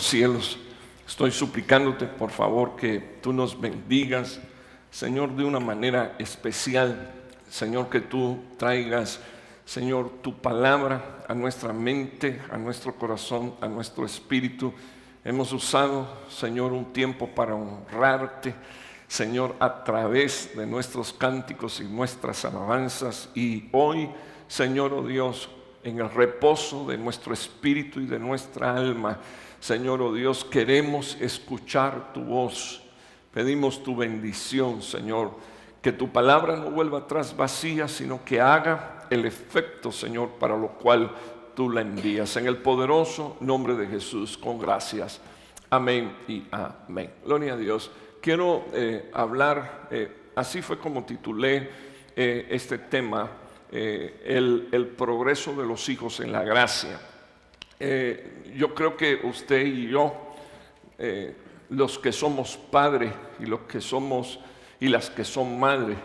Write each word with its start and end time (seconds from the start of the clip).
los 0.00 0.06
cielos. 0.08 0.56
Estoy 1.06 1.30
suplicándote, 1.30 2.06
por 2.06 2.30
favor, 2.30 2.74
que 2.74 3.18
tú 3.20 3.34
nos 3.34 3.60
bendigas, 3.60 4.40
Señor, 4.90 5.36
de 5.36 5.44
una 5.44 5.60
manera 5.60 6.16
especial. 6.18 7.10
Señor, 7.50 7.90
que 7.90 8.00
tú 8.00 8.42
traigas, 8.56 9.20
Señor, 9.66 10.10
tu 10.22 10.40
palabra 10.40 11.22
a 11.28 11.34
nuestra 11.34 11.74
mente, 11.74 12.40
a 12.50 12.56
nuestro 12.56 12.94
corazón, 12.94 13.54
a 13.60 13.68
nuestro 13.68 14.06
espíritu. 14.06 14.72
Hemos 15.22 15.52
usado, 15.52 16.08
Señor, 16.30 16.72
un 16.72 16.94
tiempo 16.94 17.28
para 17.34 17.54
honrarte, 17.54 18.54
Señor, 19.06 19.54
a 19.60 19.84
través 19.84 20.56
de 20.56 20.66
nuestros 20.66 21.12
cánticos 21.12 21.78
y 21.78 21.84
nuestras 21.84 22.46
alabanzas. 22.46 23.28
Y 23.34 23.68
hoy, 23.72 24.08
Señor, 24.48 24.94
oh 24.94 25.06
Dios, 25.06 25.50
en 25.82 25.98
el 25.98 26.10
reposo 26.10 26.86
de 26.86 26.98
nuestro 26.98 27.32
espíritu 27.32 28.00
y 28.00 28.06
de 28.06 28.18
nuestra 28.18 28.76
alma, 28.76 29.18
Señor, 29.60 30.00
oh 30.00 30.12
Dios, 30.12 30.44
queremos 30.44 31.16
escuchar 31.20 32.12
tu 32.12 32.22
voz. 32.22 32.82
Pedimos 33.32 33.82
tu 33.82 33.94
bendición, 33.94 34.82
Señor. 34.82 35.32
Que 35.82 35.92
tu 35.92 36.08
palabra 36.08 36.56
no 36.56 36.70
vuelva 36.70 37.00
atrás 37.00 37.36
vacía, 37.36 37.86
sino 37.86 38.24
que 38.24 38.40
haga 38.40 39.06
el 39.10 39.24
efecto, 39.26 39.92
Señor, 39.92 40.30
para 40.38 40.56
lo 40.56 40.68
cual 40.68 41.14
tú 41.54 41.70
la 41.70 41.82
envías. 41.82 42.36
En 42.36 42.46
el 42.46 42.56
poderoso 42.58 43.36
nombre 43.40 43.74
de 43.74 43.86
Jesús, 43.86 44.36
con 44.38 44.58
gracias. 44.58 45.20
Amén 45.68 46.16
y 46.26 46.44
amén. 46.50 47.12
Gloria 47.24 47.52
a 47.52 47.56
Dios. 47.56 47.90
Quiero 48.20 48.64
eh, 48.72 49.10
hablar, 49.12 49.88
eh, 49.90 50.30
así 50.34 50.62
fue 50.62 50.78
como 50.78 51.04
titulé 51.04 51.70
eh, 52.16 52.48
este 52.50 52.78
tema, 52.78 53.30
el, 53.70 54.68
el 54.72 54.86
progreso 54.86 55.54
de 55.54 55.66
los 55.66 55.88
hijos 55.88 56.20
en 56.20 56.32
la 56.32 56.42
gracia. 56.42 57.00
Eh, 57.78 58.52
yo 58.56 58.74
creo 58.74 58.96
que 58.96 59.20
usted 59.24 59.64
y 59.64 59.88
yo, 59.88 60.14
eh, 60.98 61.34
los 61.70 61.98
que 61.98 62.12
somos 62.12 62.56
padres 62.56 63.12
y 63.38 63.46
los 63.46 63.60
que 63.60 63.80
somos 63.80 64.38
y 64.80 64.88
las 64.88 65.08
que 65.08 65.24
son 65.24 65.58
madres 65.58 65.96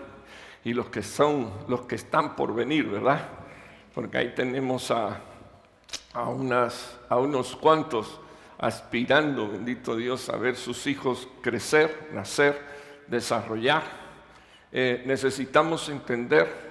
y 0.64 0.74
los 0.74 0.88
que 0.88 1.04
son 1.04 1.52
los 1.68 1.82
que 1.82 1.96
están 1.96 2.36
por 2.36 2.56
venir, 2.56 2.86
¿verdad? 2.86 3.28
Porque 3.94 4.18
ahí 4.18 4.34
tenemos 4.34 4.90
a, 4.92 5.20
a, 6.14 6.70
a 7.10 7.18
unos 7.18 7.56
cuantos 7.58 8.20
aspirando, 8.58 9.50
bendito 9.50 9.96
Dios, 9.96 10.30
a 10.30 10.38
ver 10.38 10.56
sus 10.56 10.88
hijos 10.88 11.28
crecer, 11.42 12.10
nacer, 12.14 12.60
desarrollar. 13.08 13.84
Eh, 14.72 15.04
necesitamos 15.06 15.90
entender 15.90 16.65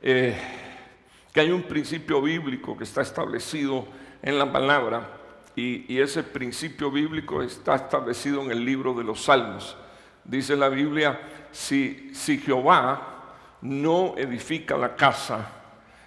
que 0.00 1.40
hay 1.40 1.50
un 1.50 1.62
principio 1.62 2.22
bíblico 2.22 2.76
que 2.76 2.84
está 2.84 3.02
establecido 3.02 3.86
en 4.22 4.38
la 4.38 4.50
palabra 4.50 5.18
y, 5.58 5.98
ese 5.98 6.22
principio 6.22 6.90
bíblico 6.90 7.42
está 7.42 7.74
establecido 7.74 8.42
en 8.42 8.52
el 8.52 8.64
libro 8.64 8.94
de 8.94 9.02
los 9.02 9.24
Salmos. 9.24 9.76
Dice 10.22 10.54
la 10.54 10.68
Biblia, 10.68 11.20
si, 11.50 12.10
si 12.14 12.38
Jehová 12.38 13.34
no 13.62 14.14
edifica 14.16 14.76
la 14.76 14.94
casa, 14.94 15.50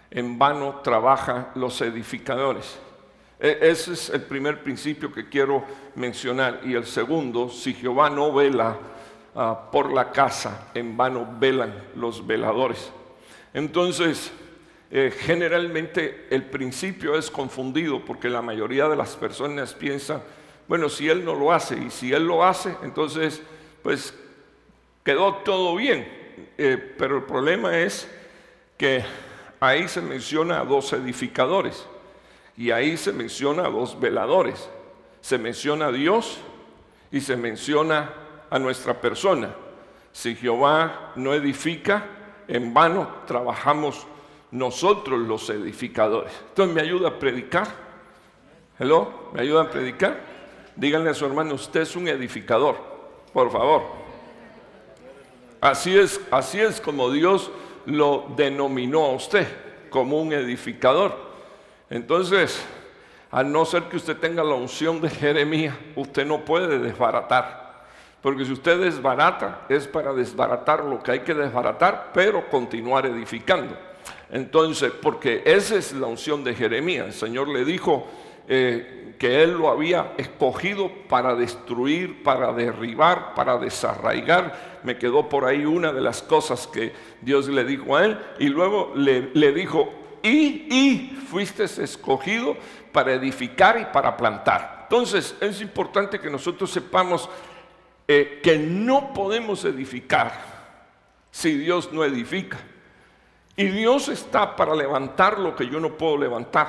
en 0.10 0.40
vano 0.40 0.80
trabajan 0.82 1.50
los 1.56 1.82
edificadores. 1.82 2.80
E, 3.40 3.58
ese 3.62 3.92
es 3.94 4.10
el 4.10 4.22
primer 4.22 4.64
principio 4.64 5.12
que 5.12 5.28
quiero 5.28 5.66
mencionar. 5.96 6.62
Y 6.64 6.74
el 6.74 6.86
segundo, 6.86 7.50
si 7.50 7.74
Jehová 7.74 8.10
no 8.10 8.32
vela 8.32 8.78
ah, 9.36 9.70
por 9.70 9.92
la 9.92 10.12
casa, 10.12 10.70
en 10.74 10.96
vano 10.96 11.28
velan 11.40 11.74
los 11.96 12.26
veladores. 12.26 12.90
Entonces, 13.54 14.32
eh, 14.90 15.14
generalmente 15.18 16.28
el 16.30 16.44
principio 16.44 17.16
es 17.16 17.32
confundido 17.32 18.04
porque 18.04 18.30
la 18.30 18.42
mayoría 18.42 18.90
de 18.90 18.96
las 18.96 19.16
personas 19.16 19.74
piensan, 19.74 20.22
bueno, 20.68 20.90
si 20.90 21.10
Él 21.10 21.24
no 21.24 21.34
lo 21.34 21.54
hace 21.54 21.78
y 21.78 21.90
si 21.90 22.12
Él 22.12 22.26
lo 22.26 22.44
hace, 22.44 22.76
entonces 22.84 23.42
pues 23.84 24.14
quedó 25.04 25.36
todo 25.36 25.76
bien. 25.76 26.08
Eh, 26.58 26.94
pero 26.98 27.18
el 27.18 27.24
problema 27.24 27.78
es 27.78 28.10
que 28.78 29.04
ahí 29.60 29.88
se 29.88 30.02
menciona 30.02 30.60
a 30.60 30.66
dos 30.66 30.92
edificadores 30.94 31.86
y 32.58 32.72
ahí 32.72 32.98
se 32.98 33.14
menciona 33.14 33.66
a 33.66 33.70
dos 33.70 34.00
veladores. 34.00 34.70
Se 35.22 35.38
menciona 35.38 35.88
a 35.88 35.92
Dios 35.92 36.40
y 37.12 37.22
se 37.22 37.36
menciona 37.36 38.14
a 38.50 38.60
nuestra 38.60 39.00
persona. 39.00 39.56
Si 40.12 40.36
Jehová 40.36 41.14
no 41.16 41.34
edifica, 41.34 42.06
en 42.52 42.74
vano 42.74 43.08
trabajamos 43.26 44.06
nosotros 44.52 45.20
los 45.20 45.50
edificadores. 45.50 46.34
Entonces, 46.50 46.76
¿me 46.76 46.82
ayuda 46.82 47.08
a 47.08 47.20
predicar? 47.20 47.68
¿Hello? 48.78 49.30
¿Me 49.34 49.42
ayuda 49.42 49.64
a 49.64 49.70
predicar? 49.70 50.20
Díganle 50.76 51.12
a 51.12 51.14
su 51.14 51.26
hermano, 51.26 51.56
usted 51.56 51.82
es 51.82 51.96
un 51.96 52.10
edificador, 52.10 52.76
por 53.32 53.52
favor. 53.52 53.84
Así 55.62 55.98
es, 55.98 56.20
así 56.30 56.60
es 56.60 56.82
como 56.82 57.10
Dios 57.10 57.52
lo 57.86 58.26
denominó 58.36 59.06
a 59.06 59.14
usted, 59.14 59.48
como 59.90 60.22
un 60.22 60.34
edificador. 60.34 61.16
Entonces, 61.90 62.62
al 63.30 63.50
no 63.50 63.64
ser 63.64 63.84
que 63.84 63.96
usted 63.96 64.18
tenga 64.18 64.44
la 64.44 64.56
unción 64.56 65.00
de 65.00 65.10
Jeremías, 65.10 65.76
usted 65.96 66.26
no 66.26 66.44
puede 66.44 66.80
desbaratar. 66.80 67.61
Porque 68.22 68.46
si 68.46 68.54
usted 68.54 68.80
desbarata, 68.80 69.66
es 69.68 69.88
para 69.88 70.14
desbaratar 70.14 70.84
lo 70.84 71.02
que 71.02 71.12
hay 71.12 71.20
que 71.22 71.34
desbaratar, 71.34 72.12
pero 72.14 72.48
continuar 72.50 73.06
edificando. 73.08 73.76
Entonces, 74.30 74.92
porque 75.02 75.42
esa 75.46 75.76
es 75.76 75.92
la 75.94 76.08
unción 76.08 76.44
de 76.44 76.54
Jeremías. 76.54 77.08
El 77.08 77.14
Señor 77.14 77.48
le 77.48 77.66
dijo 77.66 78.08
eh, 78.48 79.16
que 79.18 79.44
Él 79.44 79.54
lo 79.54 79.70
había 79.70 80.14
escogido 80.18 80.92
para 81.10 81.36
destruir, 81.36 82.24
para 82.24 82.54
derribar, 82.54 83.34
para 83.34 83.58
desarraigar. 83.58 84.80
Me 84.84 84.98
quedó 84.98 85.28
por 85.28 85.46
ahí 85.46 85.66
una 85.66 85.92
de 85.92 86.02
las 86.02 86.22
cosas 86.22 86.68
que 86.68 86.94
Dios 87.22 87.48
le 87.50 87.64
dijo 87.66 87.98
a 87.98 88.06
Él. 88.06 88.20
Y 88.40 88.48
luego 88.48 88.94
le, 88.96 89.52
dijo, 89.52 89.92
y, 90.22 90.68
y 90.70 91.18
fuiste 91.28 91.64
escogido 91.64 92.56
para 92.92 93.14
edificar 93.14 93.80
y 93.80 93.86
para 93.92 94.16
plantar. 94.16 94.82
Entonces, 94.84 95.36
es 95.42 95.62
importante 95.62 96.20
que 96.20 96.30
nosotros 96.30 96.70
sepamos 96.72 97.30
eh, 98.14 98.42
que 98.44 98.58
no 98.58 99.14
podemos 99.14 99.64
edificar 99.64 100.34
si 101.32 101.58
Dios 101.58 101.94
no 101.94 102.04
edifica. 102.04 102.58
Y 103.56 103.68
Dios 103.68 104.10
está 104.10 104.54
para 104.54 104.76
levantar 104.76 105.40
lo 105.40 105.56
que 105.56 105.66
yo 105.70 105.80
no 105.80 105.98
puedo 105.98 106.18
levantar. 106.18 106.68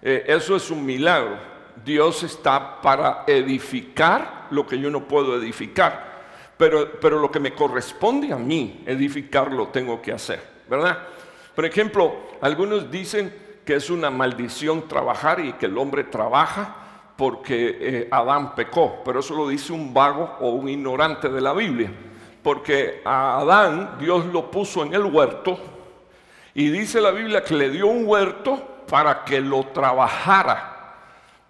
Eh, 0.00 0.24
eso 0.26 0.56
es 0.56 0.70
un 0.70 0.86
milagro. 0.86 1.36
Dios 1.84 2.22
está 2.22 2.80
para 2.80 3.24
edificar 3.26 4.46
lo 4.50 4.66
que 4.66 4.78
yo 4.78 4.88
no 4.88 5.06
puedo 5.06 5.36
edificar. 5.36 6.22
Pero, 6.56 6.92
pero 6.98 7.18
lo 7.18 7.30
que 7.30 7.40
me 7.40 7.52
corresponde 7.52 8.32
a 8.32 8.36
mí 8.36 8.84
edificar 8.86 9.52
lo 9.52 9.68
tengo 9.68 10.00
que 10.00 10.12
hacer, 10.12 10.42
¿verdad? 10.66 11.08
Por 11.54 11.66
ejemplo, 11.66 12.16
algunos 12.40 12.90
dicen 12.90 13.34
que 13.66 13.74
es 13.74 13.90
una 13.90 14.08
maldición 14.08 14.88
trabajar 14.88 15.40
y 15.40 15.52
que 15.52 15.66
el 15.66 15.76
hombre 15.76 16.04
trabaja 16.04 16.87
porque 17.18 17.78
eh, 17.80 18.08
Adán 18.12 18.54
pecó, 18.54 19.02
pero 19.04 19.18
eso 19.18 19.34
lo 19.34 19.48
dice 19.48 19.72
un 19.72 19.92
vago 19.92 20.36
o 20.38 20.50
un 20.50 20.68
ignorante 20.68 21.28
de 21.28 21.40
la 21.40 21.52
Biblia, 21.52 21.90
porque 22.44 23.02
a 23.04 23.40
Adán 23.40 23.96
Dios 23.98 24.26
lo 24.26 24.48
puso 24.52 24.84
en 24.84 24.94
el 24.94 25.02
huerto 25.02 25.58
y 26.54 26.68
dice 26.68 27.00
la 27.00 27.10
Biblia 27.10 27.42
que 27.42 27.56
le 27.56 27.70
dio 27.70 27.88
un 27.88 28.06
huerto 28.06 28.84
para 28.88 29.24
que 29.24 29.40
lo 29.40 29.64
trabajara, 29.66 30.94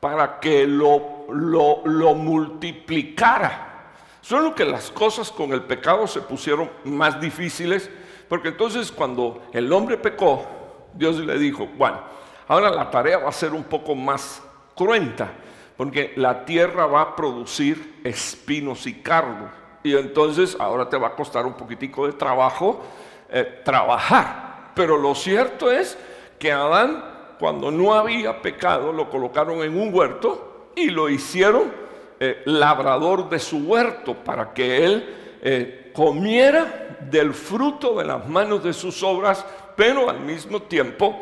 para 0.01 0.41
que 0.41 0.67
lo, 0.67 1.27
lo, 1.29 2.15
multiplicara. 2.15 3.91
Solo 4.23 4.55
que 4.55 4.65
las 4.65 4.91
cosas 4.91 5.31
con 5.31 5.53
el 5.53 5.65
pecado 5.65 6.07
se 6.07 6.23
pusieron 6.23 6.71
más 6.85 7.21
difíciles, 7.21 7.91
porque 8.27 8.49
entonces 8.49 8.91
cuando 8.91 9.43
el 9.53 9.71
hombre 9.71 9.99
pecó, 9.99 10.47
Dios 10.95 11.19
le 11.19 11.39
dijo, 11.39 11.69
bueno, 11.77 12.01
ahora 12.47 12.71
la 12.71 12.91
tarea 12.91 13.19
va 13.19 13.29
a 13.29 13.33
ser 13.33 13.53
un 13.53 13.65
poco 13.65 13.95
más 13.95 14.43
cruenta, 14.75 15.31
porque 15.79 16.13
la 16.17 16.45
tierra 16.45 16.87
va 16.87 17.01
a 17.01 17.17
producir 17.17 18.01
espinos 18.03 18.85
y 18.89 18.95
cardos. 18.95 19.49
Y 19.85 19.97
entonces 19.97 20.57
ahora 20.59 20.89
te 20.89 20.99
va 20.99 21.07
a 21.07 21.15
costar 21.15 21.47
un 21.47 21.55
poquitico 21.55 22.05
de 22.05 22.15
trabajo 22.15 22.83
eh, 23.31 23.61
trabajar. 23.65 24.73
Pero 24.75 24.99
lo 24.99 25.15
cierto 25.15 25.71
es 25.71 25.97
que 26.37 26.51
Adán, 26.51 27.05
cuando 27.39 27.71
no 27.71 27.95
había 27.95 28.43
pecado, 28.43 28.93
lo 28.93 29.09
colocaron 29.09 29.63
en 29.63 29.81
un 29.81 29.95
huerto 29.95 30.73
y 30.75 30.91
lo 30.91 31.09
hicieron 31.09 31.73
eh, 32.19 32.43
labrador 32.47 33.29
de 33.29 33.39
su 33.39 33.59
huerto 33.59 34.15
para 34.15 34.53
que 34.53 34.85
él 34.85 35.39
eh, 35.43 35.93
comiera 35.95 36.97
del 37.09 37.33
fruto 37.33 37.99
de 37.99 38.05
las 38.05 38.29
manos 38.29 38.65
de 38.65 38.73
sus 38.73 39.01
obras, 39.05 39.47
pero 39.77 40.11
al 40.11 40.19
mismo 40.19 40.61
tiempo 40.63 41.15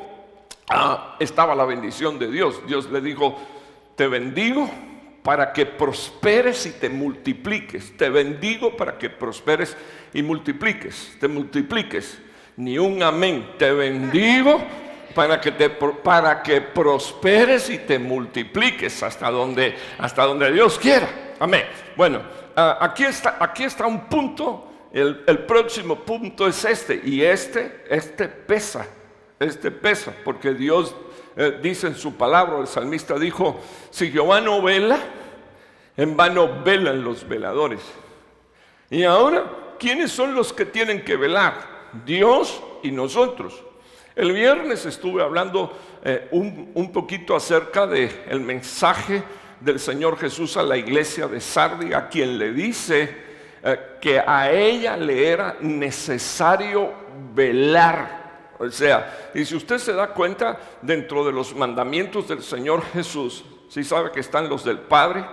ah, 0.71 1.17
estaba 1.21 1.55
la 1.55 1.67
bendición 1.67 2.19
de 2.19 2.31
Dios. 2.31 2.67
Dios 2.67 2.91
le 2.91 3.03
dijo, 3.03 3.37
te 3.97 4.07
bendigo 4.07 4.71
para 5.23 5.53
que 5.53 5.67
prosperes 5.67 6.67
y 6.67 6.71
te 6.71 6.89
multipliques. 6.89 7.97
Te 7.97 8.09
bendigo 8.11 8.77
para 8.77 8.97
que 8.97 9.11
prosperes 9.11 9.77
y 10.15 10.23
multipliques, 10.23 11.17
te 11.19 11.27
multipliques 11.27 12.19
ni 12.57 12.79
un 12.79 13.03
amén. 13.03 13.55
Te 13.59 13.73
bendigo 13.73 14.63
Para 15.17 15.41
que, 15.41 15.51
te, 15.51 15.71
para 15.71 16.43
que 16.43 16.61
prosperes 16.61 17.71
y 17.71 17.79
te 17.79 17.99
multipliques 17.99 19.03
hasta 19.03 19.31
donde, 19.31 19.75
hasta 19.97 20.25
donde 20.25 20.53
Dios 20.53 20.79
quiera. 20.79 21.09
Amén. 21.41 21.65
Bueno, 21.97 22.21
ah, 22.55 22.77
aquí, 22.83 23.05
está, 23.05 23.39
aquí 23.41 23.65
está 23.65 23.87
un 23.87 24.09
punto. 24.09 24.89
El, 24.93 25.25
el 25.27 25.39
próximo 25.41 25.97
punto 25.97 26.47
es 26.47 26.63
este. 26.67 27.01
Y 27.03 27.23
este, 27.23 27.85
este 27.89 28.29
pesa. 28.29 28.87
Este 29.41 29.71
pesa. 29.71 30.13
Porque 30.23 30.53
Dios 30.53 30.95
eh, 31.37 31.59
dice 31.63 31.89
en 31.89 31.95
su 31.95 32.15
palabra, 32.15 32.59
el 32.59 32.67
salmista 32.67 33.19
dijo, 33.19 33.61
si 33.91 34.11
Jehová 34.11 34.41
no 34.41 34.63
vela, 34.63 34.99
en 35.97 36.17
vano 36.17 36.63
velan 36.65 37.05
los 37.05 37.27
veladores. 37.29 37.81
Y 38.91 39.05
ahora, 39.05 39.45
¿quiénes 39.79 40.13
son 40.13 40.35
los 40.35 40.53
que 40.53 40.65
tienen 40.65 41.05
que 41.05 41.17
velar? 41.17 41.77
Dios 42.05 42.63
y 42.83 42.91
nosotros. 42.91 43.63
El 44.15 44.33
viernes 44.33 44.87
estuve 44.87 45.23
hablando 45.23 45.77
eh, 46.03 46.29
un, 46.31 46.91
poquito 46.91 47.37
acerca 47.37 47.87
del 47.87 48.11
el 48.29 48.41
mensaje 48.41 49.23
del 49.61 49.79
Señor 49.79 50.19
Jesús 50.19 50.57
a 50.57 50.63
la 50.63 50.77
iglesia 50.77 51.27
de 51.29 51.41
Sardi, 51.41 51.93
a 51.93 52.09
quien 52.09 52.39
le 52.39 52.53
dice 52.53 53.15
eh, 53.63 53.79
que 54.01 54.21
a 54.21 54.51
ella 54.51 54.97
le 54.97 55.29
era 55.29 55.57
necesario 55.61 56.93
velar 57.35 58.16
o 58.59 58.71
sea, 58.71 59.31
y 59.35 59.45
si 59.45 59.55
usted 59.57 59.79
se 59.79 59.93
da 59.93 60.09
cuenta, 60.09 60.59
dentro 60.83 61.25
de 61.25 61.33
los 61.33 61.55
mandamientos 61.55 62.29
del 62.29 62.43
Señor 62.43 62.83
Jesús, 62.93 63.45
si 63.69 63.85
sabe 63.85 64.13
que 64.13 64.21
están 64.21 64.49
los 64.49 64.65
del 64.65 64.79
Padre, 64.79 65.25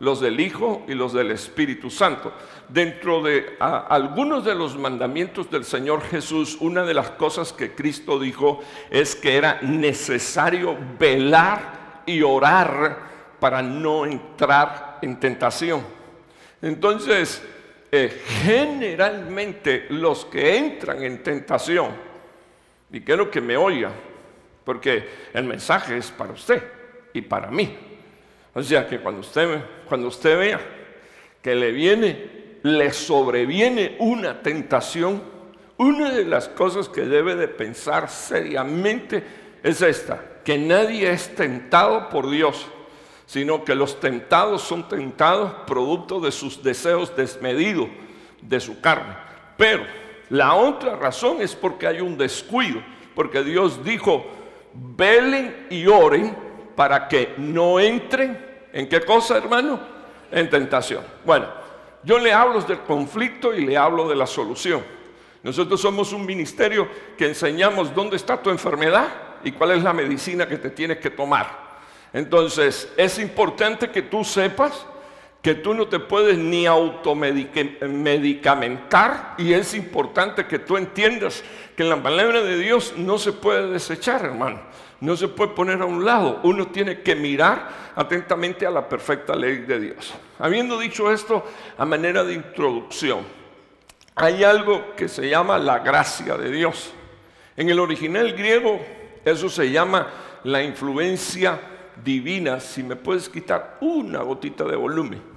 los 0.00 0.20
del 0.20 0.40
Hijo 0.40 0.84
y 0.88 0.94
los 0.94 1.12
del 1.12 1.30
Espíritu 1.30 1.90
Santo. 1.90 2.32
Dentro 2.68 3.22
de 3.22 3.56
algunos 3.58 4.44
de 4.44 4.54
los 4.54 4.76
mandamientos 4.76 5.50
del 5.50 5.64
Señor 5.64 6.02
Jesús, 6.02 6.56
una 6.60 6.84
de 6.84 6.94
las 6.94 7.10
cosas 7.10 7.52
que 7.52 7.74
Cristo 7.74 8.18
dijo 8.18 8.60
es 8.90 9.14
que 9.14 9.36
era 9.36 9.60
necesario 9.62 10.76
velar 10.98 12.02
y 12.06 12.22
orar 12.22 13.10
para 13.38 13.62
no 13.62 14.06
entrar 14.06 14.98
en 15.02 15.20
tentación. 15.20 15.82
Entonces, 16.62 17.42
eh, 17.92 18.22
generalmente 18.42 19.86
los 19.90 20.24
que 20.24 20.56
entran 20.56 21.02
en 21.02 21.22
tentación, 21.22 22.09
y 22.92 23.00
quiero 23.00 23.30
que 23.30 23.40
me 23.40 23.56
oiga, 23.56 23.92
porque 24.64 25.08
el 25.32 25.44
mensaje 25.44 25.96
es 25.96 26.10
para 26.10 26.32
usted 26.32 26.62
y 27.12 27.20
para 27.22 27.50
mí. 27.50 27.76
O 28.54 28.62
sea 28.62 28.86
que 28.86 28.98
cuando 28.98 29.20
usted, 29.20 29.62
cuando 29.88 30.08
usted 30.08 30.38
vea 30.38 30.60
que 31.42 31.54
le 31.54 31.72
viene, 31.72 32.58
le 32.62 32.92
sobreviene 32.92 33.96
una 34.00 34.42
tentación, 34.42 35.22
una 35.76 36.10
de 36.10 36.24
las 36.24 36.48
cosas 36.48 36.88
que 36.88 37.02
debe 37.02 37.34
de 37.36 37.48
pensar 37.48 38.08
seriamente 38.08 39.22
es 39.62 39.80
esta, 39.82 40.22
que 40.44 40.58
nadie 40.58 41.10
es 41.10 41.34
tentado 41.34 42.08
por 42.08 42.28
Dios, 42.28 42.66
sino 43.26 43.64
que 43.64 43.74
los 43.74 44.00
tentados 44.00 44.62
son 44.62 44.88
tentados 44.88 45.52
producto 45.66 46.20
de 46.20 46.32
sus 46.32 46.62
deseos 46.62 47.16
desmedidos 47.16 47.88
de 48.42 48.58
su 48.58 48.80
carne. 48.80 49.14
Pero 49.56 49.84
la 50.30 50.54
otra 50.54 50.96
razón 50.96 51.40
es 51.40 51.54
porque 51.54 51.86
hay 51.86 52.00
un 52.00 52.16
descuido, 52.16 52.80
porque 53.14 53.42
Dios 53.42 53.84
dijo, 53.84 54.24
velen 54.72 55.66
y 55.70 55.86
oren 55.86 56.36
para 56.76 57.08
que 57.08 57.34
no 57.36 57.80
entren 57.80 58.66
en 58.72 58.88
qué 58.88 59.00
cosa, 59.00 59.36
hermano? 59.36 59.80
En 60.30 60.48
tentación. 60.48 61.04
Bueno, 61.24 61.48
yo 62.04 62.18
le 62.18 62.32
hablo 62.32 62.60
del 62.62 62.80
conflicto 62.80 63.52
y 63.52 63.66
le 63.66 63.76
hablo 63.76 64.08
de 64.08 64.14
la 64.14 64.26
solución. 64.26 64.82
Nosotros 65.42 65.80
somos 65.80 66.12
un 66.12 66.24
ministerio 66.24 66.88
que 67.18 67.26
enseñamos 67.26 67.94
dónde 67.94 68.16
está 68.16 68.40
tu 68.40 68.50
enfermedad 68.50 69.08
y 69.42 69.52
cuál 69.52 69.72
es 69.72 69.82
la 69.82 69.92
medicina 69.92 70.46
que 70.46 70.58
te 70.58 70.70
tienes 70.70 70.98
que 70.98 71.10
tomar. 71.10 71.70
Entonces, 72.12 72.92
es 72.96 73.18
importante 73.18 73.90
que 73.90 74.02
tú 74.02 74.22
sepas 74.22 74.86
que 75.42 75.54
tú 75.54 75.74
no 75.74 75.88
te 75.88 75.98
puedes 75.98 76.36
ni 76.36 76.66
automedicamentar 76.66 79.36
y 79.38 79.54
es 79.54 79.72
importante 79.74 80.46
que 80.46 80.58
tú 80.58 80.76
entiendas 80.76 81.42
que 81.74 81.84
la 81.84 82.02
palabra 82.02 82.42
de 82.42 82.58
Dios 82.58 82.92
no 82.96 83.16
se 83.18 83.32
puede 83.32 83.70
desechar, 83.70 84.22
hermano. 84.24 84.60
No 85.00 85.16
se 85.16 85.28
puede 85.28 85.52
poner 85.52 85.80
a 85.80 85.86
un 85.86 86.04
lado. 86.04 86.40
Uno 86.42 86.66
tiene 86.66 87.00
que 87.00 87.14
mirar 87.14 87.70
atentamente 87.96 88.66
a 88.66 88.70
la 88.70 88.86
perfecta 88.86 89.34
ley 89.34 89.60
de 89.60 89.80
Dios. 89.80 90.12
Habiendo 90.38 90.78
dicho 90.78 91.10
esto 91.10 91.42
a 91.78 91.86
manera 91.86 92.22
de 92.22 92.34
introducción, 92.34 93.20
hay 94.14 94.44
algo 94.44 94.94
que 94.94 95.08
se 95.08 95.26
llama 95.26 95.58
la 95.58 95.78
gracia 95.78 96.36
de 96.36 96.50
Dios. 96.50 96.92
En 97.56 97.70
el 97.70 97.80
original 97.80 98.34
griego 98.34 98.78
eso 99.24 99.48
se 99.48 99.70
llama 99.70 100.06
la 100.44 100.62
influencia 100.62 101.58
divina. 102.04 102.60
Si 102.60 102.82
me 102.82 102.96
puedes 102.96 103.30
quitar 103.30 103.78
una 103.80 104.20
gotita 104.20 104.64
de 104.64 104.76
volumen. 104.76 105.29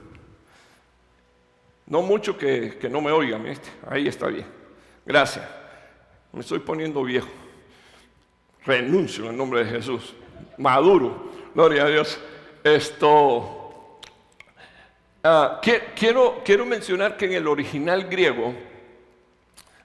No 1.93 2.01
mucho 2.01 2.35
que, 2.35 2.75
no 2.89 3.01
me 3.01 3.11
oigan, 3.11 3.45
ahí 3.87 4.07
está 4.07 4.25
bien. 4.25 4.47
Gracias. 5.05 5.45
Me 6.31 6.39
estoy 6.39 6.57
poniendo 6.57 7.03
viejo. 7.03 7.27
Renuncio 8.65 9.25
en 9.25 9.29
el 9.29 9.37
nombre 9.37 9.63
de 9.63 9.69
Jesús. 9.69 10.15
Maduro. 10.57 11.29
Gloria 11.53 11.83
a 11.83 11.89
Dios. 11.89 12.19
Esto. 12.63 13.99
Ah, 15.23 15.61
quiero, 15.95 16.41
quiero 16.43 16.65
mencionar 16.65 17.15
que 17.15 17.25
en 17.25 17.33
el 17.33 17.47
original 17.47 18.05
griego, 18.05 18.55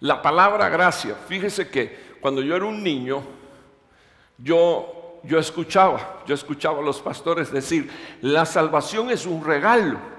la 0.01 0.23
palabra 0.23 0.71
gracia, 0.71 1.15
fíjese 1.15 1.69
que 1.69 2.17
cuando 2.23 2.41
yo 2.41 2.57
era 2.57 2.65
un 2.65 2.83
niño, 2.83 3.23
yo, 4.39 5.21
yo 5.25 5.39
escuchaba, 5.39 6.23
yo 6.27 6.35
escuchaba 6.35 6.79
a 6.79 6.83
los 6.83 7.03
pastores 7.03 7.53
decir, 7.53 7.91
la 8.23 8.47
salvación 8.47 9.11
es 9.11 9.27
un 9.27 9.45
regalo 9.45 10.17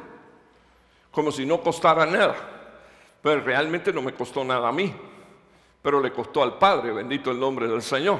como 1.11 1.31
si 1.31 1.45
no 1.45 1.61
costara 1.61 2.05
nada. 2.05 2.35
Pero 3.21 3.41
realmente 3.41 3.91
no 3.91 4.01
me 4.01 4.13
costó 4.13 4.43
nada 4.43 4.69
a 4.69 4.71
mí, 4.71 4.93
pero 5.81 6.01
le 6.01 6.11
costó 6.11 6.41
al 6.41 6.57
Padre, 6.57 6.91
bendito 6.91 7.31
el 7.31 7.39
nombre 7.39 7.67
del 7.67 7.81
Señor. 7.81 8.19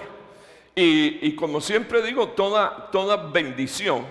Y, 0.76 1.36
como 1.36 1.60
siempre 1.60 2.02
digo, 2.02 2.30
toda, 2.30 2.90
bendición 3.34 4.06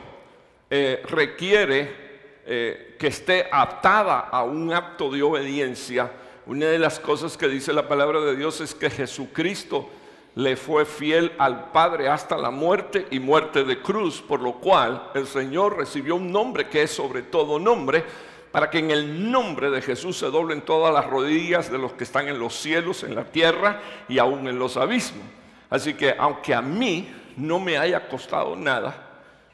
eh, 0.69 1.03
requiere 1.09 2.43
eh, 2.45 2.97
que 2.99 3.07
esté 3.07 3.47
atada 3.51 4.21
a 4.21 4.43
un 4.43 4.73
acto 4.73 5.11
de 5.11 5.23
obediencia. 5.23 6.13
Una 6.45 6.67
de 6.67 6.79
las 6.79 7.01
cosas 7.01 7.37
que 7.37 7.49
dice 7.49 7.73
la 7.73 7.89
palabra 7.89 8.21
de 8.21 8.37
Dios 8.37 8.61
es 8.61 8.75
que 8.75 8.91
Jesucristo 8.91 9.89
le 10.35 10.57
fue 10.57 10.85
fiel 10.85 11.33
al 11.39 11.73
Padre 11.73 12.09
hasta 12.09 12.37
la 12.37 12.51
muerte 12.51 13.07
y 13.11 13.19
muerte 13.19 13.65
de 13.65 13.81
cruz, 13.81 14.21
por 14.21 14.41
lo 14.41 14.55
cual 14.55 15.11
el 15.15 15.27
Señor 15.27 15.77
recibió 15.77 16.17
un 16.17 16.31
nombre 16.31 16.69
que 16.69 16.83
es 16.83 16.91
sobre 16.91 17.23
todo 17.23 17.59
nombre, 17.59 18.05
para 18.51 18.71
que 18.71 18.79
en 18.79 18.91
el 18.91 19.31
nombre 19.31 19.71
de 19.71 19.83
Jesús 19.83 20.19
se 20.19 20.27
doblen 20.27 20.63
todas 20.63 20.93
las 20.93 21.07
rodillas 21.07 21.71
de 21.71 21.79
los 21.79 21.93
que 21.93 22.05
están 22.05 22.29
en 22.29 22.39
los 22.39 22.55
cielos, 22.55 23.03
en 23.05 23.15
la 23.15 23.25
tierra 23.25 23.81
y 24.09 24.19
aún 24.19 24.49
en 24.49 24.59
los 24.59 24.77
abismos. 24.77 25.25
Así 25.71 25.95
que 25.95 26.15
aunque 26.19 26.55
a 26.55 26.63
mí 26.63 27.09
no 27.37 27.61
me 27.61 27.77
haya 27.77 28.09
costado 28.09 28.57
nada, 28.57 29.09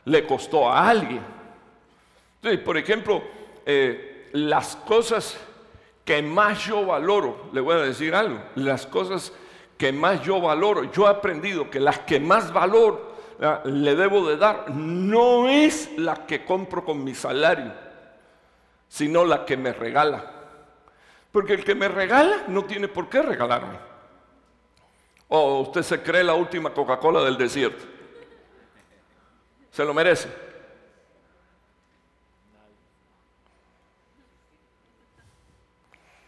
le 0.04 0.26
costó 0.26 0.70
a 0.70 0.88
alguien. 0.88 1.22
Por 2.64 2.76
ejemplo, 2.76 3.22
eh, 3.66 4.28
las 4.32 4.76
cosas 4.76 5.38
que 6.04 6.20
más 6.22 6.64
yo 6.66 6.84
valoro, 6.84 7.48
le 7.52 7.60
voy 7.60 7.74
a 7.74 7.78
decir 7.78 8.14
algo, 8.14 8.38
las 8.54 8.86
cosas 8.86 9.32
que 9.78 9.92
más 9.92 10.22
yo 10.22 10.40
valoro, 10.40 10.92
yo 10.92 11.06
he 11.06 11.10
aprendido 11.10 11.70
que 11.70 11.80
las 11.80 12.00
que 12.00 12.20
más 12.20 12.52
valor 12.52 13.14
le 13.64 13.94
debo 13.94 14.28
de 14.28 14.36
dar 14.36 14.70
no 14.70 15.48
es 15.48 15.90
la 15.96 16.26
que 16.26 16.44
compro 16.44 16.84
con 16.84 17.02
mi 17.02 17.14
salario, 17.14 17.72
sino 18.94 19.24
la 19.24 19.44
que 19.44 19.56
me 19.56 19.72
regala. 19.72 20.24
Porque 21.32 21.54
el 21.54 21.64
que 21.64 21.74
me 21.74 21.88
regala 21.88 22.44
no 22.46 22.64
tiene 22.64 22.86
por 22.86 23.08
qué 23.08 23.22
regalarme. 23.22 23.76
O 25.26 25.62
usted 25.62 25.82
se 25.82 26.00
cree 26.00 26.22
la 26.22 26.34
última 26.34 26.72
Coca-Cola 26.72 27.24
del 27.24 27.36
desierto. 27.36 27.84
Se 29.72 29.84
lo 29.84 29.92
merece. 29.92 30.28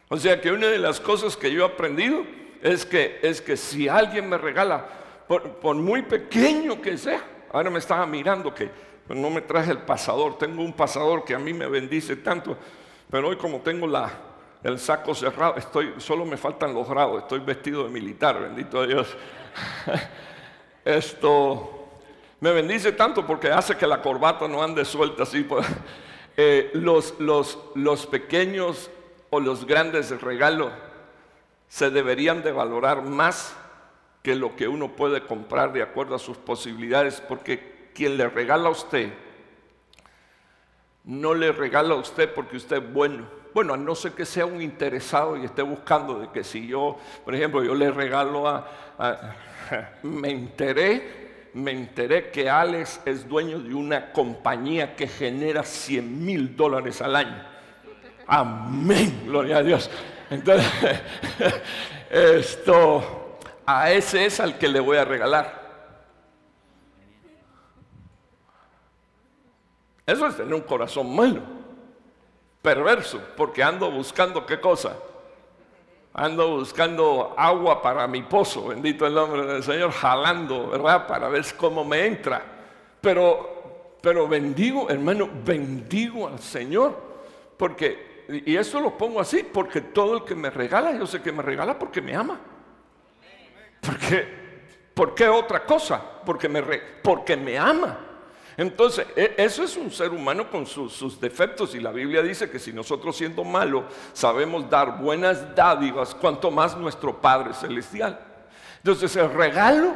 O 0.08 0.16
sea 0.16 0.40
que 0.40 0.50
una 0.50 0.66
de 0.66 0.78
las 0.78 0.99
cosas 0.99 1.37
que 1.37 1.52
yo 1.52 1.62
he 1.62 1.66
aprendido 1.68 2.25
es 2.62 2.85
que, 2.85 3.20
es 3.23 3.40
que 3.40 3.56
si 3.56 3.87
alguien 3.87 4.28
me 4.28 4.38
regala, 4.38 4.88
por, 5.28 5.61
por 5.61 5.76
muy 5.76 6.02
pequeño 6.02 6.82
que 6.82 6.99
sea, 6.99 7.23
ahora 7.52 7.70
me 7.70 7.78
estaba 7.78 8.04
mirando 8.06 8.52
que 8.52 8.95
no 9.08 9.30
me 9.30 9.40
traje 9.40 9.70
el 9.70 9.78
pasador. 9.78 10.38
Tengo 10.38 10.62
un 10.62 10.72
pasador 10.72 11.25
que 11.25 11.34
a 11.34 11.38
mí 11.38 11.52
me 11.52 11.66
bendice 11.66 12.16
tanto, 12.16 12.56
pero 13.10 13.28
hoy 13.28 13.36
como 13.36 13.60
tengo 13.60 13.86
la, 13.86 14.10
el 14.62 14.78
saco 14.78 15.14
cerrado, 15.14 15.56
estoy, 15.56 15.94
solo 15.98 16.25
me 16.25 16.36
faltan 16.36 16.75
los 16.75 16.88
grados, 16.88 17.22
estoy 17.22 17.40
vestido 17.40 17.84
de 17.84 17.90
militar, 17.90 18.40
bendito 18.40 18.86
Dios. 18.86 19.16
Esto 20.84 21.88
me 22.40 22.52
bendice 22.52 22.92
tanto 22.92 23.26
porque 23.26 23.50
hace 23.50 23.76
que 23.76 23.86
la 23.86 24.02
corbata 24.02 24.46
no 24.48 24.62
ande 24.62 24.84
suelta 24.84 25.22
así. 25.22 25.42
Pues. 25.42 25.66
Eh, 26.38 26.70
los, 26.75 27.14
los, 27.18 27.58
los 27.75 28.06
pequeños 28.06 28.90
o 29.30 29.40
los 29.40 29.64
grandes 29.64 30.20
regalos 30.20 30.70
se 31.66 31.88
deberían 31.88 32.42
de 32.42 32.52
valorar 32.52 33.00
más 33.00 33.56
que 34.22 34.34
lo 34.34 34.54
que 34.54 34.68
uno 34.68 34.96
puede 34.96 35.22
comprar 35.22 35.72
de 35.72 35.82
acuerdo 35.82 36.14
a 36.14 36.18
sus 36.18 36.36
posibilidades, 36.36 37.22
porque 37.22 37.75
quien 37.96 38.18
le 38.18 38.28
regala 38.28 38.68
a 38.68 38.72
usted, 38.72 39.10
no 41.04 41.34
le 41.34 41.50
regala 41.50 41.94
a 41.94 41.98
usted 41.98 42.32
porque 42.32 42.58
usted 42.58 42.76
es 42.76 42.92
bueno. 42.92 43.26
Bueno, 43.54 43.72
a 43.72 43.76
no 43.78 43.94
ser 43.94 44.12
que 44.12 44.26
sea 44.26 44.44
un 44.44 44.60
interesado 44.60 45.34
y 45.36 45.46
esté 45.46 45.62
buscando 45.62 46.18
de 46.18 46.30
que 46.30 46.44
si 46.44 46.66
yo, 46.66 46.98
por 47.24 47.34
ejemplo, 47.34 47.64
yo 47.64 47.74
le 47.74 47.90
regalo 47.90 48.46
a, 48.46 48.68
me 50.02 50.30
enteré, 50.30 51.48
me 51.54 51.70
enteré 51.70 52.30
que 52.30 52.50
Alex 52.50 53.00
es 53.06 53.26
dueño 53.26 53.58
de 53.58 53.74
una 53.74 54.12
compañía 54.12 54.94
que 54.94 55.08
genera 55.08 55.62
100 55.62 56.24
mil 56.26 56.54
dólares 56.54 57.00
al 57.00 57.16
año. 57.16 57.42
Amén, 58.26 59.22
gloria 59.24 59.58
a 59.58 59.62
Dios. 59.62 59.90
Entonces, 60.28 60.66
esto, 62.10 63.38
a 63.64 63.90
ese 63.90 64.26
es 64.26 64.38
al 64.38 64.58
que 64.58 64.68
le 64.68 64.80
voy 64.80 64.98
a 64.98 65.04
regalar. 65.06 65.65
Eso 70.06 70.28
es 70.28 70.36
tener 70.36 70.54
un 70.54 70.60
corazón 70.60 71.14
malo, 71.14 71.40
perverso, 72.62 73.20
porque 73.36 73.60
ando 73.64 73.90
buscando 73.90 74.46
qué 74.46 74.60
cosa. 74.60 74.96
Ando 76.14 76.58
buscando 76.58 77.34
agua 77.36 77.82
para 77.82 78.06
mi 78.06 78.22
pozo, 78.22 78.68
bendito 78.68 79.04
el 79.04 79.14
nombre 79.14 79.44
del 79.44 79.64
Señor, 79.64 79.90
jalando, 79.90 80.68
¿verdad? 80.68 81.08
Para 81.08 81.28
ver 81.28 81.44
cómo 81.56 81.84
me 81.84 82.06
entra. 82.06 82.40
Pero, 83.00 83.96
pero 84.00 84.28
bendigo, 84.28 84.88
hermano, 84.88 85.28
bendigo 85.44 86.28
al 86.28 86.38
Señor, 86.38 86.96
porque, 87.56 88.25
y 88.46 88.56
eso 88.56 88.80
lo 88.80 88.96
pongo 88.96 89.20
así, 89.20 89.42
porque 89.42 89.80
todo 89.80 90.18
el 90.18 90.25
que 90.25 90.36
me 90.36 90.50
regala, 90.50 90.92
yo 90.92 91.06
sé 91.06 91.20
que 91.20 91.32
me 91.32 91.42
regala 91.42 91.76
porque 91.76 92.00
me 92.00 92.14
ama. 92.14 92.40
Porque, 93.80 94.26
¿por 94.94 95.16
qué 95.16 95.28
otra 95.28 95.64
cosa? 95.64 96.00
Porque 96.25 96.48
me, 96.48 96.62
porque 97.02 97.36
me 97.36 97.58
ama. 97.58 98.05
Entonces, 98.56 99.06
e, 99.14 99.34
eso 99.36 99.62
es 99.62 99.76
un 99.76 99.90
ser 99.90 100.10
humano 100.10 100.50
con 100.50 100.66
sus, 100.66 101.20
defectos 101.20 101.75
y 101.75 101.80
la 101.80 101.92
Biblia 101.92 102.22
dice 102.22 102.50
que 102.50 102.58
si 102.58 102.72
nosotros 102.72 103.16
siendo 103.16 103.44
malos 103.44 103.84
sabemos 104.12 104.68
dar 104.70 104.98
buenas 104.98 105.54
dádivas, 105.54 106.14
cuanto 106.14 106.50
más 106.50 106.76
nuestro 106.76 107.20
Padre 107.20 107.52
Celestial. 107.52 108.18
Entonces, 108.78 109.14
el 109.16 109.32
regalo 109.32 109.92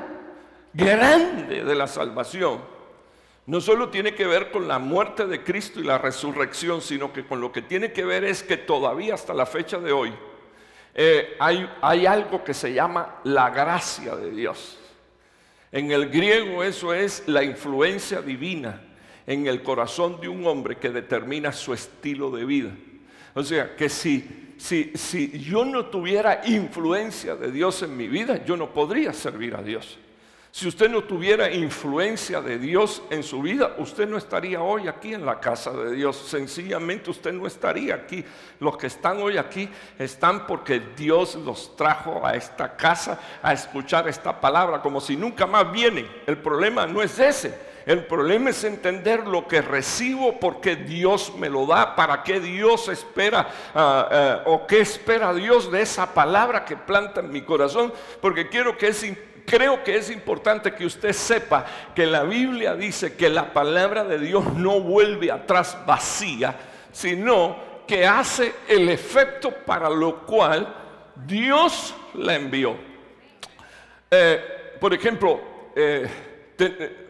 grande 0.73 1.65
de 1.65 1.75
la 1.75 1.87
salvación 1.87 2.61
no 3.47 3.61
solo 3.61 3.89
tiene 3.89 4.15
que 4.15 4.27
ver 4.27 4.51
con 4.51 4.69
la 4.69 4.79
muerte 4.79 5.27
de 5.27 5.43
Cristo 5.43 5.81
y 5.81 5.85
la 5.85 5.99
resurrección, 5.99 6.81
sino 6.81 7.13
que 7.13 7.27
con 7.27 7.41
lo 7.41 7.51
que 7.51 7.63
tiene 7.63 7.93
que 7.93 8.05
ver 8.05 8.25
es 8.25 8.43
que 8.43 8.57
todavía 8.57 9.15
hasta 9.15 9.35
la 9.35 9.47
fecha 9.47 9.79
de 9.79 9.91
hoy 9.91 10.13
eh, 10.95 11.37
hay, 11.41 11.69
hay 11.81 12.07
algo 12.07 12.45
que 12.45 12.55
se 12.55 12.73
llama 12.73 13.21
la 13.25 13.51
gracia 13.51 14.15
de 14.15 14.31
Dios. 14.31 14.79
En 15.73 15.93
el 15.93 16.09
griego 16.09 16.65
eso 16.65 16.93
es 16.93 17.25
la 17.27 17.45
influencia 17.45 18.21
divina 18.21 18.83
en 19.27 19.47
el 19.47 19.63
corazón 19.63 20.21
de 20.21 20.29
un 20.29 20.47
hombre 20.47 20.77
que 20.77 20.91
determina 20.91 21.53
su 21.53 21.73
estilo 21.73 22.31
de 22.31 22.45
vida. 22.45 22.71
O 23.35 23.45
sea, 23.45 23.77
que 23.77 23.89
si, 23.89 24.55
si, 24.59 24.93
si 24.95 25.39
yo 25.39 25.65
no 25.65 25.87
tuviera 25.87 26.43
influencia 26.47 27.37
de 27.37 27.53
Dios 27.53 27.83
en 27.83 27.97
mi 27.97 28.09
vida, 28.09 28.45
yo 28.45 28.57
no 28.57 28.73
podría 28.73 29.13
servir 29.13 29.55
a 29.55 29.63
Dios. 29.63 29.99
Si 30.53 30.67
usted 30.67 30.91
no 30.91 31.05
tuviera 31.05 31.49
influencia 31.49 32.41
de 32.41 32.59
Dios 32.59 33.03
en 33.11 33.23
su 33.23 33.41
vida, 33.41 33.77
usted 33.79 34.09
no 34.09 34.17
estaría 34.17 34.61
hoy 34.61 34.89
aquí 34.89 35.15
en 35.15 35.25
la 35.25 35.39
casa 35.39 35.71
de 35.71 35.93
Dios. 35.93 36.17
Sencillamente 36.17 37.09
usted 37.09 37.33
no 37.33 37.47
estaría 37.47 37.95
aquí. 37.95 38.25
Los 38.59 38.77
que 38.77 38.89
están 38.89 39.23
hoy 39.23 39.37
aquí 39.37 39.69
están 39.97 40.49
porque 40.49 40.81
Dios 40.97 41.37
los 41.37 41.77
trajo 41.77 42.27
a 42.27 42.35
esta 42.35 42.77
casa 42.77 43.21
a 43.41 43.53
escuchar 43.53 44.09
esta 44.09 44.41
palabra, 44.41 44.83
como 44.83 45.01
si 45.01 45.17
nunca 45.17 45.47
más 45.47 45.71
vienen. 45.71 46.09
El 46.27 46.39
problema 46.39 46.85
no 46.85 47.01
es 47.01 47.17
ese. 47.21 47.71
El 47.87 48.05
problema 48.05 48.51
es 48.51 48.63
entender 48.65 49.27
lo 49.27 49.49
que 49.49 49.63
recibo 49.63 50.39
porque 50.39 50.77
Dios 50.77 51.33
me 51.37 51.49
lo 51.49 51.65
da, 51.65 51.97
para 51.97 52.23
qué 52.23 52.39
Dios 52.39 52.89
espera 52.89 53.49
ah, 53.75 54.09
ah, 54.11 54.43
o 54.47 54.67
qué 54.67 54.81
espera 54.81 55.33
Dios 55.33 55.73
de 55.73 55.81
esa 55.81 56.13
palabra 56.13 56.65
que 56.65 56.77
planta 56.77 57.21
en 57.21 57.33
mi 57.33 57.43
corazón, 57.43 57.93
porque 58.21 58.49
quiero 58.49 58.77
que 58.77 58.89
es 58.89 59.03
creo 59.51 59.83
que 59.83 59.97
es 59.97 60.11
importante 60.11 60.73
que 60.73 60.87
usted 60.87 61.13
sepa 61.13 61.67
que 61.93 62.07
la 62.07 62.23
Biblia 62.23 62.77
dice 62.77 63.17
que 63.17 63.29
la 63.29 63.53
palabra 63.53 64.05
de 64.05 64.21
Dios 64.21 64.55
no 64.55 64.81
vuelve 64.81 65.33
atrás 65.33 65.77
vacía, 65.85 66.55
sino 66.93 67.57
que 67.85 68.07
hace 68.07 68.55
el 68.69 68.89
efecto 68.89 69.51
para 69.67 69.91
lo 69.91 70.25
cual 70.25 70.73
Dios 71.27 71.93
la 72.15 72.37
envió. 72.37 72.77
Eh, 74.09 74.77
por 74.81 74.95
ejemplo, 74.95 75.41
eh, 75.75 76.09
eh, 76.57 77.07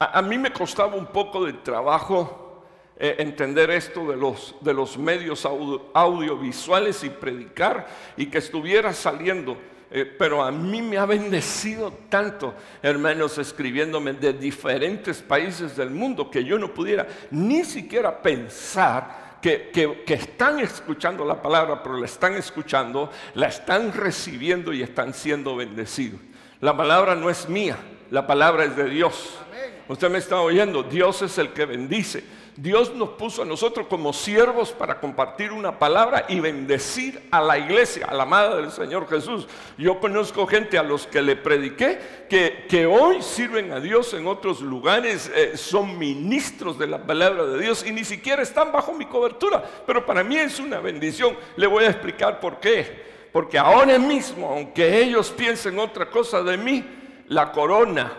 a, 0.00 0.20
mí 0.20 0.36
me 0.36 0.52
costaba 0.52 0.96
un 0.96 1.06
poco 1.06 1.44
de 1.44 1.52
trabajo 1.52 2.64
entender 3.00 3.70
esto 3.70 4.08
de 4.08 4.16
los, 4.16 4.56
de 4.60 4.74
los 4.74 4.98
medios 4.98 5.46
audiovisuales 5.46 7.04
y 7.04 7.10
predicar 7.10 7.86
y 8.16 8.26
que 8.26 8.38
estuviera 8.38 8.92
saliendo 8.92 9.56
eh, 9.90 10.04
pero 10.04 10.42
a 10.42 10.50
mí 10.50 10.82
me 10.82 10.98
ha 10.98 11.06
bendecido 11.06 11.92
tanto, 12.10 12.54
hermanos, 12.82 13.38
escribiéndome 13.38 14.12
de 14.12 14.34
diferentes 14.34 15.22
países 15.22 15.76
del 15.76 15.90
mundo 15.90 16.30
que 16.30 16.44
yo 16.44 16.58
no 16.58 16.74
pudiera 16.74 17.06
ni 17.30 17.64
siquiera 17.64 18.20
pensar 18.20 19.38
que, 19.40 19.70
que, 19.72 20.14
están 20.14 20.60
escuchando 20.60 21.24
la 21.24 21.40
palabra, 21.40 21.82
pero 21.82 21.96
la 21.96 22.06
están 22.06 22.34
escuchando, 22.34 23.10
la 23.34 23.48
están 23.48 23.92
recibiendo 23.92 24.72
y 24.72 24.82
están 24.82 25.14
siendo 25.14 25.56
bendecidos. 25.56 26.20
La 26.60 26.76
palabra 26.76 27.14
no 27.14 27.30
es 27.30 27.48
mía, 27.48 27.78
la 28.10 28.26
palabra 28.26 28.64
es 28.64 28.76
de 28.76 28.90
Dios. 28.90 29.38
Usted 29.86 30.10
me 30.10 30.18
está 30.18 30.40
oyendo, 30.40 30.82
Dios 30.82 31.22
es 31.22 31.38
el 31.38 31.50
que 31.52 31.64
bendice. 31.64 32.24
Dios 32.60 32.92
nos 32.92 33.10
puso 33.10 33.42
a 33.42 33.44
nosotros 33.44 33.86
como 33.86 34.12
siervos 34.12 34.72
para 34.72 34.98
compartir 34.98 35.52
una 35.52 35.78
palabra 35.78 36.24
y 36.28 36.40
bendecir 36.40 37.22
a 37.30 37.40
la 37.40 37.56
iglesia, 37.56 38.06
a 38.06 38.14
la 38.14 38.24
madre 38.24 38.62
del 38.62 38.72
Señor 38.72 39.08
Jesús. 39.08 39.46
Yo 39.78 40.00
conozco 40.00 40.44
gente 40.44 40.76
a 40.76 40.82
los 40.82 41.06
que 41.06 41.22
le 41.22 41.36
prediqué 41.36 42.26
que, 42.28 42.66
que 42.68 42.84
hoy 42.84 43.22
sirven 43.22 43.70
a 43.70 43.78
Dios 43.78 44.12
en 44.12 44.26
otros 44.26 44.60
lugares, 44.60 45.30
eh, 45.36 45.56
son 45.56 45.96
ministros 46.00 46.76
de 46.80 46.88
la 46.88 46.98
palabra 47.06 47.44
de 47.44 47.60
Dios 47.60 47.86
y 47.86 47.92
ni 47.92 48.02
siquiera 48.04 48.42
están 48.42 48.72
bajo 48.72 48.92
mi 48.92 49.06
cobertura. 49.06 49.62
Pero 49.86 50.04
para 50.04 50.24
mí 50.24 50.36
es 50.36 50.58
una 50.58 50.80
bendición. 50.80 51.36
Le 51.54 51.68
voy 51.68 51.84
a 51.84 51.90
explicar 51.90 52.40
por 52.40 52.58
qué. 52.58 53.06
Porque 53.32 53.56
ahora 53.56 54.00
mismo, 54.00 54.48
aunque 54.48 55.00
ellos 55.00 55.30
piensen 55.30 55.78
otra 55.78 56.10
cosa 56.10 56.42
de 56.42 56.58
mí, 56.58 56.84
la 57.28 57.52
corona, 57.52 58.12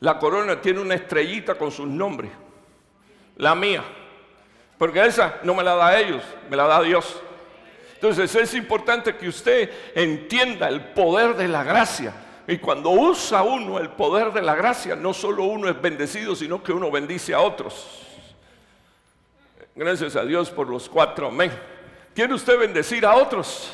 la 0.00 0.18
corona 0.18 0.58
tiene 0.58 0.80
una 0.80 0.94
estrellita 0.94 1.56
con 1.56 1.70
sus 1.70 1.86
nombres 1.86 2.30
la 3.36 3.54
mía. 3.54 3.82
Porque 4.78 5.04
esa 5.04 5.36
no 5.42 5.54
me 5.54 5.62
la 5.62 5.74
da 5.74 5.98
ellos, 5.98 6.22
me 6.50 6.56
la 6.56 6.64
da 6.64 6.82
Dios. 6.82 7.20
Entonces 7.94 8.34
es 8.34 8.54
importante 8.54 9.16
que 9.16 9.28
usted 9.28 9.70
entienda 9.94 10.68
el 10.68 10.80
poder 10.80 11.34
de 11.34 11.48
la 11.48 11.64
gracia. 11.64 12.12
Y 12.46 12.58
cuando 12.58 12.90
usa 12.90 13.42
uno 13.42 13.78
el 13.78 13.90
poder 13.90 14.32
de 14.32 14.42
la 14.42 14.54
gracia, 14.54 14.94
no 14.94 15.12
solo 15.12 15.44
uno 15.44 15.68
es 15.68 15.80
bendecido, 15.80 16.36
sino 16.36 16.62
que 16.62 16.72
uno 16.72 16.90
bendice 16.90 17.34
a 17.34 17.40
otros. 17.40 18.02
Gracias 19.74 20.14
a 20.14 20.24
Dios 20.24 20.50
por 20.50 20.68
los 20.68 20.88
cuatro. 20.88 21.28
Amén. 21.28 21.50
¿Quiere 22.14 22.34
usted 22.34 22.58
bendecir 22.58 23.04
a 23.04 23.14
otros? 23.14 23.72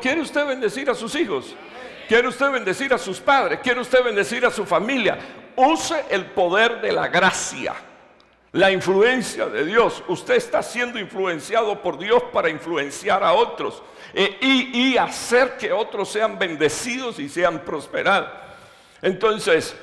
¿Quiere 0.00 0.20
usted 0.20 0.46
bendecir 0.46 0.90
a 0.90 0.94
sus 0.94 1.14
hijos? 1.14 1.54
¿Quiere 2.08 2.26
usted 2.26 2.50
bendecir 2.50 2.92
a 2.92 2.98
sus 2.98 3.20
padres? 3.20 3.60
¿Quiere 3.62 3.80
usted 3.80 4.02
bendecir 4.02 4.44
a 4.44 4.50
su 4.50 4.66
familia? 4.66 5.16
Use 5.54 6.04
el 6.10 6.26
poder 6.26 6.80
de 6.80 6.90
la 6.90 7.06
gracia. 7.06 7.74
La 8.52 8.72
influencia 8.72 9.46
de 9.46 9.64
Dios. 9.64 10.02
Usted 10.08 10.34
está 10.34 10.62
siendo 10.62 10.98
influenciado 10.98 11.80
por 11.82 11.98
Dios 11.98 12.22
para 12.32 12.48
influenciar 12.48 13.22
a 13.22 13.32
otros 13.32 13.82
eh, 14.12 14.38
y, 14.40 14.96
hacer 14.96 15.56
que 15.56 15.72
otros 15.72 16.08
sean 16.08 16.38
bendecidos 16.38 17.20
y 17.20 17.28
sean 17.28 17.60
prosperados. 17.60 18.30
Entonces, 19.02 19.76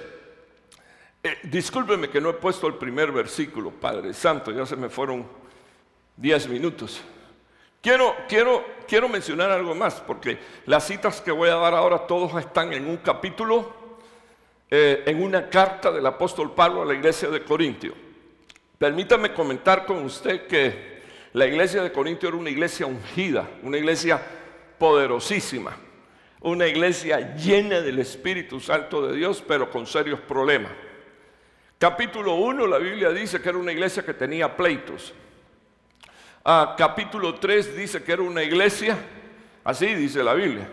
eh, 1.23 1.37
discúlpeme 1.43 2.09
que 2.09 2.19
no 2.19 2.29
he 2.29 2.33
puesto 2.33 2.67
el 2.67 2.75
primer 2.75 3.11
versículo, 3.13 3.71
Padre 3.71 4.13
Santo, 4.13 4.51
ya 4.51 4.65
se 4.65 4.75
me 4.75 4.89
fueron 4.89 5.25
10 6.17 6.49
minutos. 6.49 7.01
Quiero, 7.81 8.15
quiero, 8.27 8.65
quiero 8.85 9.07
mencionar 9.07 9.49
algo 9.49 9.73
más, 9.75 10.01
porque 10.01 10.39
las 10.65 10.85
citas 10.85 11.21
que 11.21 11.31
voy 11.31 11.49
a 11.49 11.55
dar 11.55 11.73
ahora 11.73 12.05
todos 12.05 12.37
están 12.37 12.73
en 12.73 12.85
un 12.85 12.97
capítulo, 12.97 13.71
eh, 14.69 15.03
en 15.05 15.23
una 15.23 15.49
carta 15.49 15.89
del 15.89 16.05
apóstol 16.05 16.53
Pablo 16.53 16.81
a 16.81 16.85
la 16.85 16.95
iglesia 16.95 17.29
de 17.29 17.45
Corintio. 17.45 18.06
Permítame 18.77 19.33
comentar 19.33 19.85
con 19.85 20.03
usted 20.05 20.45
que 20.45 20.97
la 21.33 21.47
iglesia 21.47 21.81
de 21.81 21.91
Corintio 21.91 22.29
era 22.29 22.37
una 22.37 22.49
iglesia 22.49 22.85
ungida, 22.85 23.49
una 23.63 23.77
iglesia 23.77 24.21
poderosísima, 24.77 25.75
una 26.41 26.67
iglesia 26.67 27.35
llena 27.35 27.81
del 27.81 27.97
Espíritu 27.99 28.59
Santo 28.59 29.07
de 29.07 29.17
Dios, 29.17 29.43
pero 29.47 29.69
con 29.71 29.87
serios 29.87 30.19
problemas. 30.19 30.71
Capítulo 31.79 32.35
1, 32.35 32.67
la 32.67 32.77
Biblia 32.77 33.09
dice 33.09 33.41
que 33.41 33.49
era 33.49 33.57
una 33.57 33.71
iglesia 33.71 34.03
que 34.03 34.13
tenía 34.13 34.55
pleitos. 34.55 35.13
Ah, 36.45 36.75
capítulo 36.77 37.35
3 37.35 37.75
dice 37.75 38.03
que 38.03 38.13
era 38.13 38.21
una 38.21 38.43
iglesia, 38.43 38.97
así 39.63 39.93
dice 39.95 40.23
la 40.23 40.33
Biblia, 40.33 40.69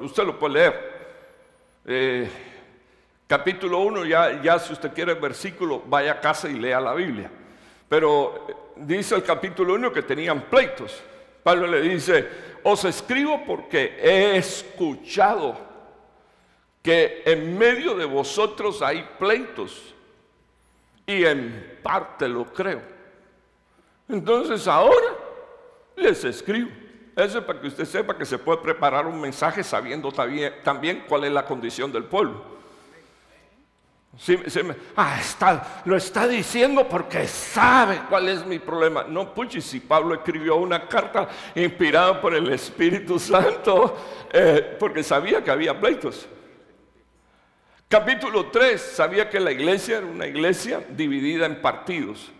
usted 0.00 0.24
lo 0.24 0.38
puede 0.38 0.54
leer, 0.54 0.94
Eh, 1.86 2.26
capítulo 3.26 3.80
1, 3.80 4.04
ya, 4.04 4.42
ya 4.42 4.58
si 4.58 4.72
usted 4.72 4.92
quiere 4.92 5.12
el 5.12 5.20
versículo, 5.20 5.82
vaya 5.86 6.12
a 6.12 6.20
casa 6.20 6.48
y 6.48 6.54
lea 6.54 6.80
la 6.80 6.94
Biblia. 6.94 7.30
Pero 7.88 8.46
eh, 8.48 8.54
dice 8.76 9.14
el 9.14 9.22
capítulo 9.22 9.74
1 9.74 9.92
que 9.92 10.02
tenían 10.02 10.42
pleitos. 10.42 11.02
Pablo 11.42 11.66
le 11.66 11.82
dice, 11.82 12.28
os 12.62 12.84
escribo 12.84 13.44
porque 13.46 13.98
he 14.00 14.36
escuchado 14.36 15.56
que 16.82 17.22
en 17.24 17.56
medio 17.56 17.94
de 17.94 18.04
vosotros 18.04 18.82
hay 18.82 19.08
pleitos 19.18 19.94
y 21.06 21.24
en 21.24 21.78
parte 21.82 22.28
lo 22.28 22.44
creo. 22.46 22.82
Entonces 24.08 24.66
ahora 24.68 25.16
les 25.96 26.24
escribo. 26.24 26.70
Eso 27.16 27.38
es 27.38 27.44
para 27.44 27.60
que 27.60 27.68
usted 27.68 27.84
sepa 27.84 28.16
que 28.18 28.24
se 28.24 28.38
puede 28.38 28.58
preparar 28.58 29.06
un 29.06 29.20
mensaje 29.20 29.62
sabiendo 29.62 30.10
también, 30.10 31.04
cuál 31.08 31.24
es 31.24 31.32
la 31.32 31.44
condición 31.44 31.92
del 31.92 32.04
pueblo. 32.04 32.42
Ah, 34.96 35.82
lo 35.84 35.96
está 35.96 36.28
diciendo 36.28 36.88
porque 36.88 37.26
sabe 37.26 38.02
cuál 38.08 38.28
es 38.28 38.46
mi 38.46 38.58
problema. 38.58 39.04
No, 39.04 39.34
puchi, 39.34 39.60
si 39.60 39.80
Pablo 39.80 40.14
escribió 40.14 40.56
una 40.56 40.86
carta 40.86 41.28
inspirada 41.54 42.20
por 42.20 42.34
el 42.34 42.52
Espíritu 42.52 43.18
Santo, 43.18 43.96
eh, 44.32 44.76
porque 44.78 45.02
sabía 45.02 45.42
que 45.42 45.50
había 45.50 45.78
pleitos. 45.78 46.28
Capítulo 47.88 48.46
3, 48.46 48.80
sabía 48.80 49.28
que 49.28 49.38
la 49.38 49.52
iglesia 49.52 49.98
era 49.98 50.06
una 50.06 50.26
iglesia 50.26 50.82
dividida 50.90 51.46
en 51.46 51.60
partidos. 51.60 52.32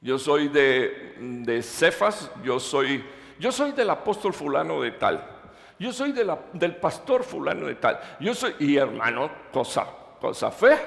Yo 0.00 0.18
soy 0.18 0.48
de, 0.48 1.14
de 1.18 1.62
Cefas, 1.62 2.30
yo 2.42 2.58
soy, 2.58 3.04
yo 3.38 3.52
soy 3.52 3.72
del 3.72 3.90
apóstol 3.90 4.32
fulano 4.32 4.80
de 4.80 4.92
tal. 4.92 5.28
Yo 5.78 5.92
soy 5.92 6.12
del 6.12 6.76
pastor 6.76 7.24
fulano 7.24 7.66
de 7.66 7.74
tal. 7.74 8.00
Yo 8.20 8.34
soy, 8.34 8.54
y 8.60 8.76
hermano, 8.76 9.30
cosa, 9.52 9.86
cosa 10.22 10.52
fea, 10.52 10.80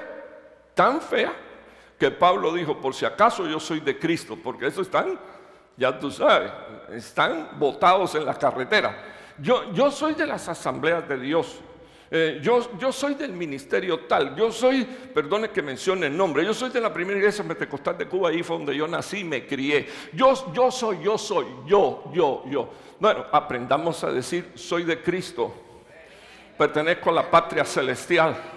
tan 0.74 0.98
fea, 0.98 1.32
que 1.98 2.10
Pablo 2.10 2.52
dijo, 2.54 2.80
por 2.80 2.94
si 2.94 3.04
acaso 3.04 3.46
yo 3.46 3.60
soy 3.60 3.80
de 3.80 3.98
Cristo, 3.98 4.38
porque 4.42 4.66
eso 4.66 4.80
están, 4.80 5.18
ya 5.76 5.98
tú 5.98 6.10
sabes, 6.10 6.50
están 6.92 7.50
botados 7.58 8.14
en 8.14 8.24
la 8.24 8.34
carretera. 8.34 8.96
Yo, 9.38 9.72
yo 9.74 9.90
soy 9.90 10.14
de 10.14 10.26
las 10.26 10.48
asambleas 10.48 11.06
de 11.06 11.18
Dios. 11.18 11.60
Eh, 12.10 12.40
yo, 12.42 12.78
yo 12.78 12.92
soy 12.92 13.14
del 13.14 13.32
ministerio 13.32 14.00
tal, 14.00 14.34
yo 14.36 14.50
soy, 14.50 14.84
perdone 14.84 15.50
que 15.50 15.60
mencione 15.60 16.06
el 16.06 16.16
nombre, 16.16 16.44
yo 16.44 16.54
soy 16.54 16.70
de 16.70 16.80
la 16.80 16.92
primera 16.92 17.18
iglesia 17.18 17.44
pentecostal 17.44 17.98
de 17.98 18.06
Cuba, 18.06 18.30
ahí 18.30 18.42
fue 18.42 18.56
donde 18.56 18.74
yo 18.74 18.88
nací, 18.88 19.22
me 19.22 19.46
crié. 19.46 19.86
Yo, 20.14 20.52
yo 20.54 20.70
soy, 20.70 21.02
yo 21.02 21.18
soy, 21.18 21.46
yo, 21.66 22.04
yo, 22.14 22.44
yo. 22.48 22.70
Bueno, 22.98 23.26
aprendamos 23.30 24.02
a 24.02 24.12
decir, 24.12 24.52
soy 24.54 24.84
de 24.84 25.02
Cristo, 25.02 25.52
pertenezco 26.56 27.10
a 27.10 27.14
la 27.14 27.30
patria 27.30 27.64
celestial. 27.64 28.55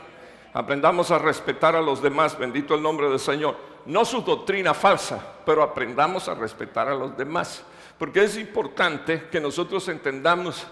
Aprendamos 0.53 1.11
a 1.11 1.19
respetar 1.19 1.75
a 1.75 1.81
los 1.81 2.01
demás, 2.01 2.37
bendito 2.37 2.73
el 2.73 2.81
nombre 2.81 3.09
del 3.09 3.19
Señor. 3.19 3.55
No 3.85 4.03
su 4.05 4.21
doctrina 4.21 4.73
falsa, 4.73 5.23
pero 5.45 5.61
aprendamos 5.61 6.27
a 6.27 6.35
respetar 6.35 6.87
a 6.87 6.95
los 6.95 7.15
demás. 7.15 7.63
Porque 7.97 8.23
es 8.23 8.37
importante 8.37 9.27
que 9.31 9.39
nosotros 9.39 9.87
entendamos 9.89 10.65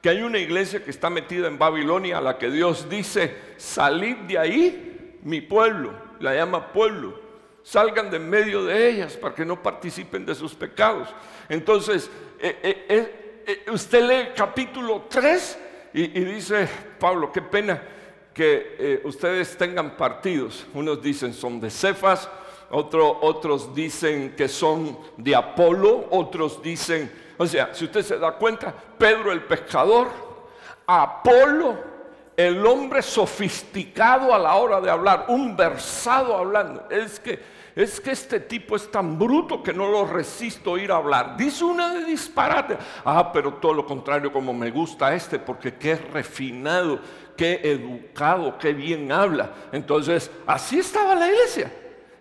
que 0.00 0.08
hay 0.08 0.22
una 0.22 0.38
iglesia 0.38 0.82
que 0.82 0.90
está 0.90 1.10
metida 1.10 1.48
en 1.48 1.58
Babilonia 1.58 2.18
a 2.18 2.20
la 2.20 2.38
que 2.38 2.50
Dios 2.50 2.88
dice, 2.88 3.36
salid 3.56 4.16
de 4.28 4.38
ahí, 4.38 5.18
mi 5.24 5.40
pueblo, 5.40 5.92
la 6.20 6.34
llama 6.34 6.72
pueblo, 6.72 7.20
salgan 7.62 8.10
de 8.10 8.18
medio 8.18 8.64
de 8.64 8.88
ellas 8.88 9.16
para 9.16 9.34
que 9.34 9.44
no 9.44 9.62
participen 9.62 10.24
de 10.24 10.34
sus 10.34 10.54
pecados. 10.54 11.08
Entonces, 11.48 12.10
eh, 12.38 12.58
eh, 12.62 13.44
eh, 13.46 13.70
usted 13.70 14.02
lee 14.02 14.28
capítulo 14.36 15.06
3 15.08 15.58
y, 15.94 16.06
dice, 16.20 16.68
Pablo, 17.00 17.32
qué 17.32 17.42
pena 17.42 17.82
que 18.38 19.00
ustedes 19.04 19.58
tengan 19.58 19.96
partidos. 19.96 20.64
Unos 20.72 21.02
dicen 21.02 21.34
son 21.34 21.60
de 21.60 21.70
Cefas, 21.70 22.30
otros 22.70 23.74
dicen 23.74 24.36
que 24.36 24.46
son 24.46 24.96
de 25.16 25.34
Apolo, 25.34 26.06
otros 26.10 26.62
dicen 26.62 27.10
o 27.38 27.46
sea, 27.46 27.72
si 27.72 27.84
usted 27.84 28.02
se 28.02 28.18
da 28.18 28.32
cuenta, 28.32 28.74
Pedro 28.98 29.30
el 29.30 29.44
pescador, 29.44 30.08
Apolo, 30.84 31.76
el 32.38 32.64
hombre 32.64 33.02
sofisticado 33.02 34.32
a 34.32 34.38
la 34.38 34.54
hora 34.54 34.80
de 34.80 34.88
hablar, 34.88 35.24
un 35.26 35.56
versado 35.56 36.36
hablando. 36.36 36.86
Es 36.88 37.18
que, 37.18 37.40
es 37.74 38.00
que 38.00 38.12
este 38.12 38.38
tipo 38.38 38.76
es 38.76 38.88
tan 38.92 39.18
bruto 39.18 39.60
que 39.60 39.72
no 39.72 39.88
lo 39.88 40.04
resisto 40.06 40.78
ir 40.78 40.92
a 40.92 40.98
hablar. 40.98 41.36
Dice 41.36 41.64
una 41.64 41.92
de 41.92 42.04
disparate. 42.04 42.78
Ah, 43.04 43.32
pero 43.32 43.54
todo 43.54 43.74
lo 43.74 43.84
contrario, 43.84 44.32
como 44.32 44.54
me 44.54 44.70
gusta 44.70 45.12
este, 45.12 45.40
porque 45.40 45.74
qué 45.74 45.96
refinado, 45.96 47.00
qué 47.36 47.60
educado, 47.64 48.56
qué 48.56 48.72
bien 48.72 49.10
habla. 49.10 49.50
Entonces, 49.72 50.30
así 50.46 50.78
estaba 50.78 51.16
la 51.16 51.26
iglesia, 51.26 51.72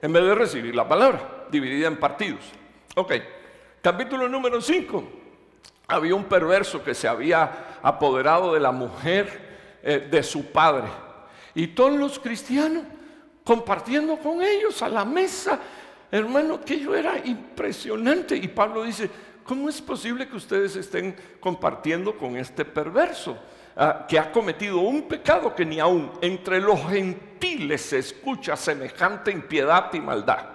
en 0.02 0.12
vez 0.12 0.24
de 0.24 0.34
recibir 0.34 0.76
la 0.76 0.88
palabra, 0.88 1.46
dividida 1.52 1.90
en 1.90 1.98
partidos. 1.98 2.42
Ok. 2.96 3.14
Capítulo 3.84 4.28
número 4.28 4.62
5. 4.62 5.04
Había 5.90 6.16
un 6.16 6.24
perverso 6.24 6.84
que 6.84 6.96
se 6.96 7.08
había 7.08 7.78
apoderado 7.84 8.56
de 8.56 8.60
la 8.60 8.72
mujer 8.72 9.47
eh, 9.84 10.08
de 10.10 10.24
su 10.24 10.52
padre. 10.52 10.88
Y 11.56 11.68
todos 11.68 11.98
los 11.98 12.20
cristianos 12.20 12.84
compartiendo 13.44 14.18
con 14.18 14.42
ellos 14.42 14.82
a 14.82 14.90
la 14.90 15.06
mesa. 15.06 15.60
Hermano, 16.12 16.62
que 16.62 16.80
yo 16.80 16.96
era 16.96 17.18
impresionante. 17.26 18.36
Y 18.36 18.48
Pablo 18.48 18.84
dice, 18.84 19.10
¿cómo 19.44 19.70
es 19.70 19.82
posible 19.82 20.28
que 20.28 20.36
ustedes 20.36 20.76
estén 20.76 21.16
compartiendo 21.40 22.18
con 22.18 22.38
este 22.38 22.66
perverso? 22.66 23.38
Ah, 23.80 24.06
que 24.08 24.18
ha 24.18 24.32
cometido 24.32 24.80
un 24.80 25.04
pecado 25.04 25.54
que 25.54 25.64
ni 25.64 25.80
aún 25.80 26.12
entre 26.22 26.60
los 26.60 26.80
gentiles 26.90 27.82
se 27.82 28.00
escucha 28.00 28.56
semejante 28.56 29.32
impiedad 29.32 29.94
y 29.94 30.00
maldad. 30.00 30.46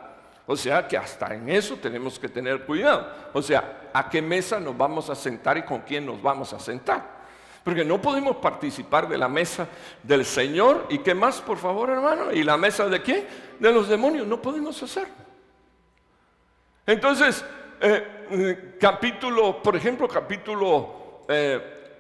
O 0.45 0.57
sea 0.57 0.89
que 0.89 0.97
hasta 0.97 1.33
en 1.33 1.49
eso 1.49 1.77
tenemos 1.77 2.19
que 2.19 2.29
tener 2.29 2.65
cuidado. 2.65 3.09
O 3.33 3.41
sea, 3.41 3.91
¿a 3.93 4.11
qué 4.11 4.21
mesa 4.21 4.59
nos 4.59 4.77
vamos 4.77 5.09
a 5.09 5.15
sentar 5.15 5.57
y 5.57 5.63
con 5.63 5.83
quién 5.83 6.05
nos 6.05 6.21
vamos 6.21 6.53
a 6.53 6.59
sentar? 6.59 7.12
Porque 7.65 7.85
no 7.85 8.01
podemos 8.01 8.37
participar 8.37 9.09
de 9.09 9.19
la 9.19 9.29
mesa 9.29 9.69
del 10.03 10.25
Señor. 10.25 10.87
¿Y 10.89 10.99
qué 10.99 11.15
más, 11.15 11.41
por 11.41 11.59
favor, 11.59 11.91
hermano? 11.91 12.33
¿Y 12.33 12.43
la 12.43 12.57
mesa 12.57 12.89
de 12.89 13.03
quién? 13.03 13.27
De 13.59 13.73
los 13.73 13.89
demonios. 13.89 14.27
No 14.27 14.43
podemos 14.43 14.83
hacer. 14.83 15.07
Entonces, 16.87 17.45
eh, 17.81 18.77
capítulo, 18.81 19.63
por 19.63 19.77
ejemplo, 19.77 20.09
capítulo 20.09 21.23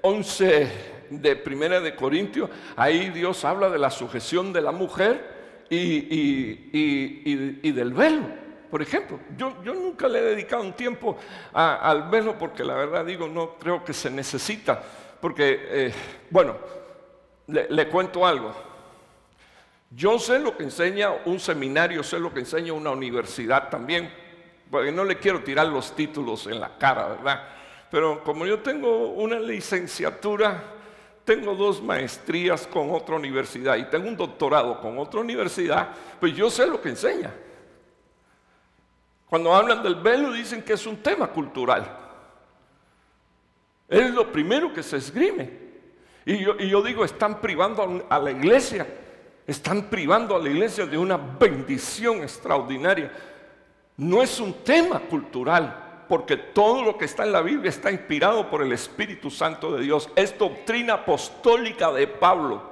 11 0.02 0.62
eh, 0.62 0.70
de 1.10 1.36
Primera 1.36 1.80
de 1.80 1.94
Corintios, 1.94 2.50
ahí 2.76 3.10
Dios 3.10 3.44
habla 3.44 3.70
de 3.70 3.78
la 3.78 3.90
sujeción 3.90 4.52
de 4.52 4.60
la 4.60 4.72
mujer 4.72 5.42
y, 5.70 7.72
del 7.72 7.92
velo, 7.92 8.22
por 8.70 8.82
ejemplo. 8.82 9.20
Yo, 9.36 9.54
nunca 9.64 10.08
le 10.08 10.18
he 10.18 10.22
dedicado 10.22 10.62
un 10.62 10.72
tiempo 10.72 11.16
al 11.52 12.10
velo 12.10 12.36
porque 12.38 12.64
la 12.64 12.74
verdad 12.74 13.04
digo, 13.04 13.28
no 13.28 13.56
creo 13.58 13.84
que 13.84 13.92
se 13.92 14.10
necesita. 14.10 14.82
Porque, 15.22 15.66
eh, 15.68 15.92
bueno, 16.30 16.56
le, 17.46 17.88
cuento 17.88 18.26
algo. 18.26 18.52
Yo 19.88 20.18
sé 20.18 20.40
lo 20.40 20.56
que 20.56 20.64
enseña 20.64 21.12
un 21.26 21.38
seminario, 21.38 22.02
sé 22.02 22.18
lo 22.18 22.34
que 22.34 22.40
enseña 22.40 22.72
una 22.72 22.90
universidad 22.90 23.68
también, 23.68 24.12
porque 24.68 24.90
no 24.90 25.04
le 25.04 25.18
quiero 25.18 25.44
tirar 25.44 25.68
los 25.68 25.94
títulos 25.94 26.48
en 26.48 26.58
la 26.58 26.76
cara, 26.76 27.06
¿verdad? 27.06 27.48
Pero 27.88 28.24
como 28.24 28.44
yo 28.46 28.58
tengo 28.58 29.10
una 29.10 29.38
licenciatura 29.38 30.60
tengo 31.24 31.54
dos 31.54 31.80
maestrías 31.80 32.66
con 32.66 32.90
otra 32.90 33.14
universidad 33.14 33.76
y 33.76 33.84
tengo 33.84 34.08
un 34.08 34.16
doctorado 34.16 34.80
con 34.80 34.98
otra 34.98 35.20
universidad, 35.20 35.90
pues 36.18 36.34
yo 36.34 36.50
sé 36.50 36.66
lo 36.66 36.82
que 36.82 36.88
enseña. 36.88 37.32
Cuando 39.26 39.54
hablan 39.54 39.84
del 39.84 39.94
velo 39.94 40.32
dicen 40.32 40.62
que 40.62 40.72
es 40.72 40.84
un 40.84 40.96
tema 40.96 41.28
cultural. 41.28 42.01
Es 43.92 44.10
lo 44.10 44.32
primero 44.32 44.72
que 44.72 44.82
se 44.82 44.96
esgrime. 44.96 45.50
Y 46.24 46.38
yo, 46.38 46.54
y 46.58 46.68
yo 46.70 46.80
digo, 46.80 47.04
están 47.04 47.42
privando 47.42 48.06
a 48.08 48.18
la 48.18 48.30
iglesia, 48.30 48.86
están 49.46 49.90
privando 49.90 50.34
a 50.34 50.38
la 50.38 50.48
iglesia 50.48 50.86
de 50.86 50.96
una 50.96 51.18
bendición 51.18 52.22
extraordinaria. 52.22 53.12
No 53.98 54.22
es 54.22 54.40
un 54.40 54.54
tema 54.64 54.98
cultural, 54.98 56.04
porque 56.08 56.38
todo 56.38 56.82
lo 56.82 56.96
que 56.96 57.04
está 57.04 57.24
en 57.24 57.32
la 57.32 57.42
Biblia 57.42 57.68
está 57.68 57.92
inspirado 57.92 58.48
por 58.48 58.62
el 58.62 58.72
Espíritu 58.72 59.30
Santo 59.30 59.76
de 59.76 59.82
Dios. 59.82 60.08
Es 60.16 60.38
doctrina 60.38 60.94
apostólica 60.94 61.92
de 61.92 62.06
Pablo. 62.06 62.62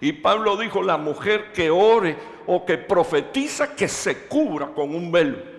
Y 0.00 0.12
Pablo 0.12 0.56
dijo, 0.56 0.82
la 0.82 0.96
mujer 0.96 1.52
que 1.52 1.70
ore 1.70 2.16
o 2.46 2.66
que 2.66 2.78
profetiza 2.78 3.76
que 3.76 3.86
se 3.86 4.26
cubra 4.26 4.66
con 4.74 4.92
un 4.92 5.12
velo. 5.12 5.53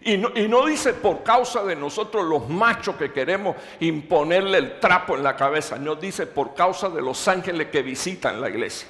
Y 0.00 0.16
no, 0.16 0.66
dice 0.66 0.94
por 0.94 1.22
causa 1.22 1.64
de 1.64 1.74
nosotros 1.74 2.24
los 2.24 2.48
machos 2.48 2.96
que 2.96 3.12
queremos 3.12 3.56
imponerle 3.80 4.58
el 4.58 4.80
trapo 4.80 5.16
en 5.16 5.22
la 5.22 5.36
cabeza, 5.36 5.76
no 5.76 5.96
dice 5.96 6.26
por 6.26 6.54
causa 6.54 6.88
de 6.88 7.02
los 7.02 7.26
ángeles 7.26 7.68
que 7.68 7.82
visitan 7.82 8.40
la 8.40 8.48
iglesia. 8.48 8.88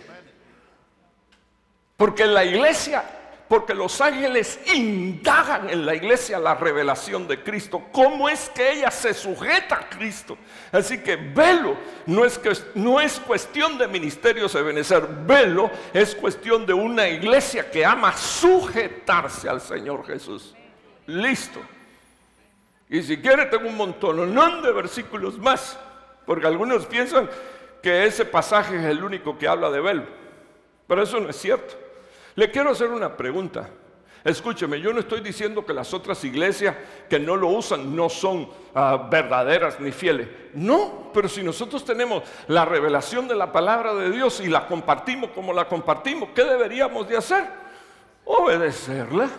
Porque 1.96 2.26
la 2.26 2.44
iglesia 2.44 3.04
porque 3.48 3.72
los 3.72 3.98
ángeles 4.02 4.60
indagan 4.74 5.70
en 5.70 5.86
la 5.86 5.94
iglesia 5.94 6.38
la 6.38 6.54
revelación 6.54 7.26
de 7.26 7.42
Cristo. 7.42 7.82
¿Cómo 7.92 8.28
es 8.28 8.50
que 8.50 8.72
ella 8.72 8.90
se 8.90 9.14
sujeta 9.14 9.76
a 9.76 9.88
Cristo? 9.88 10.36
Así 10.70 10.98
que 10.98 11.16
velo 11.16 11.76
no 12.04 12.26
es, 12.26 12.38
que, 12.38 12.52
no 12.74 13.00
es 13.00 13.18
cuestión 13.18 13.78
de 13.78 13.88
ministerios 13.88 14.52
de 14.52 14.62
benecer. 14.62 15.02
Velo 15.26 15.70
es 15.94 16.14
cuestión 16.14 16.66
de 16.66 16.74
una 16.74 17.08
iglesia 17.08 17.70
que 17.70 17.86
ama 17.86 18.14
sujetarse 18.14 19.48
al 19.48 19.62
Señor 19.62 20.06
Jesús. 20.06 20.54
Listo. 21.08 21.60
Y 22.90 23.02
si 23.02 23.16
quiere 23.16 23.46
tengo 23.46 23.66
un 23.66 23.76
montón 23.76 24.34
de 24.62 24.72
versículos 24.72 25.38
más, 25.38 25.78
porque 26.26 26.46
algunos 26.46 26.84
piensan 26.84 27.28
que 27.82 28.04
ese 28.04 28.26
pasaje 28.26 28.76
es 28.76 28.84
el 28.84 29.02
único 29.02 29.38
que 29.38 29.48
habla 29.48 29.70
de 29.70 29.80
velo. 29.80 30.04
Pero 30.86 31.02
eso 31.02 31.18
no 31.18 31.30
es 31.30 31.36
cierto. 31.36 31.74
Le 32.34 32.50
quiero 32.50 32.70
hacer 32.70 32.88
una 32.90 33.16
pregunta. 33.16 33.70
Escúcheme, 34.22 34.80
yo 34.80 34.92
no 34.92 35.00
estoy 35.00 35.20
diciendo 35.20 35.64
que 35.64 35.72
las 35.72 35.94
otras 35.94 36.22
iglesias 36.24 36.76
que 37.08 37.18
no 37.18 37.36
lo 37.36 37.48
usan 37.48 37.96
no 37.96 38.10
son 38.10 38.50
ah, 38.74 39.08
verdaderas 39.10 39.80
ni 39.80 39.92
fieles. 39.92 40.28
No, 40.52 41.10
pero 41.14 41.26
si 41.26 41.42
nosotros 41.42 41.86
tenemos 41.86 42.22
la 42.48 42.66
revelación 42.66 43.26
de 43.26 43.34
la 43.34 43.50
palabra 43.50 43.94
de 43.94 44.10
Dios 44.10 44.40
y 44.40 44.48
la 44.48 44.66
compartimos 44.66 45.30
como 45.30 45.54
la 45.54 45.66
compartimos, 45.66 46.30
¿qué 46.34 46.44
deberíamos 46.44 47.08
de 47.08 47.16
hacer? 47.16 47.44
Obedecerla. 48.26 49.30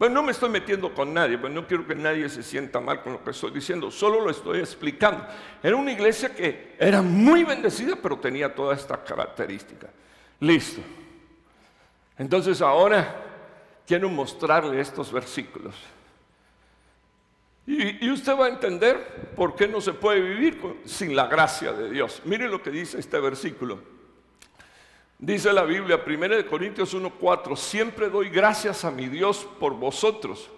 Pues 0.00 0.10
no 0.10 0.22
me 0.22 0.32
estoy 0.32 0.48
metiendo 0.48 0.94
con 0.94 1.12
nadie, 1.12 1.36
pues 1.36 1.52
no 1.52 1.66
quiero 1.66 1.86
que 1.86 1.94
nadie 1.94 2.26
se 2.30 2.42
sienta 2.42 2.80
mal 2.80 3.02
con 3.02 3.12
lo 3.12 3.22
que 3.22 3.32
estoy 3.32 3.50
diciendo, 3.50 3.90
solo 3.90 4.18
lo 4.22 4.30
estoy 4.30 4.60
explicando. 4.60 5.26
Era 5.62 5.76
una 5.76 5.92
iglesia 5.92 6.34
que 6.34 6.74
era 6.78 7.02
muy 7.02 7.44
bendecida, 7.44 7.94
pero 8.02 8.18
tenía 8.18 8.54
toda 8.54 8.74
esta 8.74 9.04
característica. 9.04 9.90
Listo. 10.40 10.80
Entonces 12.16 12.62
ahora 12.62 13.14
quiero 13.86 14.08
mostrarle 14.08 14.80
estos 14.80 15.12
versículos. 15.12 15.74
Y, 17.66 18.10
usted 18.10 18.32
va 18.38 18.46
a 18.46 18.48
entender 18.48 19.34
por 19.36 19.54
qué 19.54 19.68
no 19.68 19.82
se 19.82 19.92
puede 19.92 20.22
vivir 20.22 20.80
sin 20.86 21.14
la 21.14 21.26
gracia 21.26 21.74
de 21.74 21.90
Dios. 21.90 22.22
Mire 22.24 22.48
lo 22.48 22.62
que 22.62 22.70
dice 22.70 22.98
este 22.98 23.20
versículo. 23.20 23.99
Dice 25.20 25.52
la 25.52 25.64
Biblia, 25.64 26.02
1 26.02 26.46
Corintios 26.48 26.94
1:4, 26.94 27.54
siempre 27.54 28.08
doy 28.08 28.30
gracias 28.30 28.86
a 28.86 28.90
mi 28.90 29.06
Dios 29.06 29.46
por 29.58 29.74
vosotros. 29.74 30.48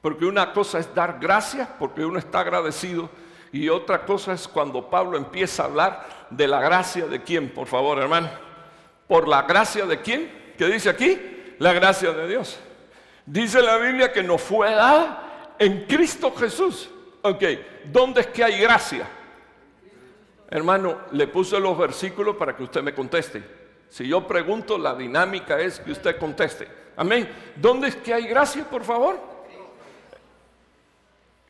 Porque 0.00 0.24
una 0.24 0.52
cosa 0.52 0.78
es 0.78 0.94
dar 0.94 1.18
gracias, 1.20 1.68
porque 1.76 2.04
uno 2.04 2.20
está 2.20 2.38
agradecido, 2.38 3.10
y 3.50 3.68
otra 3.68 4.06
cosa 4.06 4.32
es 4.32 4.46
cuando 4.46 4.88
Pablo 4.88 5.18
empieza 5.18 5.64
a 5.64 5.66
hablar 5.66 6.28
de 6.30 6.46
la 6.46 6.60
gracia 6.60 7.06
de 7.06 7.20
quién, 7.20 7.52
por 7.52 7.66
favor, 7.66 7.98
hermano. 7.98 8.30
¿Por 9.08 9.26
la 9.26 9.42
gracia 9.42 9.86
de 9.86 10.00
quién? 10.02 10.54
¿Qué 10.56 10.66
dice 10.66 10.88
aquí? 10.88 11.20
La 11.58 11.72
gracia 11.72 12.12
de 12.12 12.28
Dios. 12.28 12.60
Dice 13.26 13.60
la 13.60 13.76
Biblia 13.78 14.12
que 14.12 14.22
nos 14.22 14.40
fue 14.40 14.70
dada 14.70 15.54
en 15.58 15.84
Cristo 15.86 16.32
Jesús. 16.32 16.90
Ok, 17.22 17.42
¿dónde 17.86 18.20
es 18.20 18.28
que 18.28 18.44
hay 18.44 18.60
gracia? 18.60 19.17
Hermano, 20.50 21.00
le 21.12 21.26
puse 21.28 21.60
los 21.60 21.76
versículos 21.76 22.36
para 22.36 22.56
que 22.56 22.62
usted 22.62 22.82
me 22.82 22.94
conteste. 22.94 23.42
Si 23.88 24.06
yo 24.06 24.26
pregunto, 24.26 24.78
la 24.78 24.94
dinámica 24.94 25.60
es 25.60 25.80
que 25.80 25.92
usted 25.92 26.18
conteste. 26.18 26.68
Amén. 26.96 27.28
¿Dónde 27.56 27.88
es 27.88 27.96
que 27.96 28.14
hay 28.14 28.26
gracia, 28.26 28.68
por 28.68 28.82
favor? 28.82 29.18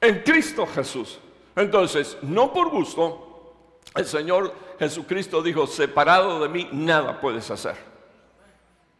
En 0.00 0.22
Cristo 0.22 0.66
Jesús. 0.66 1.18
Entonces, 1.54 2.16
no 2.22 2.52
por 2.52 2.70
gusto, 2.70 3.80
el 3.94 4.04
Señor 4.04 4.54
Jesucristo 4.78 5.42
dijo, 5.42 5.66
separado 5.66 6.40
de 6.40 6.48
mí, 6.48 6.68
nada 6.72 7.20
puedes 7.20 7.50
hacer. 7.50 7.76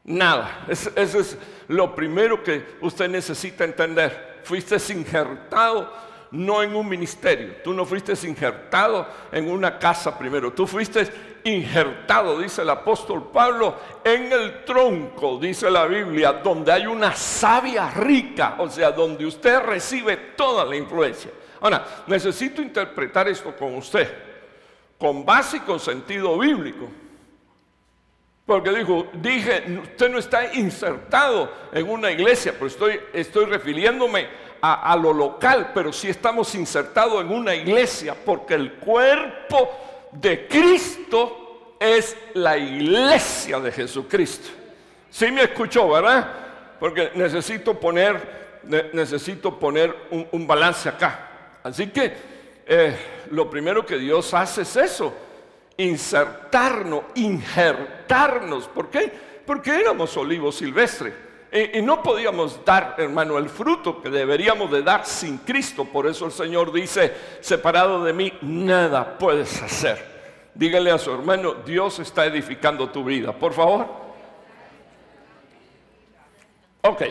Nada. 0.04 0.64
Eso 0.68 0.90
es 0.96 1.37
lo 1.68 1.94
primero 1.94 2.42
que 2.42 2.78
usted 2.80 3.08
necesita 3.08 3.64
entender. 3.64 4.40
Fuiste 4.42 4.76
injertado 4.92 5.92
no 6.30 6.62
en 6.62 6.74
un 6.74 6.88
ministerio. 6.88 7.56
Tú 7.62 7.72
no 7.72 7.84
fuiste 7.84 8.12
injertado 8.26 9.06
en 9.32 9.50
una 9.50 9.78
casa 9.78 10.16
primero. 10.18 10.52
Tú 10.52 10.66
fuiste 10.66 11.08
injertado, 11.44 12.38
dice 12.38 12.62
el 12.62 12.70
apóstol 12.70 13.30
Pablo, 13.32 13.76
en 14.04 14.32
el 14.32 14.64
tronco, 14.64 15.38
dice 15.38 15.70
la 15.70 15.86
Biblia, 15.86 16.32
donde 16.32 16.72
hay 16.72 16.86
una 16.86 17.14
savia 17.14 17.90
rica, 17.90 18.56
o 18.58 18.68
sea, 18.68 18.90
donde 18.90 19.24
usted 19.24 19.60
recibe 19.60 20.16
toda 20.36 20.64
la 20.64 20.76
influencia. 20.76 21.30
Ahora, 21.60 22.04
necesito 22.06 22.62
interpretar 22.62 23.28
esto 23.28 23.54
con 23.56 23.74
usted, 23.74 24.08
con 24.98 25.24
base 25.24 25.58
y 25.58 25.60
con 25.60 25.80
sentido 25.80 26.38
bíblico. 26.38 26.88
Porque 28.48 28.70
dijo, 28.70 29.08
dije, 29.12 29.78
usted 29.82 30.10
no 30.10 30.18
está 30.18 30.54
insertado 30.54 31.52
en 31.70 31.86
una 31.86 32.10
iglesia, 32.10 32.52
pero 32.52 32.66
estoy, 32.66 32.98
estoy 33.12 33.44
refiriéndome 33.44 34.26
a, 34.61 34.97
lo 34.97 35.12
local, 35.12 35.71
pero 35.75 35.92
sí 35.92 36.09
estamos 36.09 36.55
insertados 36.55 37.21
en 37.21 37.31
una 37.31 37.55
iglesia, 37.55 38.16
porque 38.25 38.55
el 38.55 38.73
cuerpo 38.75 39.71
de 40.12 40.47
Cristo 40.47 41.77
es 41.79 42.16
la 42.35 42.57
iglesia 42.57 43.61
de 43.61 43.73
Jesucristo. 43.73 44.49
Sí 45.11 45.31
me 45.31 45.42
escuchó, 45.42 45.88
¿verdad? 45.88 46.33
Porque 46.81 47.12
necesito 47.14 47.75
poner, 47.75 48.61
necesito 48.92 49.59
poner 49.59 49.94
un, 50.33 50.47
balance 50.47 50.88
acá. 50.88 51.59
Así 51.62 51.88
que 51.88 52.12
eh, 52.66 52.97
lo 53.31 53.49
primero 53.49 53.85
que 53.87 53.97
Dios 53.97 54.35
hace 54.35 54.62
es 54.62 54.77
eso 54.77 55.14
insertarnos, 55.79 57.05
injertarnos. 57.14 58.68
¿Por 58.68 58.90
qué? 58.90 59.11
Porque 59.47 59.81
éramos 59.81 60.14
olivos 60.16 60.57
silvestres. 60.57 61.14
Y, 61.50 61.80
no 61.80 62.02
podíamos 62.02 62.62
dar, 62.64 62.94
hermano, 62.98 63.38
el 63.38 63.48
fruto 63.48 64.02
que 64.02 64.11
deberíamos 64.11 64.70
de 64.70 64.82
dar 64.82 65.06
sin 65.06 65.38
Cristo. 65.38 65.84
Por 65.87 66.06
eso 66.06 66.26
el 66.26 66.32
Señor 66.32 66.72
dice, 66.72 67.14
separado 67.40 68.04
de 68.04 68.12
mí, 68.12 68.32
nada 68.42 69.16
puedes 69.18 69.62
hacer. 69.62 70.04
Dígale 70.54 70.90
a 70.90 70.98
su 70.98 71.12
hermano, 71.12 71.54
Dios 71.54 72.00
está 72.00 72.26
edificando 72.26 72.90
tu 72.90 73.02
vida. 73.02 73.32
Por 73.32 73.54
favor. 73.54 73.87
Ok. 76.82 77.02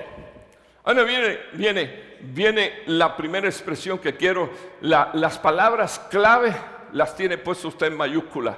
Ahora 0.84 1.04
viene, 1.04 1.40
viene, 1.54 2.04
viene 2.22 2.84
la 2.86 3.18
primera 3.18 3.48
expresión 3.48 3.98
que 3.98 4.16
quiero, 4.16 4.50
las 4.82 5.40
palabras 5.40 6.00
clave 6.12 6.56
las 6.94 7.16
tiene 7.16 7.38
puestas 7.38 7.66
usted 7.66 7.88
en 7.88 7.98
mayúscula. 7.98 8.58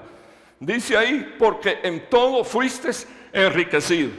Dice 0.59 0.97
ahí, 0.97 1.35
porque 1.39 1.79
en 1.83 2.09
todo 2.09 2.43
fuiste 2.43 2.89
enriquecido. 3.31 4.11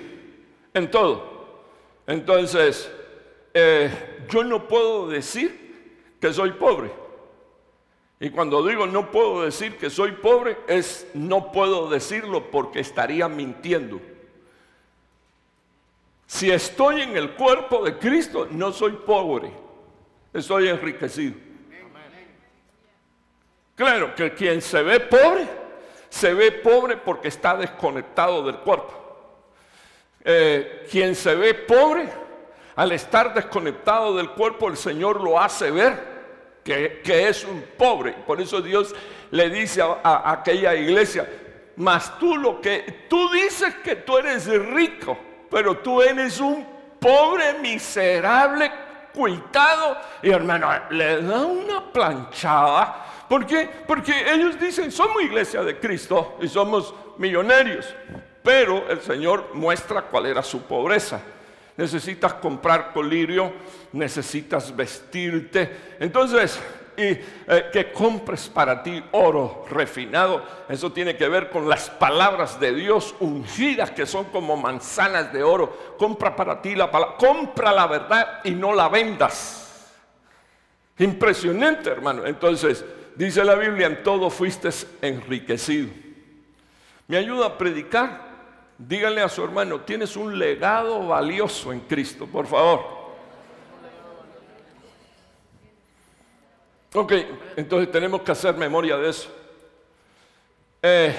En 0.73 0.90
todo. 0.90 1.30
Entonces, 2.11 2.90
eh, 3.55 4.27
yo 4.29 4.42
no 4.42 4.66
puedo 4.66 5.07
decir 5.07 6.16
que 6.20 6.33
soy 6.33 6.51
pobre. 6.51 6.90
Y 8.18 8.31
cuando 8.31 8.66
digo 8.66 8.85
no 8.88 9.12
puedo 9.12 9.44
decir 9.44 9.79
que 9.79 9.90
soy 9.90 10.11
pobre, 10.12 10.59
es 10.66 11.07
no 11.14 11.53
puedo 11.53 11.88
decirlo 11.88 12.51
porque 12.51 12.81
estaría 12.81 13.29
mintiendo. 13.29 14.01
Si 16.27 16.51
estoy 16.51 17.03
en 17.03 17.16
el 17.16 17.31
cuerpo 17.35 17.85
de 17.85 17.96
Cristo, 17.96 18.49
no 18.51 18.73
soy 18.73 18.92
pobre, 19.07 19.53
estoy 20.33 20.68
enriquecido. 20.68 21.37
Claro 23.77 24.16
que 24.16 24.35
quien 24.35 24.61
se 24.61 24.83
ve 24.83 24.99
pobre, 24.99 25.46
se 26.09 26.35
ve 26.35 26.51
pobre 26.51 26.96
porque 26.96 27.29
está 27.29 27.57
desconectado 27.57 28.42
del 28.42 28.57
cuerpo. 28.57 29.00
Eh, 30.25 30.87
quien 30.91 31.15
se 31.15 31.35
ve 31.35 31.55
pobre, 31.55 32.09
al 32.77 32.93
estar 32.93 33.35
desconectado 33.35 34.17
del 34.17 34.31
cuerpo, 34.31 34.69
el 34.69 34.77
Señor 34.77 35.21
lo 35.21 35.41
hace 35.41 35.71
ver 35.71 36.11
que, 36.63 37.01
es 37.29 37.45
un 37.45 37.65
pobre. 37.77 38.13
Por 38.27 38.41
eso 38.41 38.61
Dios 38.61 38.95
le 39.31 39.51
dice 39.51 39.83
a, 39.83 40.31
aquella 40.31 40.75
iglesia, 40.75 41.29
mas 41.77 42.19
tú 42.19 42.37
lo 42.37 42.61
que, 42.61 43.07
tú 43.09 43.31
dices 43.31 43.75
que 43.77 43.97
tú 43.97 44.19
eres 44.19 44.47
rico, 44.47 45.19
pero 45.51 45.79
tú 45.79 46.03
eres 46.03 46.39
un 46.41 46.67
pobre, 47.01 47.55
miserable, 47.55 48.71
cuitado. 49.13 49.97
Y 50.23 50.31
hermano, 50.31 50.71
le 50.91 51.23
da 51.23 51.45
una 51.45 51.93
planchada 51.93 53.07
¿Por 53.31 53.47
qué? 53.47 53.71
Porque 53.87 54.13
ellos 54.29 54.59
dicen, 54.59 54.91
somos 54.91 55.23
iglesia 55.23 55.63
de 55.63 55.79
Cristo 55.79 56.37
y 56.43 56.49
somos 56.49 56.93
millonarios. 57.17 57.95
Pero 58.42 58.88
el 58.88 59.00
Señor 59.00 59.50
muestra 59.55 60.03
cuál 60.03 60.26
era 60.26 60.42
su 60.42 60.62
pobreza. 60.62 61.20
Necesitas 61.76 62.35
comprar 62.35 62.92
colirio, 62.92 63.53
necesitas 63.92 64.74
vestirte. 64.74 65.96
Entonces, 65.98 66.61
y, 66.96 67.03
eh, 67.03 67.70
que 67.72 67.92
compres 67.92 68.48
para 68.48 68.83
ti 68.83 69.03
oro 69.12 69.64
refinado. 69.70 70.42
Eso 70.68 70.92
tiene 70.92 71.16
que 71.16 71.29
ver 71.29 71.50
con 71.50 71.68
las 71.68 71.88
palabras 71.88 72.61
de 72.61 72.74
Dios 72.74 73.14
ungidas 73.20 73.90
que 73.90 74.07
son 74.07 74.26
como 74.26 74.57
manzanas 74.57 75.33
de 75.33 75.42
oro. 75.42 75.96
Compra 75.98 76.35
para 76.35 76.61
ti 76.61 76.74
la 76.74 76.90
palabra, 76.90 77.16
compra 77.16 77.72
la 77.72 77.87
verdad 77.87 78.40
y 78.44 78.50
no 78.50 78.74
la 78.74 78.88
vendas. 78.88 79.92
Impresionante, 80.98 81.88
hermano. 81.88 82.26
Entonces, 82.26 82.85
Dice 83.20 83.44
la 83.44 83.55
Biblia, 83.55 83.87
en 83.87 84.03
todo 84.03 84.31
fuiste 84.31 84.70
enriquecido. 85.03 85.90
Me 87.07 87.18
ayuda 87.18 87.48
a 87.48 87.59
predicar. 87.59 88.30
Díganle 88.83 89.21
a 89.21 89.29
su 89.29 89.45
hermano, 89.45 89.81
tienes 89.83 90.16
un 90.16 90.38
legado 90.38 91.07
valioso 91.07 91.71
en 91.71 91.81
Cristo, 91.81 92.27
por 92.27 92.47
favor. 92.47 92.81
Ok, 96.95 97.12
entonces 97.57 97.93
tenemos 97.93 98.23
que 98.23 98.33
hacer 98.33 98.55
memoria 98.55 98.97
de 98.97 99.11
eso. 99.11 99.31
Eh, 100.83 101.14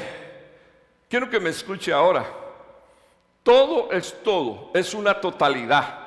quiero 1.08 1.30
que 1.30 1.40
me 1.40 1.52
escuche 1.52 1.94
ahora. 1.94 2.26
Todo 3.44 3.92
es 3.92 4.24
todo, 4.24 4.72
es 4.74 4.96
una 4.96 5.22
totalidad. 5.22 6.00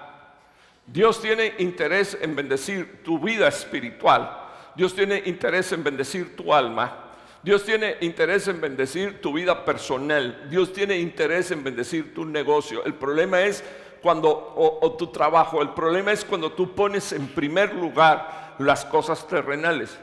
Dios 0.84 1.22
tiene 1.22 1.54
interés 1.58 2.18
en 2.20 2.34
bendecir 2.34 3.04
tu 3.04 3.20
vida 3.20 3.46
espiritual. 3.46 4.40
Dios 4.74 4.92
tiene 4.92 5.22
interés 5.24 5.70
en 5.70 5.84
bendecir 5.84 6.34
tu 6.34 6.52
alma. 6.52 7.03
Dios 7.44 7.62
tiene 7.62 7.98
interés 8.00 8.48
en 8.48 8.58
bendecir 8.58 9.20
tu 9.20 9.34
vida 9.34 9.66
personal. 9.66 10.46
Dios 10.48 10.72
tiene 10.72 10.98
interés 10.98 11.50
en 11.50 11.62
bendecir 11.62 12.14
tu 12.14 12.24
negocio. 12.24 12.82
El 12.86 12.94
problema 12.94 13.42
es 13.42 13.62
cuando, 14.00 14.54
o, 14.56 14.96
tu 14.96 15.08
trabajo, 15.08 15.60
el 15.60 15.68
problema 15.74 16.10
es 16.10 16.24
cuando 16.24 16.52
tú 16.52 16.74
pones 16.74 17.12
en 17.12 17.28
primer 17.28 17.74
lugar 17.74 18.54
las 18.58 18.86
cosas 18.86 19.28
terrenales. 19.28 19.98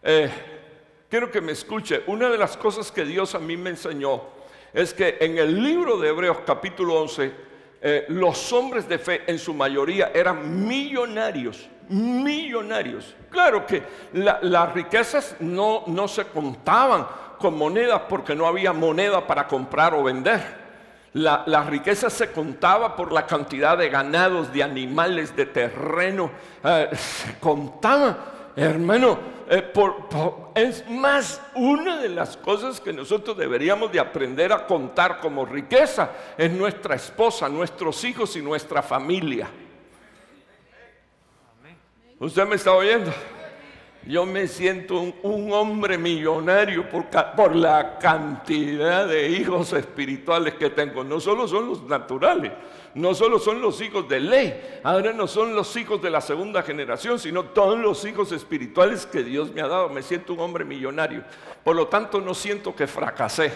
Eh, 0.00 0.30
quiero 1.10 1.28
que 1.28 1.40
me 1.40 1.50
escuche. 1.50 2.04
Una 2.06 2.30
de 2.30 2.38
las 2.38 2.56
cosas 2.56 2.92
que 2.92 3.04
Dios 3.04 3.34
a 3.34 3.40
mí 3.40 3.56
me 3.56 3.70
enseñó 3.70 4.22
es 4.72 4.94
que 4.94 5.16
en 5.20 5.38
el 5.38 5.60
libro 5.60 5.98
de 5.98 6.10
Hebreos 6.10 6.38
capítulo 6.46 7.02
11, 7.02 7.32
eh, 7.82 8.04
los 8.10 8.52
hombres 8.52 8.88
de 8.88 9.00
fe 9.00 9.22
en 9.26 9.40
su 9.40 9.52
mayoría 9.52 10.12
eran 10.14 10.68
millonarios 10.68 11.68
millonarios. 11.88 13.14
Claro 13.30 13.66
que 13.66 13.82
las 14.12 14.72
riquezas 14.72 15.36
no, 15.40 15.84
no 15.86 16.08
se 16.08 16.26
contaban 16.26 17.06
con 17.38 17.58
monedas 17.58 18.02
porque 18.08 18.34
no 18.34 18.46
había 18.46 18.72
moneda 18.72 19.26
para 19.26 19.46
comprar 19.46 19.94
o 19.94 20.02
vender. 20.02 20.64
La, 21.14 21.62
riqueza 21.62 22.10
se 22.10 22.32
contaba 22.32 22.96
por 22.96 23.12
la 23.12 23.24
cantidad 23.24 23.78
de 23.78 23.88
ganados, 23.88 24.52
de 24.52 24.64
animales, 24.64 25.36
de 25.36 25.46
terreno. 25.46 26.30
Eh, 26.64 26.88
se 26.96 27.38
contaba, 27.38 28.52
hermano. 28.56 29.18
Eh, 29.48 29.72
es 30.56 30.88
más, 30.88 31.40
una 31.54 31.98
de 31.98 32.08
las 32.08 32.36
cosas 32.36 32.80
que 32.80 32.92
nosotros 32.92 33.36
deberíamos 33.36 33.92
de 33.92 34.00
aprender 34.00 34.52
a 34.52 34.66
contar 34.66 35.20
como 35.20 35.44
riqueza 35.44 36.10
es 36.36 36.50
nuestra 36.50 36.96
esposa, 36.96 37.48
nuestros 37.48 38.02
hijos 38.04 38.34
y 38.34 38.42
nuestra 38.42 38.82
familia. 38.82 39.48
¿Usted 42.24 42.46
me 42.46 42.56
está 42.56 42.72
oyendo? 42.72 43.12
Yo 44.06 44.24
me 44.24 44.48
siento 44.48 44.98
un, 45.22 45.52
hombre 45.52 45.98
millonario 45.98 46.88
por, 46.88 47.04
por, 47.36 47.54
la 47.54 47.98
cantidad 47.98 49.06
de 49.06 49.28
hijos 49.28 49.74
espirituales 49.74 50.54
que 50.54 50.70
tengo. 50.70 51.04
No 51.04 51.20
solo 51.20 51.46
son 51.46 51.68
los 51.68 51.82
naturales, 51.82 52.52
no 52.94 53.14
solo 53.14 53.38
son 53.38 53.60
los 53.60 53.78
hijos 53.82 54.08
de 54.08 54.20
ley, 54.20 54.80
ahora 54.82 55.12
no 55.12 55.26
son 55.26 55.54
los 55.54 55.76
hijos 55.76 56.00
de 56.00 56.08
la 56.08 56.22
segunda 56.22 56.62
generación, 56.62 57.18
sino 57.18 57.44
todos 57.44 57.78
los 57.78 58.02
hijos 58.06 58.32
espirituales 58.32 59.04
que 59.04 59.22
Dios 59.22 59.52
me 59.52 59.60
ha 59.60 59.68
dado. 59.68 59.90
Me 59.90 60.00
siento 60.00 60.32
un 60.32 60.40
hombre 60.40 60.64
millonario. 60.64 61.24
Por 61.62 61.76
lo 61.76 61.88
tanto, 61.88 62.22
no 62.22 62.32
siento 62.32 62.74
que 62.74 62.86
fracasé. 62.86 63.52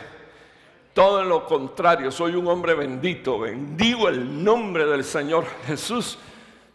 Todo 0.92 1.24
lo 1.24 1.46
contrario, 1.46 2.11
soy 2.11 2.35
un 2.35 2.46
hombre 2.48 2.74
bendito. 2.74 3.38
Bendigo 3.38 4.11
el 4.11 4.44
nombre 4.44 4.85
del 4.85 5.04
Señor 5.04 5.46
Jesús, 5.66 6.18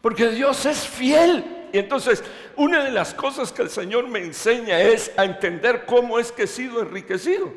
porque 0.02 0.30
Dios 0.30 0.66
es 0.66 0.88
fiel. 0.88 1.63
Y 1.74 1.80
entonces, 1.80 2.24
una 2.56 2.84
de 2.84 2.92
las 2.92 3.16
cosas 3.16 3.52
que 3.52 3.64
el 3.64 3.70
Señor 3.70 4.08
me 4.08 4.20
enseña 4.20 4.80
es 4.80 5.12
a 5.18 5.26
entender 5.26 5.86
cómo 5.88 6.20
es 6.20 6.32
que 6.32 6.44
he 6.44 6.48
sido 6.48 6.80
enriquecido. 6.80 7.52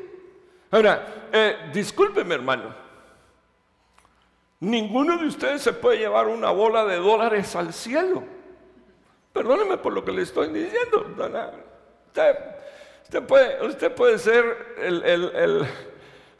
Ahora, 0.71 1.29
eh, 1.31 1.69
discúlpeme 1.71 2.33
hermano, 2.33 2.75
ninguno 4.59 5.19
de 5.19 5.27
ustedes 5.27 5.61
se 5.61 5.71
puede 5.71 5.99
llevar 5.99 6.27
una 6.27 6.49
bola 6.49 6.83
de 6.85 6.95
dólares 6.95 7.55
al 7.55 7.71
cielo. 7.71 8.23
Perdóneme 9.31 9.77
por 9.77 9.93
lo 9.93 10.03
que 10.03 10.11
le 10.11 10.23
estoy 10.23 10.47
diciendo. 10.47 11.05
Usted, 13.03 13.21
puede, 13.21 13.67
usted 13.67 13.91
puede 13.93 14.17
ser 14.17 14.43
el 14.79 15.67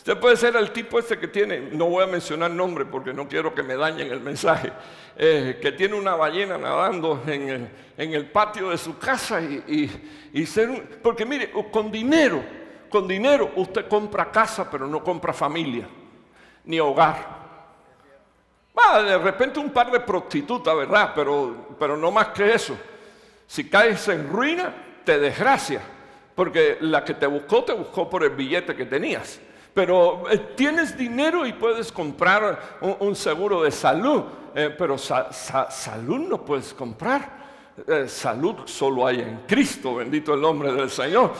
Usted 0.08 0.22
puede 0.22 0.38
ser 0.38 0.56
el 0.56 0.72
tipo 0.72 1.00
este 1.00 1.20
que 1.20 1.28
tiene, 1.28 1.60
no 1.60 1.88
voy 1.88 2.02
a 2.02 2.08
mencionar 2.08 2.50
nombre 2.50 2.86
porque 2.86 3.14
no 3.14 3.28
quiero 3.28 3.54
que 3.54 3.62
me 3.62 3.76
dañen 3.76 4.10
el 4.10 4.22
mensaje, 4.22 4.72
eh, 5.18 5.60
que 5.62 5.74
tiene 5.74 5.96
una 5.96 6.16
ballena 6.16 6.58
nadando 6.58 7.22
en 7.28 7.70
el, 7.98 8.30
patio 8.30 8.70
de 8.70 8.78
su 8.78 8.98
casa 8.98 9.42
y, 9.42 10.46
ser 10.46 10.70
un, 10.70 10.88
porque 11.04 11.26
mire, 11.26 11.52
con 11.52 11.92
dinero, 11.92 12.42
con 12.90 13.06
dinero 13.06 13.52
usted 13.58 13.90
compra 13.90 14.32
casa 14.32 14.72
pero 14.72 14.88
no 14.88 15.04
compra 15.04 15.34
familia, 15.34 15.90
ni 16.64 16.80
hogar. 16.80 17.28
Va, 18.80 19.04
de 19.04 19.18
repente 19.18 19.60
un 19.60 19.72
par 19.72 19.92
de 19.92 20.00
prostitutas, 20.00 20.74
¿verdad? 20.74 21.12
Pero, 21.14 21.76
pero 21.78 21.98
no 21.98 22.12
más 22.12 22.30
que 22.30 22.54
eso. 22.54 22.78
Si 23.46 23.70
caes 23.70 24.08
en 24.08 24.30
ruina, 24.30 24.74
te 25.04 25.20
desgracia, 25.20 25.82
porque 26.34 26.78
la 26.80 27.04
que 27.04 27.14
te 27.14 27.28
buscó, 27.28 27.66
te 27.66 27.74
buscó 27.74 28.10
por 28.10 28.24
el 28.24 28.30
billete 28.30 28.74
que 28.74 28.86
tenías 28.86 29.42
pero 29.78 30.24
eh, 30.32 30.40
tienes 30.56 30.98
dinero 30.98 31.46
y 31.46 31.54
puedes 31.54 31.92
comprar 31.92 32.80
un, 33.00 33.16
seguro 33.16 33.62
de 33.62 33.70
salud, 33.70 34.24
eh, 34.56 34.74
pero 34.76 34.98
salud 34.98 36.18
no 36.28 36.44
puedes 36.44 36.74
comprar. 36.74 37.38
Eh, 37.88 38.06
salud 38.08 38.56
solo 38.66 39.06
hay 39.06 39.20
en 39.20 39.42
Cristo, 39.48 39.94
bendito 39.94 40.34
el 40.34 40.42
nombre 40.42 40.74
del 40.74 40.90
Señor. 40.90 41.32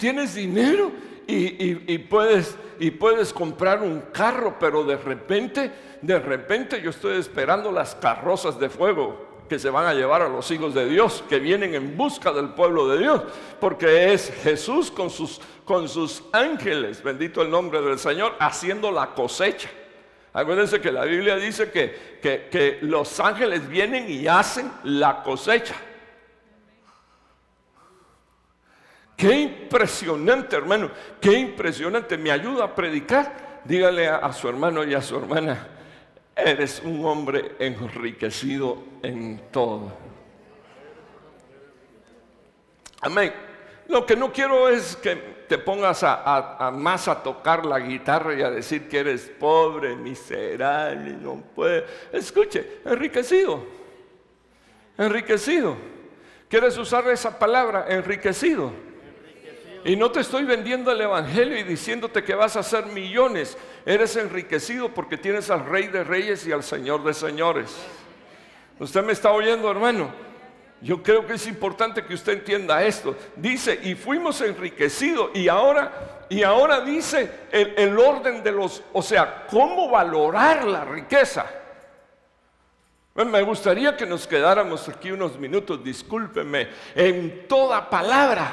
tienes 0.00 0.34
dinero 0.34 0.90
y, 1.28 1.96
puedes, 1.98 2.56
y 2.80 2.90
puedes 2.90 3.32
comprar 3.32 3.82
un 3.82 4.06
carro, 4.12 4.56
pero 4.58 4.82
de 4.82 4.96
repente, 4.96 5.70
de 6.02 6.18
repente 6.18 6.82
yo 6.82 6.90
estoy 6.90 7.20
esperando 7.20 7.70
las 7.70 7.94
carrozas 7.94 8.58
de 8.58 8.68
fuego 8.68 9.25
que 9.48 9.58
se 9.58 9.70
van 9.70 9.86
a 9.86 9.94
llevar 9.94 10.22
a 10.22 10.28
los 10.28 10.50
hijos 10.50 10.74
de 10.74 10.88
Dios, 10.88 11.24
que 11.28 11.38
vienen 11.38 11.74
en 11.74 11.96
busca 11.96 12.32
del 12.32 12.50
pueblo 12.50 12.88
de 12.88 12.98
Dios, 12.98 13.22
porque 13.60 14.12
es 14.12 14.32
Jesús 14.42 14.90
con 14.90 15.10
sus, 15.10 15.40
con 15.64 15.88
sus 15.88 16.22
ángeles, 16.32 17.02
bendito 17.02 17.42
el 17.42 17.50
nombre 17.50 17.80
del 17.80 17.98
Señor, 17.98 18.34
haciendo 18.38 18.90
la 18.90 19.14
cosecha. 19.14 19.68
Acuérdense 20.32 20.80
que 20.80 20.92
la 20.92 21.04
Biblia 21.04 21.36
dice 21.36 21.70
que, 21.70 22.18
que, 22.20 22.48
que 22.50 22.78
los 22.82 23.18
ángeles 23.20 23.66
vienen 23.68 24.10
y 24.10 24.26
hacen 24.28 24.70
la 24.84 25.22
cosecha. 25.22 25.74
Qué 29.16 29.32
impresionante, 29.32 30.56
hermano, 30.56 30.90
qué 31.20 31.32
impresionante. 31.38 32.18
Me 32.18 32.30
ayuda 32.30 32.64
a 32.64 32.74
predicar. 32.74 33.46
Dígale 33.64 34.08
a 34.08 34.32
su 34.32 34.48
hermano 34.48 34.84
y 34.84 34.94
a 34.94 35.02
su 35.02 35.16
hermana, 35.16 35.66
eres 36.36 36.82
un 36.84 37.04
hombre 37.06 37.52
enriquecido 37.58 38.78
en 39.02 39.40
todo. 39.50 39.92
Amén. 43.00 43.32
Lo 43.88 44.04
que 44.04 44.16
no 44.16 44.32
quiero 44.32 44.68
es 44.68 44.96
que 44.96 45.36
te 45.48 45.58
pongas 45.58 46.02
a, 46.02 46.72
más 46.74 47.06
a 47.08 47.22
tocar 47.22 47.64
la 47.64 47.78
guitarra 47.78 48.34
y 48.34 48.42
a 48.42 48.50
decir 48.50 48.88
que 48.88 48.98
eres 48.98 49.30
pobre, 49.38 49.94
miserable, 49.94 51.12
no 51.12 51.42
puedes. 51.54 51.84
Escuche, 52.12 52.80
enriquecido. 52.84 53.64
Enriquecido. 54.98 55.76
¿Quieres 56.48 56.76
usar 56.76 57.06
esa 57.08 57.38
palabra? 57.38 57.86
Enriquecido. 57.88 58.72
Y 59.84 59.94
no 59.94 60.10
te 60.10 60.18
estoy 60.18 60.44
vendiendo 60.44 60.90
el 60.90 61.00
Evangelio 61.00 61.56
y 61.56 61.62
diciéndote 61.62 62.24
que 62.24 62.34
vas 62.34 62.56
a 62.56 62.60
hacer 62.60 62.86
millones. 62.86 63.56
Eres 63.86 64.16
enriquecido 64.16 64.92
porque 64.92 65.16
tienes 65.16 65.48
al 65.48 65.64
Rey 65.64 65.86
de 65.86 66.02
Reyes 66.02 66.44
y 66.44 66.50
al 66.50 66.64
Señor 66.64 67.04
de 67.04 67.14
Señores. 67.14 67.72
¿Usted 68.80 69.04
me 69.04 69.12
está 69.12 69.30
oyendo, 69.30 69.70
hermano? 69.70 70.10
Yo 70.80 71.04
creo 71.04 71.24
que 71.24 71.34
es 71.34 71.46
importante 71.46 72.04
que 72.04 72.12
usted 72.12 72.32
entienda 72.32 72.82
esto. 72.82 73.14
Dice, 73.36 73.78
y 73.84 73.94
fuimos 73.94 74.40
enriquecidos 74.40 75.30
y 75.34 75.46
ahora, 75.46 76.26
y 76.28 76.42
ahora 76.42 76.80
dice 76.80 77.30
el, 77.52 77.74
el 77.76 77.96
orden 77.96 78.42
de 78.42 78.50
los, 78.50 78.82
o 78.92 79.00
sea, 79.00 79.46
cómo 79.48 79.88
valorar 79.88 80.64
la 80.64 80.84
riqueza. 80.84 81.46
Me 83.14 83.42
gustaría 83.42 83.96
que 83.96 84.04
nos 84.04 84.26
quedáramos 84.26 84.88
aquí 84.88 85.12
unos 85.12 85.38
minutos, 85.38 85.82
discúlpeme, 85.82 86.68
en 86.94 87.46
toda 87.46 87.88
palabra. 87.88 88.52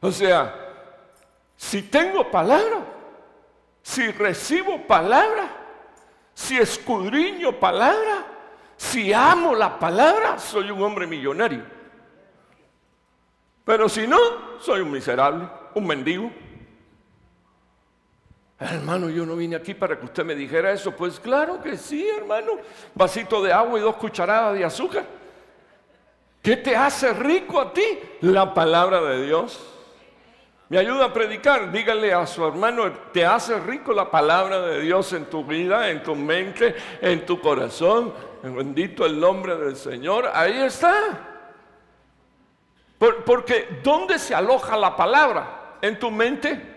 O 0.00 0.12
sea, 0.12 0.54
si 1.56 1.82
tengo 1.82 2.30
palabra, 2.30 2.93
si 3.84 4.10
recibo 4.12 4.86
palabra, 4.86 5.46
si 6.32 6.56
escudriño 6.56 7.52
palabra, 7.60 8.24
si 8.78 9.12
amo 9.12 9.54
la 9.54 9.78
palabra, 9.78 10.38
soy 10.38 10.70
un 10.70 10.82
hombre 10.82 11.06
millonario. 11.06 11.62
Pero 13.62 13.86
si 13.90 14.06
no, 14.06 14.18
soy 14.58 14.80
un 14.80 14.90
miserable, 14.90 15.46
un 15.74 15.86
mendigo. 15.86 16.32
Hermano, 18.58 19.10
yo 19.10 19.26
no 19.26 19.36
vine 19.36 19.56
aquí 19.56 19.74
para 19.74 19.98
que 19.98 20.06
usted 20.06 20.24
me 20.24 20.34
dijera 20.34 20.72
eso. 20.72 20.92
Pues 20.92 21.20
claro 21.20 21.60
que 21.60 21.76
sí, 21.76 22.08
hermano. 22.08 22.52
Vasito 22.94 23.42
de 23.42 23.52
agua 23.52 23.78
y 23.78 23.82
dos 23.82 23.96
cucharadas 23.96 24.54
de 24.54 24.64
azúcar. 24.64 25.04
¿Qué 26.40 26.56
te 26.56 26.74
hace 26.74 27.12
rico 27.12 27.60
a 27.60 27.72
ti? 27.72 27.82
La 28.22 28.54
palabra 28.54 29.02
de 29.02 29.26
Dios. 29.26 29.73
Me 30.68 30.78
ayuda 30.78 31.06
a 31.06 31.12
predicar. 31.12 31.70
Dígale 31.70 32.12
a 32.12 32.26
su 32.26 32.44
hermano, 32.46 32.90
te 33.12 33.24
hace 33.24 33.58
rico 33.60 33.92
la 33.92 34.10
palabra 34.10 34.60
de 34.60 34.80
Dios 34.80 35.12
en 35.12 35.26
tu 35.26 35.44
vida, 35.44 35.90
en 35.90 36.02
tu 36.02 36.14
mente, 36.14 36.74
en 37.00 37.24
tu 37.26 37.40
corazón. 37.40 38.12
Bendito 38.42 39.06
el 39.06 39.20
nombre 39.20 39.56
del 39.56 39.76
Señor. 39.76 40.30
Ahí 40.32 40.60
está. 40.60 40.94
porque 42.98 43.80
¿dónde 43.82 44.18
se 44.18 44.34
aloja 44.34 44.76
la 44.76 44.96
palabra? 44.96 45.76
¿En 45.82 45.98
tu 45.98 46.10
mente? 46.10 46.73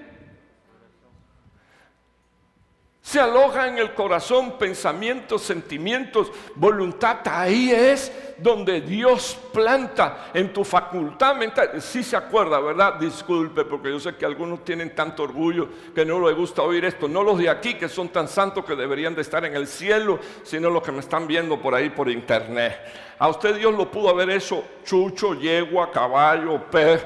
Se 3.07 3.21
aloja 3.21 3.69
en 3.69 3.77
el 3.77 3.93
corazón 3.93 4.57
pensamientos, 4.57 5.41
sentimientos, 5.41 6.29
voluntad. 6.55 7.19
Ahí 7.23 7.71
es 7.71 8.11
donde 8.37 8.81
Dios 8.81 9.37
planta 9.53 10.29
en 10.33 10.51
tu 10.51 10.65
facultad 10.65 11.37
mental. 11.37 11.81
Si 11.81 12.03
se 12.03 12.17
acuerda, 12.17 12.59
¿verdad? 12.59 12.95
Disculpe, 12.95 13.63
porque 13.63 13.91
yo 13.91 13.99
sé 14.01 14.17
que 14.17 14.25
algunos 14.25 14.65
tienen 14.65 14.93
tanto 14.93 15.23
orgullo 15.23 15.69
que 15.95 16.03
no 16.03 16.19
les 16.27 16.35
gusta 16.35 16.63
oír 16.63 16.83
esto. 16.83 17.07
No 17.07 17.23
los 17.23 17.37
de 17.37 17.49
aquí 17.49 17.75
que 17.75 17.87
son 17.87 18.09
tan 18.09 18.27
santos 18.27 18.65
que 18.65 18.75
deberían 18.75 19.15
de 19.15 19.21
estar 19.21 19.45
en 19.45 19.55
el 19.55 19.67
cielo, 19.67 20.19
sino 20.43 20.69
los 20.69 20.83
que 20.83 20.91
me 20.91 20.99
están 20.99 21.27
viendo 21.27 21.61
por 21.61 21.75
ahí 21.75 21.89
por 21.89 22.09
internet. 22.09 22.77
A 23.19 23.29
usted 23.29 23.55
Dios 23.55 23.73
lo 23.73 23.89
pudo 23.89 24.09
haber 24.09 24.31
hecho 24.31 24.65
chucho, 24.83 25.33
yegua, 25.33 25.89
caballo, 25.91 26.61
pez, 26.69 27.05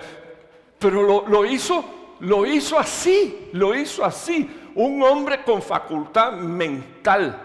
pero 0.80 1.28
lo 1.28 1.46
hizo, 1.46 2.18
lo 2.22 2.44
hizo 2.44 2.80
así, 2.80 3.50
lo 3.54 3.76
hizo 3.76 4.04
así 4.04 4.61
un 4.75 5.01
hombre 5.03 5.43
con 5.43 5.62
facultad 5.62 6.34
mental. 6.34 7.39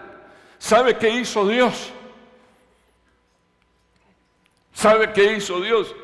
¿Sabe 0.57 0.97
qué 0.97 1.09
hizo 1.09 1.47
Dios? 1.47 1.91
¿Sabe 4.73 5.11
qué 5.11 5.33
hizo 5.33 5.59
Dios? 5.59 5.95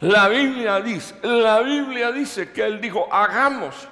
La 0.00 0.28
Biblia 0.28 0.80
dice, 0.80 1.14
la 1.22 1.60
Biblia 1.60 2.12
dice 2.12 2.52
que 2.52 2.64
él 2.64 2.80
dijo, 2.80 3.08
hagamos. 3.10 3.88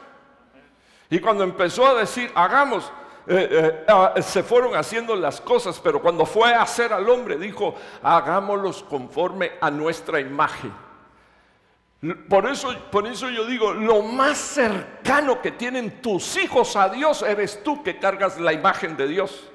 Y 1.09 1.19
cuando 1.19 1.45
empezó 1.45 1.87
a 1.87 1.95
decir, 1.95 2.31
hagamos, 2.35 2.93
eh, 3.27 3.49
eh, 3.51 3.85
ah, 3.89 4.15
se 4.21 4.43
fueron 4.43 4.77
haciendo 4.77 5.17
las 5.17 5.41
cosas, 5.41 5.81
pero 5.83 6.03
cuando 6.03 6.27
fue 6.27 6.53
a 6.53 6.61
hacer 6.61 6.93
al 6.93 7.09
hombre, 7.09 7.39
dijo, 7.39 7.75
hagámoslos 8.03 8.83
conforme 8.83 9.53
a 9.61 9.71
nuestra 9.71 10.21
imagen. 10.21 10.84
Por 12.29 12.47
eso, 12.47 12.75
por 12.91 13.07
eso 13.07 13.31
yo 13.31 13.47
digo, 13.47 13.73
lo 13.73 14.03
más 14.03 14.37
cercano 14.37 15.41
que 15.41 15.53
tienen 15.53 16.03
tus 16.03 16.37
hijos 16.37 16.77
a 16.77 16.89
Dios 16.89 17.23
eres 17.23 17.63
tú 17.63 17.83
que 17.83 17.99
cargas 17.99 18.39
la 18.39 18.53
imagen 18.53 18.97
de 18.97 19.09
Dios. 19.09 19.51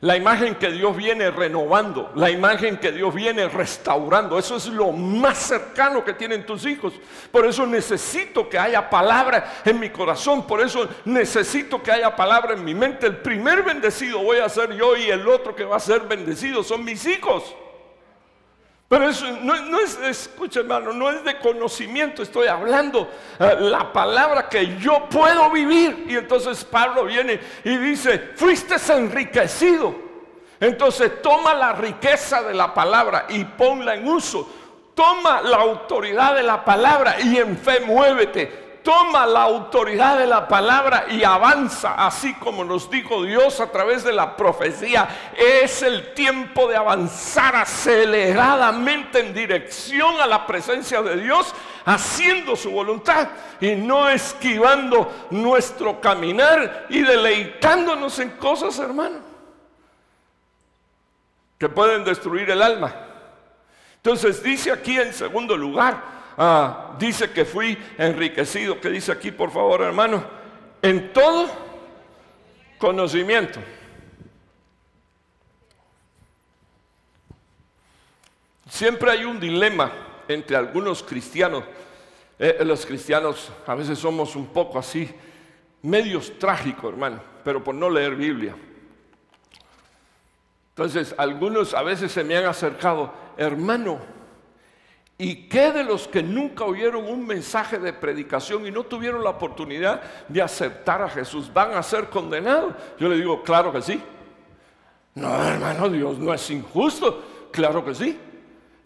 La 0.00 0.16
imagen 0.16 0.56
que 0.56 0.70
Dios 0.70 0.94
viene 0.94 1.30
renovando, 1.30 2.12
la 2.14 2.30
imagen 2.30 2.76
que 2.76 2.92
Dios 2.92 3.14
viene 3.14 3.48
restaurando. 3.48 4.38
Eso 4.38 4.56
es 4.56 4.66
lo 4.66 4.92
más 4.92 5.38
cercano 5.38 6.04
que 6.04 6.12
tienen 6.12 6.44
tus 6.44 6.66
hijos. 6.66 6.92
Por 7.32 7.46
eso 7.46 7.66
necesito 7.66 8.48
que 8.48 8.58
haya 8.58 8.90
palabra 8.90 9.62
en 9.64 9.80
mi 9.80 9.88
corazón. 9.88 10.46
Por 10.46 10.60
eso 10.60 10.86
necesito 11.06 11.82
que 11.82 11.90
haya 11.90 12.14
palabra 12.14 12.52
en 12.52 12.62
mi 12.62 12.74
mente. 12.74 13.06
El 13.06 13.16
primer 13.16 13.62
bendecido 13.62 14.22
voy 14.22 14.38
a 14.38 14.48
ser 14.50 14.76
yo 14.76 14.94
y 14.94 15.10
el 15.10 15.26
otro 15.26 15.56
que 15.56 15.64
va 15.64 15.76
a 15.76 15.80
ser 15.80 16.02
bendecido 16.02 16.62
son 16.62 16.84
mis 16.84 17.06
hijos. 17.06 17.54
Pero 18.88 19.08
eso 19.08 19.26
no, 19.42 19.80
es, 19.80 19.98
escucha 19.98 20.60
hermano, 20.60 20.92
no 20.92 21.10
es 21.10 21.24
de 21.24 21.38
conocimiento, 21.38 22.22
estoy 22.22 22.48
hablando 22.48 23.10
eh, 23.40 23.56
la 23.60 23.92
palabra 23.92 24.48
que 24.48 24.78
yo 24.78 25.08
puedo 25.08 25.50
vivir. 25.50 26.06
Y 26.08 26.16
entonces 26.16 26.64
Pablo 26.64 27.04
viene 27.04 27.40
y 27.64 27.76
dice, 27.76 28.32
fuiste 28.36 28.76
enriquecido. 28.92 29.94
Entonces 30.60 31.22
toma 31.22 31.54
la 31.54 31.72
riqueza 31.72 32.42
de 32.42 32.54
la 32.54 32.72
palabra 32.72 33.26
y 33.28 33.44
ponla 33.44 33.94
en 33.94 34.06
uso. 34.06 34.48
Toma 34.94 35.42
la 35.42 35.56
autoridad 35.56 36.36
de 36.36 36.42
la 36.42 36.64
palabra 36.64 37.20
y 37.20 37.36
en 37.38 37.58
fe 37.58 37.80
muévete 37.80 38.63
toma 38.84 39.26
la 39.26 39.42
autoridad 39.42 40.18
de 40.18 40.26
la 40.26 40.46
palabra 40.46 41.06
y 41.10 41.24
avanza, 41.24 41.94
así 41.94 42.34
como 42.34 42.62
nos 42.62 42.90
dijo 42.90 43.24
Dios 43.24 43.58
a 43.58 43.72
través 43.72 44.04
de 44.04 44.12
la 44.12 44.36
profecía. 44.36 45.08
Es 45.36 45.82
el 45.82 46.12
tiempo 46.12 46.68
de 46.68 46.76
avanzar 46.76 47.56
aceleradamente 47.56 49.20
en 49.20 49.32
dirección 49.32 50.20
a 50.20 50.26
la 50.26 50.46
presencia 50.46 51.00
de 51.00 51.16
Dios, 51.16 51.52
haciendo 51.86 52.54
su 52.54 52.70
voluntad 52.70 53.28
y 53.58 53.74
no 53.74 54.08
esquivando 54.08 55.28
nuestro 55.30 55.98
caminar 56.00 56.86
y 56.90 57.00
deleitándonos 57.00 58.18
en 58.18 58.30
cosas, 58.32 58.78
hermano, 58.78 59.16
que 61.58 61.70
pueden 61.70 62.04
destruir 62.04 62.50
el 62.50 62.60
alma. 62.60 62.94
Entonces 63.96 64.42
dice 64.42 64.70
aquí 64.70 65.00
en 65.00 65.14
segundo 65.14 65.56
lugar, 65.56 66.13
Ah, 66.36 66.96
dice 66.98 67.30
que 67.30 67.44
fui 67.44 67.78
enriquecido. 67.98 68.80
¿Qué 68.80 68.90
dice 68.90 69.12
aquí, 69.12 69.30
por 69.30 69.50
favor, 69.50 69.82
hermano? 69.82 70.24
En 70.82 71.12
todo 71.12 71.48
conocimiento. 72.78 73.60
Siempre 78.68 79.10
hay 79.10 79.24
un 79.24 79.38
dilema 79.38 79.92
entre 80.26 80.56
algunos 80.56 81.02
cristianos. 81.02 81.64
Eh, 82.38 82.58
los 82.64 82.84
cristianos 82.84 83.52
a 83.66 83.74
veces 83.74 83.98
somos 83.98 84.34
un 84.34 84.46
poco 84.46 84.78
así, 84.78 85.08
medios 85.82 86.36
trágicos, 86.38 86.92
hermano, 86.92 87.20
pero 87.44 87.62
por 87.62 87.74
no 87.74 87.88
leer 87.88 88.16
Biblia. 88.16 88.56
Entonces, 90.70 91.14
algunos 91.16 91.72
a 91.72 91.82
veces 91.82 92.10
se 92.10 92.24
me 92.24 92.36
han 92.36 92.46
acercado, 92.46 93.14
hermano, 93.36 94.00
¿Y 95.16 95.48
qué 95.48 95.70
de 95.70 95.84
los 95.84 96.08
que 96.08 96.22
nunca 96.22 96.64
oyeron 96.64 97.04
un 97.04 97.24
mensaje 97.24 97.78
de 97.78 97.92
predicación 97.92 98.66
y 98.66 98.72
no 98.72 98.82
tuvieron 98.82 99.22
la 99.22 99.30
oportunidad 99.30 100.02
de 100.28 100.42
aceptar 100.42 101.02
a 101.02 101.08
Jesús 101.08 101.52
van 101.52 101.74
a 101.74 101.82
ser 101.82 102.08
condenados? 102.08 102.74
Yo 102.98 103.08
le 103.08 103.16
digo, 103.16 103.42
claro 103.42 103.72
que 103.72 103.80
sí. 103.80 104.02
No, 105.14 105.32
hermano, 105.44 105.88
Dios 105.88 106.18
no 106.18 106.34
es 106.34 106.50
injusto. 106.50 107.22
Claro 107.52 107.84
que 107.84 107.94
sí. 107.94 108.18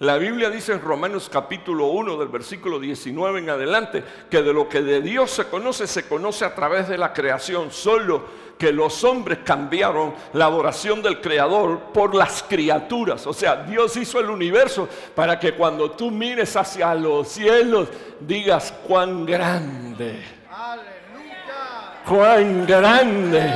La 0.00 0.16
Biblia 0.16 0.48
dice 0.48 0.72
en 0.72 0.80
Romanos 0.80 1.28
capítulo 1.28 1.87
1 1.87 2.18
del 2.18 2.28
versículo 2.28 2.78
19 2.78 3.40
en 3.40 3.50
adelante 3.50 4.04
que 4.30 4.42
de 4.42 4.52
lo 4.52 4.68
que 4.68 4.80
de 4.80 5.00
Dios 5.00 5.28
se 5.32 5.46
conoce 5.46 5.88
se 5.88 6.06
conoce 6.06 6.44
a 6.44 6.54
través 6.54 6.87
de 6.87 6.96
la 6.96 7.12
creación, 7.12 7.72
solo 7.72 8.22
que 8.56 8.70
los 8.70 9.02
hombres 9.02 9.40
cambiaron 9.44 10.14
la 10.34 10.44
adoración 10.44 11.02
del 11.02 11.20
Creador 11.20 11.80
por 11.92 12.14
las 12.14 12.44
criaturas. 12.44 13.26
O 13.26 13.32
sea, 13.32 13.56
Dios 13.64 13.96
hizo 13.96 14.20
el 14.20 14.30
universo 14.30 14.88
para 15.16 15.40
que 15.40 15.54
cuando 15.54 15.90
tú 15.90 16.12
mires 16.12 16.54
hacia 16.54 16.94
los 16.94 17.26
cielos 17.26 17.88
digas 18.20 18.72
cuán 18.87 19.26
grande. 19.26 20.22
Aleluya. 20.48 22.02
Cuán 22.06 22.66
grande. 22.66 23.52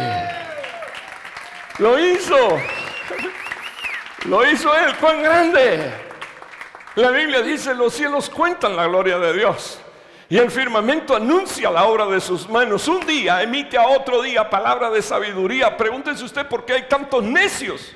Lo 1.78 2.00
hizo. 2.00 2.37
Lo 4.26 4.50
hizo 4.50 4.74
Él, 4.74 4.96
cuán 5.00 5.22
grande. 5.22 6.12
La 6.94 7.11
Biblia 7.11 7.40
dice, 7.40 7.74
los 7.74 7.94
cielos 7.94 8.28
cuentan 8.28 8.76
la 8.76 8.87
gloria 8.87 9.18
de 9.18 9.33
Dios. 9.33 9.81
Y 10.28 10.38
el 10.38 10.50
firmamento 10.50 11.16
anuncia 11.16 11.70
la 11.70 11.85
obra 11.85 12.07
de 12.07 12.20
sus 12.20 12.48
manos. 12.48 12.87
Un 12.88 13.07
día 13.07 13.42
emite 13.42 13.78
a 13.78 13.87
otro 13.88 14.22
día 14.22 14.48
palabra 14.48 14.90
de 14.90 15.00
sabiduría. 15.00 15.76
Pregúntese 15.76 16.24
usted 16.24 16.46
por 16.46 16.64
qué 16.64 16.74
hay 16.74 16.88
tantos 16.88 17.22
necios. 17.22 17.94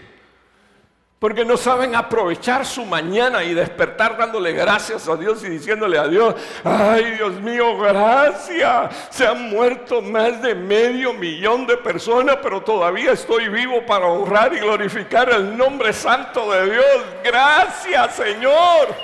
Porque 1.19 1.47
no 1.47 1.57
saben 1.57 1.95
aprovechar 1.95 2.67
su 2.67 2.85
mañana 2.85 3.43
y 3.43 3.55
despertar 3.55 4.19
dándole 4.19 4.53
gracias 4.53 5.09
a 5.09 5.17
Dios 5.17 5.43
y 5.45 5.49
diciéndole 5.49 5.99
a 5.99 6.07
Dios, 6.07 6.35
ay 6.63 7.13
Dios 7.13 7.41
mío, 7.41 7.79
gracias. 7.79 8.95
Se 9.09 9.27
han 9.27 9.49
muerto 9.49 10.03
más 10.03 10.43
de 10.43 10.55
medio 10.55 11.15
millón 11.15 11.67
de 11.67 11.79
personas, 11.79 12.37
pero 12.43 12.61
todavía 12.61 13.13
estoy 13.13 13.49
vivo 13.49 13.85
para 13.87 14.05
honrar 14.07 14.53
y 14.53 14.59
glorificar 14.59 15.31
el 15.31 15.57
nombre 15.57 15.95
santo 15.95 16.53
de 16.53 16.73
Dios. 16.73 17.05
Gracias 17.25 18.15
Señor. 18.15 18.95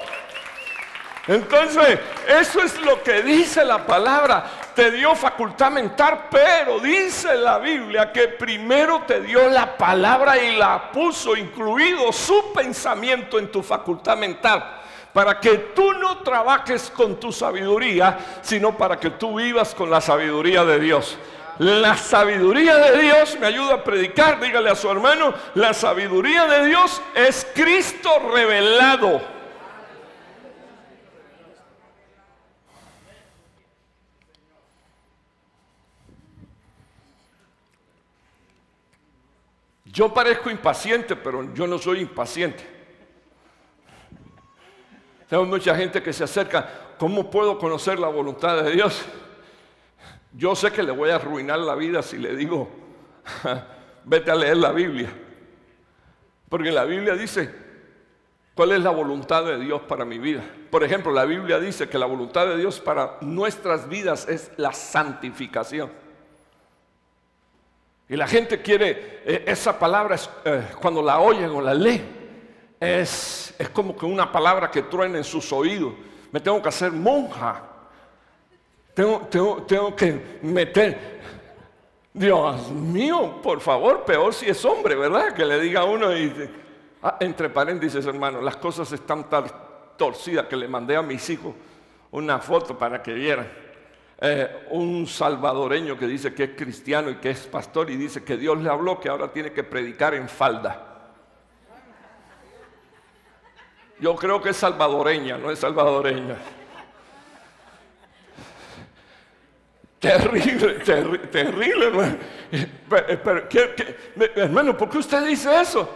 Entonces, 1.28 1.98
eso 2.28 2.60
es 2.62 2.78
lo 2.82 3.02
que 3.02 3.22
dice 3.22 3.64
la 3.64 3.86
palabra. 3.86 4.44
Te 4.74 4.90
dio 4.90 5.14
facultad 5.14 5.70
mental, 5.70 6.28
pero 6.30 6.80
dice 6.80 7.34
la 7.34 7.58
Biblia 7.58 8.10
que 8.10 8.28
primero 8.28 9.02
te 9.06 9.20
dio 9.20 9.48
la 9.50 9.76
palabra 9.76 10.42
y 10.42 10.56
la 10.56 10.90
puso 10.90 11.36
incluido 11.36 12.10
su 12.10 12.52
pensamiento 12.54 13.38
en 13.38 13.52
tu 13.52 13.62
facultad 13.62 14.16
mental. 14.16 14.80
Para 15.12 15.38
que 15.38 15.58
tú 15.74 15.92
no 15.92 16.18
trabajes 16.18 16.90
con 16.90 17.20
tu 17.20 17.32
sabiduría, 17.32 18.18
sino 18.40 18.76
para 18.76 18.98
que 18.98 19.10
tú 19.10 19.36
vivas 19.36 19.74
con 19.74 19.90
la 19.90 20.00
sabiduría 20.00 20.64
de 20.64 20.80
Dios. 20.80 21.18
La 21.58 21.96
sabiduría 21.98 22.76
de 22.76 23.02
Dios 23.02 23.36
me 23.38 23.48
ayuda 23.48 23.74
a 23.74 23.84
predicar, 23.84 24.40
dígale 24.40 24.70
a 24.70 24.74
su 24.74 24.90
hermano, 24.90 25.34
la 25.54 25.74
sabiduría 25.74 26.46
de 26.46 26.66
Dios 26.66 27.02
es 27.14 27.46
Cristo 27.54 28.08
revelado. 28.32 29.31
Yo 39.92 40.12
parezco 40.12 40.50
impaciente, 40.50 41.14
pero 41.14 41.52
yo 41.52 41.66
no 41.66 41.78
soy 41.78 42.00
impaciente. 42.00 42.66
Tengo 45.28 45.44
mucha 45.44 45.76
gente 45.76 46.02
que 46.02 46.12
se 46.14 46.24
acerca, 46.24 46.94
¿cómo 46.98 47.30
puedo 47.30 47.58
conocer 47.58 47.98
la 47.98 48.08
voluntad 48.08 48.62
de 48.62 48.70
Dios? 48.70 49.04
Yo 50.32 50.56
sé 50.56 50.72
que 50.72 50.82
le 50.82 50.92
voy 50.92 51.10
a 51.10 51.16
arruinar 51.16 51.58
la 51.58 51.74
vida 51.74 52.02
si 52.02 52.16
le 52.16 52.34
digo, 52.34 52.70
vete 54.04 54.30
a 54.30 54.34
leer 54.34 54.56
la 54.56 54.72
Biblia. 54.72 55.12
Porque 56.48 56.70
la 56.70 56.84
Biblia 56.84 57.14
dice, 57.14 57.54
¿cuál 58.54 58.72
es 58.72 58.80
la 58.82 58.90
voluntad 58.90 59.44
de 59.44 59.58
Dios 59.58 59.82
para 59.82 60.06
mi 60.06 60.18
vida? 60.18 60.42
Por 60.70 60.84
ejemplo, 60.84 61.12
la 61.12 61.26
Biblia 61.26 61.58
dice 61.58 61.88
que 61.88 61.98
la 61.98 62.06
voluntad 62.06 62.46
de 62.46 62.56
Dios 62.56 62.80
para 62.80 63.18
nuestras 63.20 63.88
vidas 63.90 64.26
es 64.26 64.50
la 64.56 64.72
santificación. 64.72 65.90
Y 68.12 68.16
la 68.16 68.26
gente 68.26 68.60
quiere, 68.60 69.22
eh, 69.24 69.44
esa 69.46 69.78
palabra 69.78 70.16
eh, 70.44 70.64
cuando 70.82 71.00
la 71.00 71.18
oyen 71.18 71.48
o 71.48 71.62
la 71.62 71.72
lee, 71.72 72.02
es, 72.78 73.54
es 73.58 73.70
como 73.70 73.96
que 73.96 74.04
una 74.04 74.30
palabra 74.30 74.70
que 74.70 74.82
truena 74.82 75.16
en 75.16 75.24
sus 75.24 75.50
oídos. 75.50 75.94
Me 76.30 76.38
tengo 76.38 76.60
que 76.60 76.68
hacer 76.68 76.92
monja. 76.92 77.62
Tengo, 78.92 79.20
tengo, 79.66 79.96
que 79.96 80.38
meter. 80.42 81.22
Dios 82.12 82.70
mío, 82.70 83.40
por 83.42 83.62
favor, 83.62 84.04
peor 84.04 84.34
si 84.34 84.46
es 84.46 84.62
hombre, 84.62 84.94
¿verdad? 84.94 85.32
Que 85.32 85.46
le 85.46 85.58
diga 85.58 85.80
a 85.80 85.84
uno 85.84 86.14
y 86.14 86.50
ah, 87.02 87.16
entre 87.18 87.48
paréntesis, 87.48 88.04
hermano, 88.04 88.42
las 88.42 88.58
cosas 88.58 88.92
están 88.92 89.24
tan 89.30 89.46
torcidas 89.96 90.48
que 90.48 90.56
le 90.58 90.68
mandé 90.68 90.96
a 90.96 91.02
mis 91.02 91.30
hijos 91.30 91.54
una 92.10 92.40
foto 92.40 92.76
para 92.76 93.02
que 93.02 93.14
vieran. 93.14 93.61
Eh, 94.24 94.68
un 94.70 95.04
salvadoreño 95.04 95.98
que 95.98 96.06
dice 96.06 96.32
que 96.32 96.44
es 96.44 96.50
cristiano 96.50 97.10
y 97.10 97.16
que 97.16 97.30
es 97.30 97.40
pastor 97.40 97.90
y 97.90 97.96
dice 97.96 98.22
que 98.22 98.36
Dios 98.36 98.56
le 98.62 98.70
habló 98.70 99.00
que 99.00 99.08
ahora 99.08 99.32
tiene 99.32 99.52
que 99.52 99.64
predicar 99.64 100.14
en 100.14 100.28
falda. 100.28 101.10
Yo 103.98 104.14
creo 104.14 104.40
que 104.40 104.50
es 104.50 104.56
salvadoreña, 104.56 105.38
no 105.38 105.50
es 105.50 105.58
salvadoreña. 105.58 106.36
Terrible, 109.98 110.74
terrible, 111.32 111.86
hermano. 111.86 112.16
Pero, 112.88 113.48
hermano, 114.36 114.78
¿por 114.78 114.88
qué 114.88 114.98
usted 114.98 115.26
dice 115.26 115.60
eso? 115.60 115.88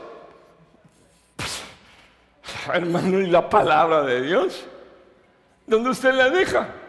Hermano, 2.74 3.20
y 3.20 3.27
la 3.29 3.49
palabra 3.49 4.03
de 4.03 4.22
Dios, 4.22 4.66
¿dónde 5.64 5.91
usted 5.91 6.12
la 6.12 6.29
deja? 6.29 6.86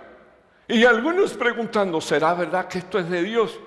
Y 0.67 0.83
algunos 0.83 1.33
preguntando, 1.33 2.01
¿será 2.01 2.33
verdad 2.33 2.67
que 2.67 2.79
esto 2.79 2.99
es 2.99 3.09
de 3.09 3.23
Dios? 3.23 3.57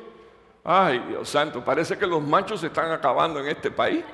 Ay, 0.62 0.98
Dios 1.09 1.28
santo, 1.28 1.64
parece 1.64 1.96
que 1.96 2.07
los 2.07 2.22
machos 2.22 2.61
se 2.61 2.66
están 2.66 2.92
acabando 2.92 3.40
en 3.40 3.48
este 3.48 3.70
país. 3.70 4.05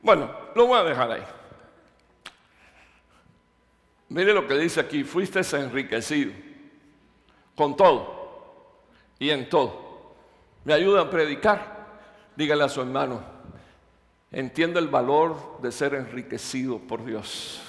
Bueno, 0.00 0.30
lo 0.54 0.66
voy 0.66 0.78
a 0.78 0.84
dejar 0.84 1.10
ahí. 1.10 1.24
Mire 4.10 4.32
lo 4.32 4.46
que 4.46 4.54
dice 4.54 4.80
aquí, 4.80 5.04
fuiste 5.04 5.40
enriquecido 5.56 6.32
con 7.54 7.76
todo 7.76 8.78
y 9.18 9.30
en 9.30 9.48
todo. 9.48 10.14
¿Me 10.64 10.72
ayuda 10.72 11.02
a 11.02 11.10
predicar? 11.10 11.78
Dígale 12.36 12.62
a 12.62 12.68
su 12.68 12.80
hermano, 12.80 13.20
entiende 14.30 14.78
el 14.78 14.86
valor 14.86 15.60
de 15.60 15.72
ser 15.72 15.94
enriquecido 15.94 16.78
por 16.78 17.04
Dios. 17.04 17.67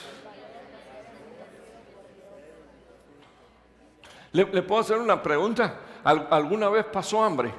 ¿Le, 4.31 4.45
puedo 4.61 4.81
hacer 4.81 4.97
una 4.97 5.21
pregunta? 5.21 5.79
¿Alguna 6.03 6.69
vez 6.69 6.85
pasó 6.85 7.23
hambre? 7.23 7.51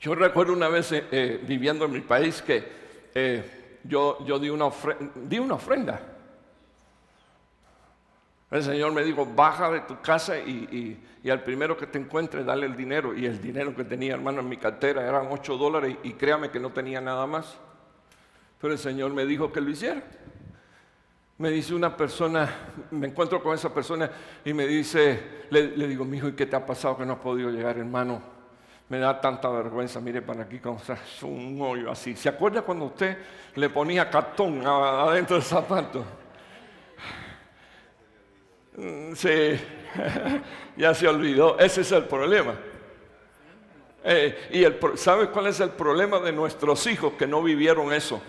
Yo 0.00 0.14
recuerdo 0.14 0.54
una 0.54 0.68
vez 0.68 0.92
eh, 0.92 1.04
eh, 1.12 1.44
viviendo 1.46 1.84
en 1.84 1.92
mi 1.92 2.00
país 2.00 2.40
que 2.40 2.66
eh, 3.14 3.78
yo, 3.84 4.24
yo 4.24 4.38
di, 4.38 4.48
una 4.48 4.70
di 5.14 5.38
una 5.38 5.54
ofrenda. 5.54 6.00
El 8.50 8.64
Señor 8.64 8.92
me 8.92 9.04
dijo, 9.04 9.24
baja 9.24 9.70
de 9.70 9.80
tu 9.80 10.00
casa 10.00 10.36
y, 10.38 11.00
al 11.30 11.42
primero 11.42 11.76
que 11.76 11.86
te 11.86 11.98
encuentre, 11.98 12.42
dale 12.42 12.66
el 12.66 12.76
dinero. 12.76 13.16
Y 13.16 13.24
el 13.26 13.40
dinero 13.40 13.74
que 13.76 13.84
tenía, 13.84 14.14
hermano, 14.14 14.40
en 14.40 14.48
mi 14.48 14.56
cartera 14.56 15.06
eran 15.06 15.28
8 15.30 15.56
dólares 15.56 15.96
y, 16.02 16.14
créame 16.14 16.50
que 16.50 16.58
no 16.58 16.70
tenía 16.70 17.00
nada 17.00 17.26
más. 17.26 17.56
Pero 18.60 18.72
el 18.72 18.78
Señor 18.78 19.12
me 19.12 19.24
dijo 19.24 19.52
que 19.52 19.60
lo 19.60 19.70
hiciera. 19.70 20.02
Me 21.38 21.50
dice 21.50 21.74
una 21.74 21.96
persona, 21.96 22.52
me 22.90 23.06
encuentro 23.06 23.42
con 23.42 23.54
esa 23.54 23.72
persona 23.72 24.10
y 24.44 24.52
me 24.52 24.66
dice, 24.66 25.46
le, 25.50 25.68
digo, 25.86 26.04
mi 26.04 26.18
hijo, 26.18 26.28
¿y 26.28 26.32
qué 26.32 26.44
te 26.44 26.56
ha 26.56 26.66
pasado 26.66 26.98
que 26.98 27.06
no 27.06 27.14
has 27.14 27.18
podido 27.20 27.50
llegar, 27.50 27.78
hermano? 27.78 28.40
me 28.90 28.98
da 28.98 29.20
tanta 29.20 29.48
vergüenza, 29.48 30.00
mire 30.00 30.20
para 30.20 30.42
aquí, 30.42 30.58
como 30.58 30.80
un 31.22 31.62
hoyo 31.62 31.92
así. 31.92 32.16
¿Se 32.16 32.28
acuerda 32.28 32.62
cuando 32.62 32.86
usted 32.86 33.16
le 33.54 33.70
ponía 33.70 34.10
cartón 34.10 34.66
adentro 34.66 35.36
del 35.36 35.44
zapato? 35.44 36.04
Mm, 38.76 39.14
sí, 39.14 39.60
ya 40.76 40.94
se 40.94 41.08
olvidó, 41.08 41.58
ese 41.58 41.80
es 41.80 41.92
el 41.92 42.04
problema. 42.04 42.54
Eh, 44.02 44.48
y 44.52 44.64
el, 44.64 44.78
¿sabe 44.96 45.28
cuál 45.28 45.48
es 45.48 45.60
el 45.60 45.70
problema 45.70 46.18
de 46.20 46.32
nuestros 46.32 46.86
hijos 46.86 47.14
que 47.14 47.26
no 47.26 47.42
vivieron 47.42 47.92
eso? 47.92 48.22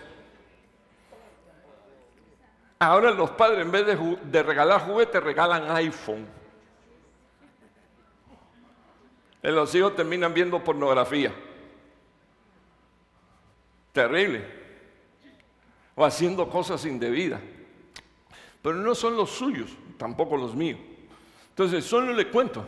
Ahora 2.80 3.12
los 3.12 3.30
padres 3.32 3.62
en 3.62 3.72
vez 3.72 3.86
de, 3.86 4.18
de 4.24 4.44
regalar 4.44 4.82
juguetes 4.82 5.24
regalan 5.24 5.70
iPhone. 5.76 6.28
Los 9.44 9.74
hijos 9.76 9.96
terminan 9.96 10.34
viendo 10.34 10.64
pornografía. 10.64 11.34
Terrible. 13.92 14.46
O 15.96 16.06
haciendo 16.06 16.50
cosas 16.50 16.86
indebidas. 16.86 17.42
Pero 18.62 18.76
no 18.76 18.94
son 18.94 19.16
los 19.16 19.32
suyos, 19.32 19.72
tampoco 20.02 20.36
los 20.36 20.56
míos. 20.56 20.80
Entonces, 21.50 21.86
solo 21.86 22.12
le 22.12 22.28
cuento, 22.28 22.66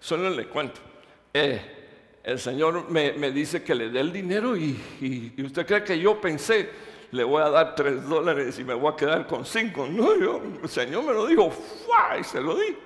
solo 0.00 0.28
le 0.28 0.48
cuento. 0.48 0.80
Eh, 1.32 2.18
el 2.24 2.40
Señor 2.40 2.90
me, 2.90 3.12
dice 3.30 3.62
que 3.62 3.76
le 3.76 3.90
dé 3.90 4.00
el 4.00 4.12
dinero 4.12 4.56
y, 4.56 5.32
usted 5.44 5.64
cree 5.64 5.84
que 5.84 5.96
yo 6.00 6.20
pensé, 6.20 6.68
le 7.12 7.22
voy 7.22 7.42
a 7.42 7.50
dar 7.50 7.76
tres 7.76 8.02
dólares 8.08 8.58
y 8.58 8.64
me 8.64 8.74
voy 8.74 8.92
a 8.92 8.96
quedar 8.96 9.24
con 9.28 9.44
cinco. 9.44 9.86
No, 9.88 10.18
yo, 10.18 10.42
el 10.64 10.68
Señor 10.68 11.04
me 11.04 11.12
lo 11.12 11.26
dijo, 11.28 11.52
y 12.18 12.24
se 12.24 12.40
lo 12.40 12.56
di. 12.56 12.76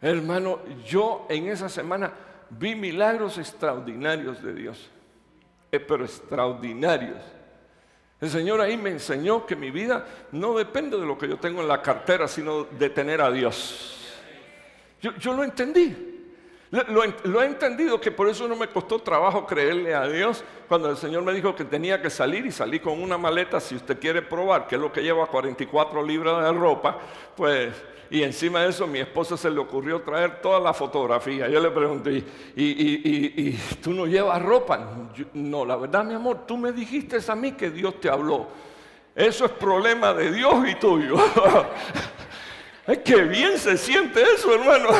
Hermano, 0.00 0.60
yo 0.86 1.26
en 1.28 1.48
esa 1.48 1.68
semana 1.68 2.10
vi 2.48 2.74
milagros 2.74 3.36
extraordinarios 3.36 4.42
de 4.42 4.54
Dios, 4.54 4.90
eh, 5.70 5.78
pero 5.78 6.06
extraordinarios. 6.06 7.20
El 8.22 8.30
Señor 8.30 8.60
ahí 8.60 8.76
me 8.76 8.90
enseñó 8.90 9.44
que 9.44 9.56
mi 9.56 9.72
vida 9.72 10.06
no 10.30 10.54
depende 10.54 10.96
de 10.96 11.04
lo 11.04 11.18
que 11.18 11.26
yo 11.26 11.38
tengo 11.38 11.60
en 11.60 11.66
la 11.66 11.82
cartera, 11.82 12.28
sino 12.28 12.62
de 12.62 12.88
tener 12.88 13.20
a 13.20 13.32
Dios. 13.32 13.98
Yo, 15.00 15.34
lo 15.34 15.42
entendí. 15.42 16.30
Lo, 16.70 17.42
he 17.42 17.44
entendido 17.44 18.00
que 18.00 18.12
por 18.12 18.28
eso 18.28 18.46
no 18.46 18.54
me 18.54 18.68
costó 18.68 19.00
trabajo 19.00 19.44
creerle 19.44 19.92
a 19.92 20.06
Dios 20.06 20.44
cuando 20.68 20.88
el 20.88 20.96
Señor 20.96 21.24
me 21.24 21.32
dijo 21.32 21.56
que 21.56 21.64
tenía 21.64 22.00
que 22.00 22.10
salir 22.10 22.46
y 22.46 22.52
salí 22.52 22.78
con 22.78 23.02
una 23.02 23.18
maleta, 23.18 23.58
si 23.58 23.74
usted 23.74 23.98
quiere 23.98 24.22
probar, 24.22 24.68
que 24.68 24.76
es 24.76 24.80
lo 24.80 24.92
que 24.92 25.02
lleva 25.02 25.26
44 25.26 26.06
libras 26.06 26.44
de 26.44 26.52
ropa, 26.52 26.98
pues 27.36 27.72
y 28.12 28.22
encima 28.22 28.60
de 28.60 28.68
eso 28.68 28.86
mi 28.86 28.98
esposa 28.98 29.38
se 29.38 29.50
le 29.50 29.58
ocurrió 29.58 30.02
traer 30.02 30.42
toda 30.42 30.60
la 30.60 30.74
fotografía. 30.74 31.48
Yo 31.48 31.60
le 31.60 31.70
pregunté, 31.70 32.22
¿y, 32.54 33.52
tú 33.82 33.94
no 33.94 34.06
llevas 34.06 34.42
ropa? 34.42 34.86
no, 35.32 35.64
la 35.64 35.76
verdad, 35.76 36.04
mi 36.04 36.12
amor, 36.12 36.44
tú 36.46 36.58
me 36.58 36.72
dijiste 36.72 37.16
a 37.26 37.34
mí 37.34 37.52
que 37.52 37.70
Dios 37.70 37.98
te 38.00 38.10
habló. 38.10 38.48
Eso 39.16 39.46
es 39.46 39.50
problema 39.52 40.12
de 40.12 40.30
Dios 40.30 40.54
y 40.68 40.74
tuyo. 40.74 41.16
Ay, 42.86 42.98
qué 43.02 43.22
bien 43.22 43.56
se 43.56 43.78
siente 43.78 44.22
eso, 44.22 44.54
hermano. 44.54 44.90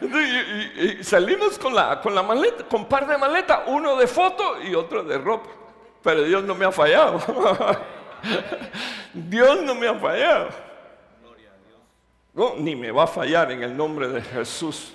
Y, 0.00 1.02
salimos 1.02 1.58
con 1.58 1.74
la, 1.74 2.00
con 2.00 2.14
la 2.14 2.22
maleta, 2.22 2.62
con 2.68 2.84
par 2.84 3.04
de 3.08 3.18
maletas, 3.18 3.62
uno 3.66 3.96
de 3.96 4.06
foto 4.06 4.62
y 4.62 4.72
otro 4.76 5.02
de 5.02 5.18
ropa. 5.18 5.50
Pero 6.04 6.22
Dios 6.22 6.44
no 6.44 6.54
me 6.54 6.66
ha 6.66 6.70
fallado. 6.70 7.20
Dios 9.12 9.60
no 9.64 9.74
me 9.74 9.88
ha 9.88 9.94
fallado. 9.94 10.67
No, 12.38 12.54
ni 12.56 12.76
me 12.76 12.92
va 12.92 13.02
a 13.02 13.06
fallar 13.08 13.50
en 13.50 13.64
el 13.64 13.76
nombre 13.76 14.06
de 14.06 14.22
Jesús. 14.22 14.92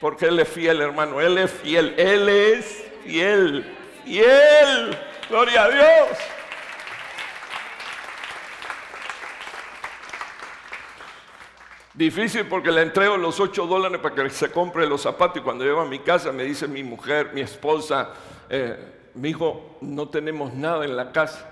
Porque 0.00 0.26
Él 0.26 0.38
es 0.38 0.48
fiel, 0.48 0.80
hermano. 0.80 1.20
Él 1.20 1.38
es 1.38 1.50
fiel. 1.50 1.92
Él 1.98 2.28
es 2.28 2.84
fiel. 3.02 3.76
Fiel. 4.04 4.96
Gloria 5.28 5.64
a 5.64 5.70
Dios. 5.70 6.18
Difícil 11.94 12.46
porque 12.46 12.70
le 12.70 12.82
entrego 12.82 13.16
los 13.16 13.40
ocho 13.40 13.66
dólares 13.66 13.98
para 14.00 14.14
que 14.14 14.30
se 14.30 14.52
compre 14.52 14.86
los 14.86 15.02
zapatos 15.02 15.38
y 15.38 15.40
cuando 15.40 15.64
llego 15.64 15.80
a 15.80 15.86
mi 15.86 15.98
casa 15.98 16.30
me 16.30 16.44
dice 16.44 16.68
mi 16.68 16.84
mujer, 16.84 17.32
mi 17.34 17.40
esposa, 17.40 18.10
eh, 18.48 19.10
mi 19.14 19.30
hijo, 19.30 19.78
no 19.80 20.08
tenemos 20.08 20.54
nada 20.54 20.84
en 20.84 20.94
la 20.94 21.10
casa. 21.10 21.50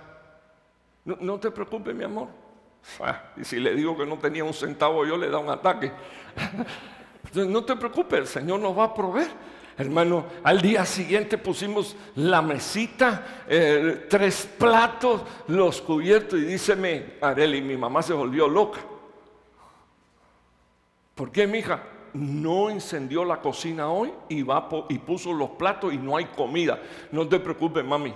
No, 1.05 1.40
te 1.40 1.51
preocupes, 1.51 1.92
mi 1.92 2.05
amor. 2.05 2.43
Y 3.37 3.45
si 3.45 3.59
le 3.59 3.74
digo 3.74 3.97
que 3.97 4.07
no 4.07 4.18
tenía 4.18 4.45
un 4.45 4.55
centavo, 4.55 5.05
yo 5.05 5.16
le 5.16 5.28
da 5.28 5.39
un 5.39 5.51
ataque. 5.51 5.93
No 7.35 7.64
te 7.64 7.74
preocupes, 7.74 8.20
el 8.20 8.26
Señor 8.28 8.61
nos 8.61 8.78
va 8.78 8.85
a 8.85 8.95
proveer. 8.95 9.26
Hermano, 9.76 10.26
al 10.45 10.62
día 10.62 10.85
siguiente 10.85 11.37
pusimos 11.37 11.97
la 12.14 12.41
mesita, 12.41 13.45
eh, 13.49 14.07
tres 14.09 14.49
platos, 14.57 15.22
los 15.49 15.80
cubiertos, 15.80 16.39
y 16.39 16.45
díceme, 16.45 17.14
Areli, 17.20 17.61
mi 17.61 17.76
mamá 17.76 18.03
se 18.03 18.12
volvió 18.12 18.47
loca. 18.47 18.78
¿Por 21.16 21.32
qué, 21.32 21.49
mija? 21.49 21.82
No 22.12 22.70
encendió 22.70 23.24
la 23.24 23.41
cocina 23.41 23.89
hoy 23.89 24.12
y 24.28 24.45
puso 25.01 25.32
los 25.32 25.51
platos 25.51 25.93
y 25.93 25.97
no 25.97 26.16
hay 26.16 26.26
comida. 26.26 26.80
No 27.11 27.26
te 27.26 27.41
preocupes, 27.41 27.85
mami. 27.85 28.14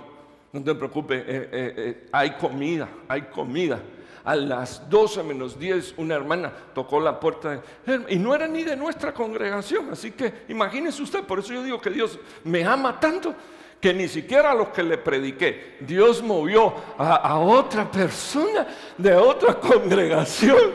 No 0.53 0.63
te 0.63 0.73
preocupes, 0.75 1.21
eh, 1.27 1.49
eh, 1.51 2.07
hay 2.13 2.31
comida, 2.37 2.87
hay 3.09 3.23
comida 3.23 3.81
a 4.23 4.35
las 4.35 4.89
12 4.89 5.23
menos 5.23 5.57
10 5.57 5.95
una 5.97 6.15
hermana 6.15 6.51
tocó 6.73 6.99
la 6.99 7.19
puerta 7.19 7.61
y 8.07 8.17
no 8.17 8.35
era 8.35 8.47
ni 8.47 8.63
de 8.63 8.75
nuestra 8.75 9.13
congregación. 9.13 9.89
Así 9.91 10.11
que 10.11 10.45
imagínese 10.49 11.01
usted, 11.01 11.23
por 11.23 11.39
eso 11.39 11.53
yo 11.53 11.63
digo 11.63 11.79
que 11.79 11.89
Dios 11.89 12.19
me 12.43 12.63
ama 12.63 12.99
tanto 12.99 13.35
que 13.79 13.93
ni 13.93 14.07
siquiera 14.07 14.51
a 14.51 14.55
los 14.55 14.69
que 14.69 14.83
le 14.83 14.97
prediqué, 14.97 15.77
Dios 15.79 16.21
movió 16.21 16.73
a, 16.97 17.39
otra 17.39 17.89
persona 17.89 18.67
de 18.97 19.15
otra 19.15 19.53
congregación 19.55 20.73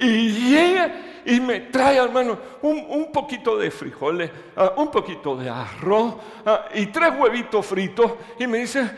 y, 0.00 0.28
llega 0.50 1.20
y 1.24 1.38
me 1.38 1.60
trae, 1.60 1.98
hermano, 1.98 2.38
un, 2.62 3.12
poquito 3.12 3.56
de 3.56 3.70
frijoles, 3.70 4.30
ah, 4.56 4.72
un 4.76 4.90
poquito 4.90 5.36
de 5.36 5.48
arroz 5.48 6.16
ah, 6.44 6.66
y 6.74 6.86
tres 6.86 7.12
huevitos 7.16 7.64
fritos 7.64 8.12
y 8.38 8.48
me 8.48 8.58
dice, 8.58 8.90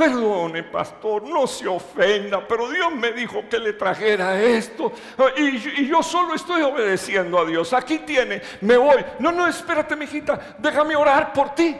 Perdone, 0.00 0.62
pastor, 0.62 1.28
no 1.28 1.46
se 1.46 1.68
ofenda, 1.68 2.48
pero 2.48 2.70
Dios 2.70 2.90
me 2.94 3.12
dijo 3.12 3.46
que 3.50 3.58
le 3.58 3.74
trajera 3.74 4.40
esto 4.40 4.90
y, 5.36 5.86
yo 5.86 6.02
solo 6.02 6.34
estoy 6.34 6.62
obedeciendo 6.62 7.38
a 7.38 7.44
Dios. 7.44 7.74
Aquí 7.74 7.98
tiene, 7.98 8.40
me 8.62 8.78
voy. 8.78 9.04
No, 9.18 9.30
no, 9.30 9.46
espérate, 9.46 9.94
mijita, 9.96 10.56
déjame 10.58 10.96
orar 10.96 11.34
por 11.34 11.54
ti. 11.54 11.76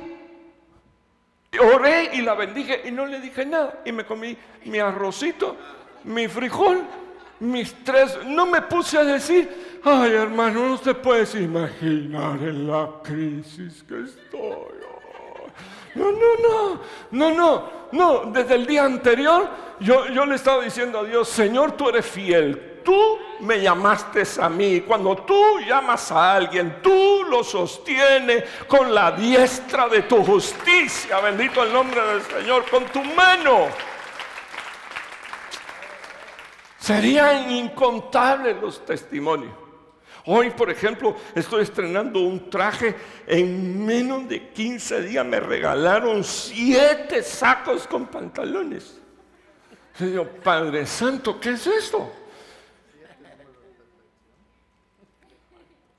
Oré 1.75 2.11
y 2.12 2.21
la 2.21 2.35
bendije 2.35 2.83
y 2.85 2.91
no 2.91 3.07
le 3.07 3.21
dije 3.21 3.47
nada. 3.47 3.81
Y 3.87 3.93
me 3.93 4.05
comí 4.05 4.37
mi 4.66 4.79
arrocito, 4.79 5.57
mi 6.05 6.29
frijol, 6.29 6.83
mis 7.39 7.75
tres. 7.83 8.18
No 8.27 8.45
me 8.45 8.61
puse 8.61 8.99
a 8.99 9.05
decir, 9.05 9.81
ay 9.83 10.12
hermano, 10.12 10.68
no 10.68 10.79
te 10.79 10.93
puedes 10.93 11.35
imaginar 11.37 12.39
en 12.43 12.66
la 12.66 13.01
crisis 13.03 13.83
que 13.83 14.03
estoy. 14.03 14.80
No, 15.95 16.11
no, 16.12 16.18
no, 16.43 16.80
no, 17.11 17.30
no, 17.34 17.70
no. 17.93 18.30
Desde 18.32 18.55
el 18.55 18.66
día 18.66 18.84
anterior 18.84 19.49
yo, 19.80 20.07
yo 20.09 20.26
le 20.26 20.36
estaba 20.36 20.62
diciendo 20.62 21.01
a 21.01 21.05
Dios, 21.05 21.28
Señor, 21.28 21.72
tú 21.72 21.88
eres 21.88 22.07
fiel. 22.07 22.80
Tú 22.84 23.18
me 23.41 23.61
llamaste 23.61 24.22
a 24.41 24.49
mí. 24.49 24.80
Cuando 24.80 25.16
tú 25.16 25.59
llamas 25.61 26.11
a 26.12 26.34
alguien, 26.34 26.80
tú 26.82 27.24
lo 27.28 27.43
sostienes 27.45 28.45
con 28.66 28.95
la 28.95 29.12
diestra 29.12 29.88
de 29.88 30.03
tu 30.03 30.24
justicia. 30.24 31.20
Bendito 31.20 31.62
el 31.62 31.72
nombre 31.72 32.01
del 32.01 32.22
Señor, 32.22 32.64
con 32.70 32.84
tu 32.86 33.03
mano. 33.03 33.68
Serían 36.78 37.51
incontables 37.51 38.57
los 38.61 38.84
testimonios. 38.84 39.70
Hoy, 40.27 40.51
por 40.51 40.71
ejemplo, 40.71 41.16
estoy 41.35 41.62
estrenando 41.62 42.21
un 42.21 42.51
traje. 42.51 42.95
En 43.27 43.85
menos 43.85 44.29
de 44.29 44.49
15 44.49 45.03
días 45.03 45.25
me 45.25 45.41
regalaron 45.41 46.23
siete 46.25 47.23
sacos 47.23 47.87
con 47.87 48.07
pantalones. 48.07 49.01
Señor 49.95 50.29
Padre 50.43 50.87
Santo, 50.87 51.39
¿qué 51.41 51.51
es 51.51 51.66
esto? 51.66 52.11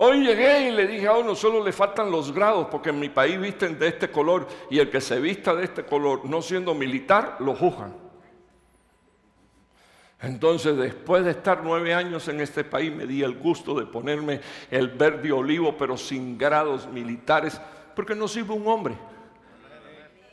Hoy 0.04 0.26
llegué 0.26 0.70
y 0.70 0.72
le 0.72 0.88
dije 0.88 1.06
a 1.06 1.14
uno, 1.14 1.36
solo 1.36 1.64
le 1.64 1.72
faltan 1.72 2.10
los 2.10 2.34
grados, 2.34 2.68
porque 2.72 2.90
en 2.90 3.00
mi 3.00 3.10
país 3.10 3.40
visten 3.40 3.78
de 3.78 3.88
este 3.88 4.10
color 4.10 4.48
y 4.72 4.80
el 4.80 4.90
que 4.90 5.00
se 5.00 5.20
vista 5.20 5.54
de 5.54 5.66
este 5.66 5.86
color, 5.86 6.26
no 6.26 6.42
siendo 6.42 6.74
militar, 6.74 7.38
lo 7.40 7.54
juzgan. 7.54 8.01
Entonces, 10.22 10.78
después 10.78 11.26
de 11.26 11.32
estar 11.32 11.62
nueve 11.64 11.96
años 11.96 12.28
en 12.28 12.42
este 12.42 12.64
país, 12.64 12.94
me 12.94 13.08
di 13.08 13.24
el 13.24 13.40
gusto 13.40 13.74
de 13.74 13.88
ponerme 13.88 14.40
el 14.70 14.90
verde 14.90 15.32
olivo, 15.32 15.76
pero 15.76 15.98
sin 15.98 16.38
grados 16.38 16.88
militares, 16.88 17.60
porque 17.96 18.14
no 18.14 18.28
sirvo 18.28 18.54
un 18.54 18.68
hombre. 18.68 18.96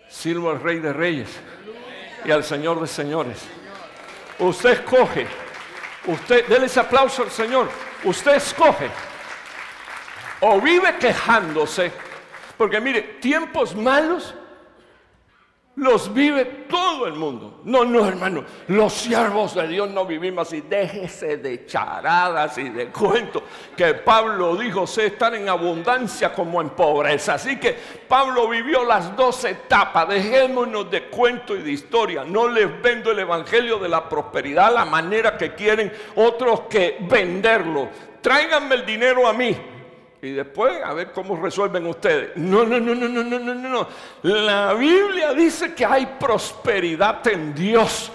Sirvo 0.08 0.50
al 0.50 0.60
Rey 0.60 0.78
de 0.78 0.92
Reyes 0.92 1.30
y 2.24 2.30
al 2.30 2.44
Señor 2.44 2.80
de 2.80 2.86
Señores. 2.86 3.46
Usted 4.38 4.70
escoge. 4.70 5.26
Usted, 6.06 6.46
déle 6.46 6.66
ese 6.66 6.80
aplauso 6.80 7.22
al 7.22 7.30
Señor. 7.30 7.68
Usted 8.04 8.34
escoge. 8.36 8.90
O 10.40 10.60
vive 10.60 10.96
quejándose. 10.98 11.90
Porque 12.58 12.80
mire, 12.80 13.02
tiempos 13.20 13.74
malos 13.74 14.34
los 15.78 16.12
vive 16.12 16.44
todo 16.68 17.06
el 17.06 17.14
mundo. 17.14 17.60
No, 17.64 17.84
no, 17.84 18.06
hermano, 18.06 18.44
los 18.68 18.92
siervos 18.92 19.54
de 19.54 19.68
Dios 19.68 19.88
no 19.90 20.04
vivimos 20.04 20.48
así. 20.48 20.62
Déjese 20.62 21.36
de 21.36 21.66
charadas 21.66 22.58
y 22.58 22.68
de 22.68 22.88
cuentos. 22.88 23.42
Que 23.76 23.94
Pablo 23.94 24.56
dijo, 24.56 24.86
sé 24.86 25.06
estar 25.06 25.34
en 25.34 25.48
abundancia 25.48 26.32
como 26.32 26.60
en 26.60 26.70
pobreza. 26.70 27.34
Así 27.34 27.58
que 27.58 27.76
Pablo 28.08 28.48
vivió 28.48 28.84
las 28.84 29.14
dos 29.16 29.44
etapas. 29.44 30.08
Dejémonos 30.08 30.90
de 30.90 31.04
cuento 31.04 31.54
y 31.54 31.62
de 31.62 31.70
historia. 31.70 32.24
No 32.24 32.48
les 32.48 32.82
vendo 32.82 33.12
el 33.12 33.20
evangelio 33.20 33.78
de 33.78 33.88
la 33.88 34.08
prosperidad 34.08 34.74
la 34.74 34.84
manera 34.84 35.36
que 35.36 35.54
quieren 35.54 35.92
otros 36.16 36.62
que 36.62 36.96
venderlo. 37.00 37.88
Tráiganme 38.20 38.74
el 38.74 38.84
dinero 38.84 39.28
a 39.28 39.32
mí 39.32 39.56
y 40.20 40.32
después 40.32 40.82
a 40.84 40.92
ver 40.94 41.12
cómo 41.12 41.36
resuelven 41.36 41.86
ustedes. 41.86 42.36
No, 42.36 42.64
no, 42.64 42.80
no, 42.80 42.94
no, 42.94 43.08
no, 43.08 43.22
no, 43.22 43.38
no, 43.38 43.54
no. 43.54 43.88
La 44.22 44.74
Biblia 44.74 45.32
dice 45.32 45.74
que 45.74 45.84
hay 45.84 46.06
prosperidad 46.18 47.26
en 47.28 47.54
Dios. 47.54 48.10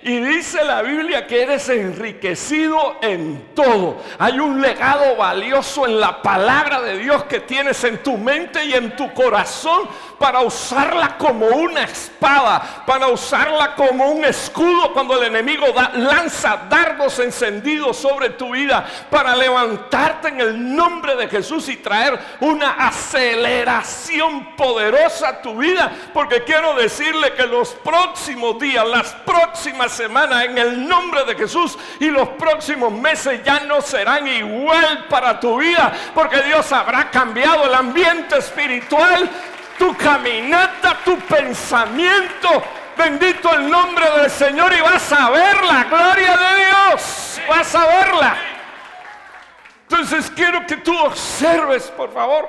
Y 0.00 0.20
dice 0.20 0.64
la 0.64 0.80
Biblia 0.82 1.26
que 1.26 1.42
eres 1.42 1.68
enriquecido 1.70 2.96
en 3.02 3.52
todo. 3.54 3.96
Hay 4.18 4.38
un 4.38 4.60
legado 4.60 5.16
valioso 5.16 5.86
en 5.86 5.98
la 5.98 6.22
palabra 6.22 6.80
de 6.80 6.98
Dios 6.98 7.24
que 7.24 7.40
tienes 7.40 7.82
en 7.82 8.00
tu 8.02 8.16
mente 8.16 8.64
y 8.64 8.74
en 8.74 8.94
tu 8.94 9.12
corazón 9.12 9.88
para 10.18 10.40
usarla 10.40 11.16
como 11.16 11.46
una 11.46 11.82
espada, 11.82 12.82
para 12.86 13.08
usarla 13.08 13.74
como 13.74 14.08
un 14.08 14.24
escudo 14.24 14.92
cuando 14.92 15.16
el 15.16 15.28
enemigo 15.28 15.66
lanza 15.94 16.66
dardos 16.68 17.18
encendidos 17.18 17.96
sobre 17.96 18.30
tu 18.30 18.52
vida, 18.52 18.86
para 19.10 19.36
levantarte 19.36 20.28
en 20.28 20.40
el 20.40 20.74
nombre 20.74 21.16
de 21.16 21.28
Jesús 21.28 21.68
y 21.68 21.76
traer 21.76 22.18
una 22.40 22.72
aceleración 22.72 24.56
poderosa 24.56 25.28
a 25.28 25.42
tu 25.42 25.56
vida. 25.56 25.92
Porque 26.12 26.44
quiero 26.44 26.74
decirle 26.74 27.34
que 27.34 27.46
los 27.46 27.70
próximos 27.70 28.58
días, 28.58 28.86
las 28.86 29.12
próximas 29.24 29.92
semana 29.92 30.44
en 30.44 30.56
el 30.56 30.86
nombre 30.86 31.24
de 31.24 31.34
Jesús 31.34 31.76
y 32.00 32.06
los 32.06 32.28
próximos 32.30 32.92
meses 32.92 33.42
ya 33.44 33.60
no 33.60 33.80
serán 33.80 34.26
igual 34.26 35.06
para 35.08 35.40
tu 35.40 35.58
vida 35.58 35.92
porque 36.14 36.42
Dios 36.42 36.70
habrá 36.72 37.10
cambiado 37.10 37.64
el 37.64 37.74
ambiente 37.74 38.38
espiritual, 38.38 39.28
tu 39.78 39.96
caminata, 39.96 40.98
tu 41.04 41.18
pensamiento. 41.20 42.62
Bendito 42.96 43.52
el 43.54 43.70
nombre 43.70 44.10
del 44.20 44.30
Señor 44.30 44.72
y 44.74 44.80
vas 44.80 45.12
a 45.12 45.30
ver 45.30 45.62
la 45.62 45.84
gloria 45.84 46.36
de 46.36 46.56
Dios. 46.56 47.40
Vas 47.48 47.74
a 47.74 47.86
verla. 47.86 48.36
Entonces 49.82 50.30
quiero 50.34 50.66
que 50.66 50.78
tú 50.78 50.96
observes, 50.98 51.84
por 51.84 52.12
favor. 52.12 52.48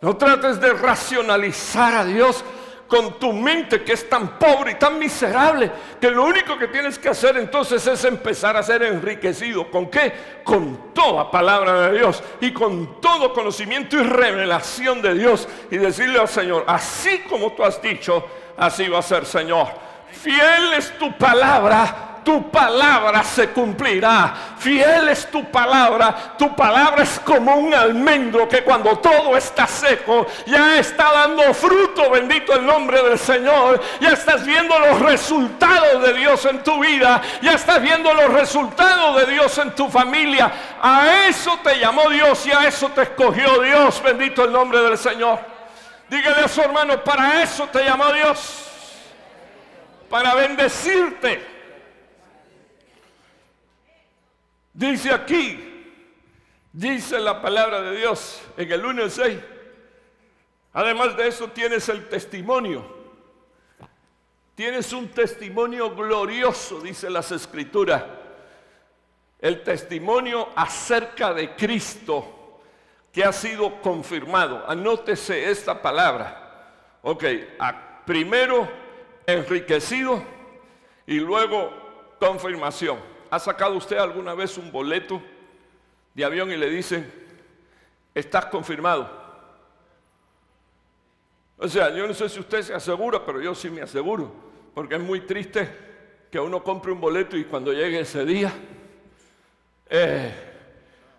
No 0.00 0.16
trates 0.16 0.60
de 0.60 0.72
racionalizar 0.72 1.94
a 1.94 2.04
Dios 2.04 2.44
con 2.90 3.20
tu 3.20 3.32
mente 3.32 3.84
que 3.84 3.92
es 3.92 4.08
tan 4.08 4.36
pobre 4.36 4.72
y 4.72 4.74
tan 4.74 4.98
miserable, 4.98 5.70
que 6.00 6.10
lo 6.10 6.24
único 6.24 6.58
que 6.58 6.66
tienes 6.66 6.98
que 6.98 7.08
hacer 7.08 7.36
entonces 7.36 7.86
es 7.86 8.04
empezar 8.04 8.56
a 8.56 8.64
ser 8.64 8.82
enriquecido. 8.82 9.70
¿Con 9.70 9.88
qué? 9.88 10.12
Con 10.42 10.92
toda 10.92 11.30
palabra 11.30 11.82
de 11.82 11.98
Dios 11.98 12.20
y 12.40 12.52
con 12.52 13.00
todo 13.00 13.32
conocimiento 13.32 13.96
y 13.96 14.02
revelación 14.02 15.00
de 15.00 15.14
Dios. 15.14 15.46
Y 15.70 15.76
decirle 15.76 16.18
al 16.18 16.26
Señor, 16.26 16.64
así 16.66 17.20
como 17.28 17.52
tú 17.52 17.62
has 17.62 17.80
dicho, 17.80 18.26
así 18.56 18.88
va 18.88 18.98
a 18.98 19.02
ser 19.02 19.24
Señor. 19.24 19.68
Fiel 20.10 20.72
es 20.76 20.98
tu 20.98 21.16
palabra 21.16 22.09
tu 22.24 22.50
palabra 22.50 23.24
se 23.24 23.50
cumplirá. 23.50 24.34
Fiel 24.58 25.08
es 25.08 25.30
tu 25.30 25.44
palabra. 25.50 26.34
Tu 26.38 26.54
palabra 26.54 27.02
es 27.02 27.18
como 27.20 27.56
un 27.56 27.72
almendro 27.74 28.48
que 28.48 28.62
cuando 28.62 28.98
todo 28.98 29.36
está 29.36 29.66
seco 29.66 30.26
ya 30.46 30.78
está 30.78 31.12
dando 31.12 31.54
fruto. 31.54 32.10
Bendito 32.10 32.52
el 32.54 32.64
nombre 32.66 33.02
del 33.02 33.18
Señor. 33.18 33.80
Ya 34.00 34.10
estás 34.10 34.44
viendo 34.44 34.78
los 34.78 35.00
resultados 35.00 36.02
de 36.02 36.12
Dios 36.14 36.44
en 36.44 36.62
tu 36.62 36.80
vida. 36.80 37.22
Ya 37.42 37.52
estás 37.52 37.80
viendo 37.80 38.12
los 38.12 38.32
resultados 38.32 39.16
de 39.16 39.32
Dios 39.32 39.56
en 39.58 39.74
tu 39.74 39.88
familia. 39.88 40.52
A 40.80 41.26
eso 41.28 41.58
te 41.62 41.78
llamó 41.78 42.08
Dios 42.10 42.46
y 42.46 42.52
a 42.52 42.66
eso 42.66 42.88
te 42.90 43.02
escogió 43.02 43.60
Dios. 43.62 44.02
Bendito 44.02 44.44
el 44.44 44.52
nombre 44.52 44.80
del 44.80 44.98
Señor. 44.98 45.38
Dígale 46.08 46.44
a 46.44 46.48
su 46.48 46.60
hermano, 46.60 47.02
para 47.04 47.42
eso 47.42 47.66
te 47.68 47.84
llamó 47.84 48.12
Dios. 48.12 48.66
Para 50.08 50.34
bendecirte. 50.34 51.49
Dice 54.80 55.12
aquí, 55.12 55.60
dice 56.72 57.20
la 57.20 57.42
palabra 57.42 57.82
de 57.82 57.98
Dios 57.98 58.40
en 58.56 58.72
el 58.72 58.82
1 58.82 59.04
y 59.04 59.10
6. 59.10 59.38
Además 60.72 61.18
de 61.18 61.28
eso 61.28 61.48
tienes 61.48 61.86
el 61.90 62.08
testimonio. 62.08 62.82
Tienes 64.54 64.90
un 64.94 65.08
testimonio 65.08 65.94
glorioso, 65.94 66.80
dice 66.80 67.10
las 67.10 67.30
escrituras. 67.30 68.04
El 69.38 69.62
testimonio 69.62 70.48
acerca 70.56 71.34
de 71.34 71.54
Cristo 71.54 72.62
que 73.12 73.22
ha 73.22 73.34
sido 73.34 73.82
confirmado. 73.82 74.64
Anótese 74.66 75.50
esta 75.50 75.82
palabra. 75.82 76.96
Ok, 77.02 77.24
primero 78.06 78.66
enriquecido 79.26 80.24
y 81.06 81.20
luego 81.20 81.70
confirmación. 82.18 83.19
¿Ha 83.30 83.38
sacado 83.38 83.76
usted 83.76 83.96
alguna 83.96 84.34
vez 84.34 84.58
un 84.58 84.72
boleto 84.72 85.22
de 86.14 86.24
avión 86.24 86.50
y 86.50 86.56
le 86.56 86.68
dicen, 86.68 87.10
estás 88.12 88.46
confirmado? 88.46 89.08
O 91.56 91.68
sea, 91.68 91.94
yo 91.94 92.06
no 92.08 92.14
sé 92.14 92.28
si 92.28 92.40
usted 92.40 92.62
se 92.62 92.74
asegura, 92.74 93.24
pero 93.24 93.40
yo 93.40 93.54
sí 93.54 93.70
me 93.70 93.82
aseguro, 93.82 94.32
porque 94.74 94.96
es 94.96 95.00
muy 95.00 95.20
triste 95.20 95.68
que 96.30 96.40
uno 96.40 96.64
compre 96.64 96.90
un 96.90 97.00
boleto 97.00 97.36
y 97.36 97.44
cuando 97.44 97.72
llegue 97.72 98.00
ese 98.00 98.24
día, 98.24 98.52
eh, 99.88 100.32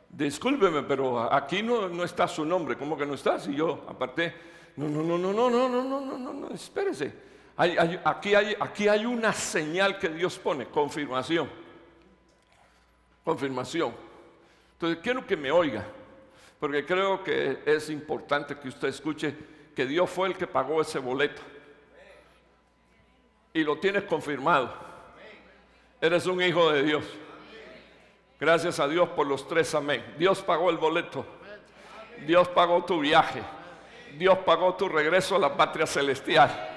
discúlpeme, 0.09 0.83
pero 0.83 1.31
aquí 1.31 1.63
no, 1.63 1.87
no 1.87 2.03
está 2.03 2.27
su 2.27 2.43
nombre, 2.43 2.75
¿cómo 2.75 2.97
que 2.97 3.05
no 3.05 3.13
está? 3.13 3.39
Si 3.39 3.55
yo 3.55 3.85
aparte, 3.87 4.33
no, 4.75 4.89
no, 4.89 5.01
no, 5.01 5.17
no, 5.17 5.31
no, 5.31 5.49
no, 5.49 5.69
no, 5.69 5.83
no, 5.83 6.01
no, 6.01 6.17
no, 6.17 6.33
no, 6.33 6.49
espérese. 6.53 7.13
aquí, 7.55 8.35
hay, 8.35 8.55
aquí 8.59 8.87
hay 8.89 9.05
una 9.05 9.31
señal 9.31 9.97
que 9.97 10.09
Dios 10.09 10.37
pone, 10.37 10.65
confirmación. 10.65 11.60
Confirmación. 13.31 13.93
Entonces 14.73 14.99
quiero 15.01 15.25
que 15.25 15.37
me 15.37 15.51
oiga, 15.51 15.85
porque 16.59 16.85
creo 16.85 17.23
que 17.23 17.59
es 17.65 17.89
importante 17.89 18.59
que 18.59 18.67
usted 18.67 18.89
escuche 18.89 19.33
que 19.73 19.85
Dios 19.85 20.09
fue 20.09 20.27
el 20.27 20.35
que 20.35 20.47
pagó 20.47 20.81
ese 20.81 20.99
boleto. 20.99 21.41
Y 23.53 23.63
lo 23.63 23.77
tienes 23.77 24.03
confirmado. 24.03 24.73
Eres 26.01 26.25
un 26.25 26.41
hijo 26.41 26.73
de 26.73 26.83
Dios. 26.83 27.05
Gracias 28.37 28.81
a 28.81 28.87
Dios 28.89 29.07
por 29.11 29.25
los 29.25 29.47
tres 29.47 29.73
amén. 29.75 30.03
Dios 30.17 30.41
pagó 30.41 30.69
el 30.69 30.75
boleto. 30.75 31.25
Dios 32.27 32.49
pagó 32.49 32.83
tu 32.83 32.99
viaje. 32.99 33.41
Dios 34.17 34.39
pagó 34.39 34.75
tu 34.75 34.89
regreso 34.89 35.37
a 35.37 35.39
la 35.39 35.55
patria 35.55 35.87
celestial. 35.87 36.70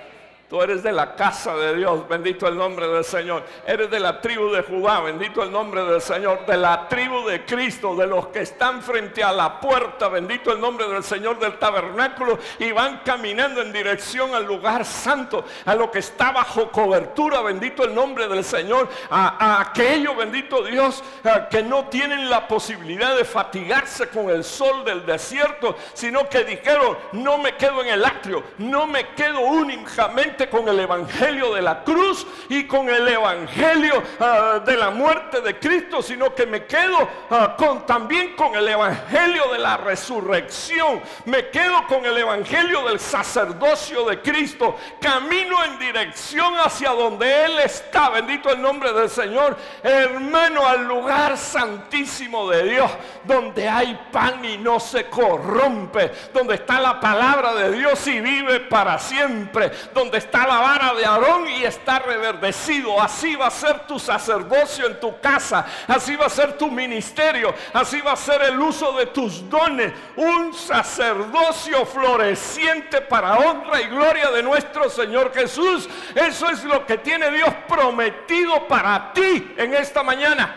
Eres 0.62 0.82
de 0.82 0.92
la 0.92 1.14
casa 1.14 1.56
de 1.56 1.76
Dios, 1.76 2.06
bendito 2.08 2.46
el 2.46 2.56
nombre 2.56 2.86
del 2.88 3.04
Señor. 3.04 3.44
Eres 3.66 3.90
de 3.90 4.00
la 4.00 4.20
tribu 4.20 4.50
de 4.50 4.62
Judá, 4.62 5.00
bendito 5.00 5.42
el 5.42 5.50
nombre 5.50 5.84
del 5.84 6.00
Señor. 6.00 6.46
De 6.46 6.56
la 6.56 6.88
tribu 6.88 7.26
de 7.26 7.44
Cristo, 7.44 7.96
de 7.96 8.06
los 8.06 8.28
que 8.28 8.40
están 8.40 8.82
frente 8.82 9.22
a 9.22 9.32
la 9.32 9.60
puerta, 9.60 10.08
bendito 10.08 10.52
el 10.52 10.60
nombre 10.60 10.88
del 10.88 11.02
Señor 11.02 11.38
del 11.38 11.58
tabernáculo. 11.58 12.38
Y 12.58 12.72
van 12.72 13.00
caminando 13.04 13.62
en 13.62 13.72
dirección 13.72 14.34
al 14.34 14.44
lugar 14.44 14.84
santo, 14.84 15.44
a 15.64 15.74
lo 15.74 15.90
que 15.90 15.98
está 16.00 16.32
bajo 16.32 16.70
cobertura, 16.70 17.40
bendito 17.42 17.84
el 17.84 17.94
nombre 17.94 18.28
del 18.28 18.44
Señor. 18.44 18.88
A, 19.10 19.60
aquello, 19.60 20.14
bendito 20.14 20.62
Dios, 20.62 21.02
que 21.50 21.62
no 21.62 21.86
tienen 21.88 22.28
la 22.30 22.46
posibilidad 22.46 23.16
de 23.16 23.24
fatigarse 23.24 24.08
con 24.08 24.30
el 24.30 24.44
sol 24.44 24.84
del 24.84 25.04
desierto, 25.06 25.76
sino 25.92 26.28
que 26.28 26.44
dijeron, 26.44 26.96
no 27.12 27.38
me 27.38 27.56
quedo 27.56 27.82
en 27.82 27.88
el 27.88 28.04
atrio, 28.04 28.42
no 28.58 28.86
me 28.86 29.08
quedo 29.14 29.40
únicamente 29.40 30.43
con 30.48 30.68
el 30.68 30.78
Evangelio 30.80 31.54
de 31.54 31.62
la 31.62 31.82
cruz 31.82 32.26
y 32.48 32.64
con 32.64 32.88
el 32.88 33.06
Evangelio 33.08 34.02
ah, 34.20 34.60
de 34.64 34.76
la 34.76 34.90
muerte 34.90 35.40
de 35.40 35.58
Cristo, 35.58 36.02
sino 36.02 36.34
que 36.34 36.46
me 36.46 36.64
quedo 36.64 37.08
ah, 37.30 37.54
con, 37.56 37.86
también 37.86 38.34
con 38.36 38.54
el 38.54 38.68
Evangelio 38.68 39.52
de 39.52 39.58
la 39.58 39.76
resurrección. 39.76 41.02
Me 41.26 41.48
quedo 41.50 41.86
con 41.86 42.04
el 42.04 42.16
Evangelio 42.16 42.84
del 42.86 43.00
sacerdocio 43.00 44.04
de 44.04 44.20
Cristo. 44.20 44.76
Camino 45.00 45.64
en 45.64 45.78
dirección 45.78 46.54
hacia 46.58 46.90
donde 46.90 47.44
Él 47.44 47.58
está. 47.60 48.10
Bendito 48.10 48.50
el 48.50 48.60
nombre 48.60 48.92
del 48.92 49.10
Señor. 49.10 49.56
Hermano, 49.82 50.66
al 50.66 50.84
lugar 50.84 51.36
santísimo 51.36 52.48
de 52.50 52.64
Dios, 52.64 52.90
donde 53.24 53.68
hay 53.68 53.98
pan 54.10 54.44
y 54.44 54.58
no 54.58 54.80
se 54.80 55.08
corrompe, 55.08 56.12
donde 56.32 56.56
está 56.56 56.80
la 56.80 57.00
palabra 57.00 57.54
de 57.54 57.72
Dios 57.72 58.06
y 58.06 58.20
vive 58.20 58.60
para 58.60 58.98
siempre, 58.98 59.70
donde 59.92 60.18
está 60.24 60.46
la 60.46 60.58
vara 60.58 60.94
de 60.94 61.04
Aarón 61.04 61.48
y 61.48 61.64
está 61.64 61.98
reverdecido. 61.98 63.00
Así 63.00 63.36
va 63.36 63.48
a 63.48 63.50
ser 63.50 63.86
tu 63.86 63.98
sacerdocio 63.98 64.86
en 64.86 64.98
tu 64.98 65.20
casa. 65.20 65.66
Así 65.86 66.16
va 66.16 66.26
a 66.26 66.30
ser 66.30 66.56
tu 66.58 66.70
ministerio. 66.70 67.54
Así 67.72 68.00
va 68.00 68.12
a 68.12 68.16
ser 68.16 68.42
el 68.42 68.58
uso 68.58 68.92
de 68.94 69.06
tus 69.06 69.48
dones. 69.48 69.92
Un 70.16 70.54
sacerdocio 70.54 71.84
floreciente 71.86 73.02
para 73.02 73.38
honra 73.38 73.80
y 73.82 73.88
gloria 73.88 74.30
de 74.30 74.42
nuestro 74.42 74.88
Señor 74.88 75.32
Jesús. 75.32 75.88
Eso 76.14 76.50
es 76.50 76.64
lo 76.64 76.86
que 76.86 76.98
tiene 76.98 77.30
Dios 77.30 77.50
prometido 77.68 78.66
para 78.66 79.12
ti 79.12 79.54
en 79.56 79.74
esta 79.74 80.02
mañana. 80.02 80.56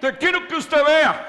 Te 0.00 0.16
quiero 0.16 0.46
que 0.46 0.56
usted 0.56 0.84
vea 0.84 1.28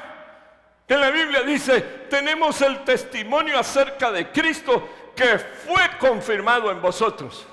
que 0.87 0.95
la 0.95 1.09
Biblia 1.09 1.41
dice, 1.41 1.81
tenemos 2.09 2.61
el 2.61 2.83
testimonio 2.83 3.57
acerca 3.57 4.11
de 4.11 4.31
Cristo 4.31 4.89
que 5.15 5.39
fue 5.39 5.97
confirmado 5.99 6.71
en 6.71 6.81
vosotros. 6.81 7.47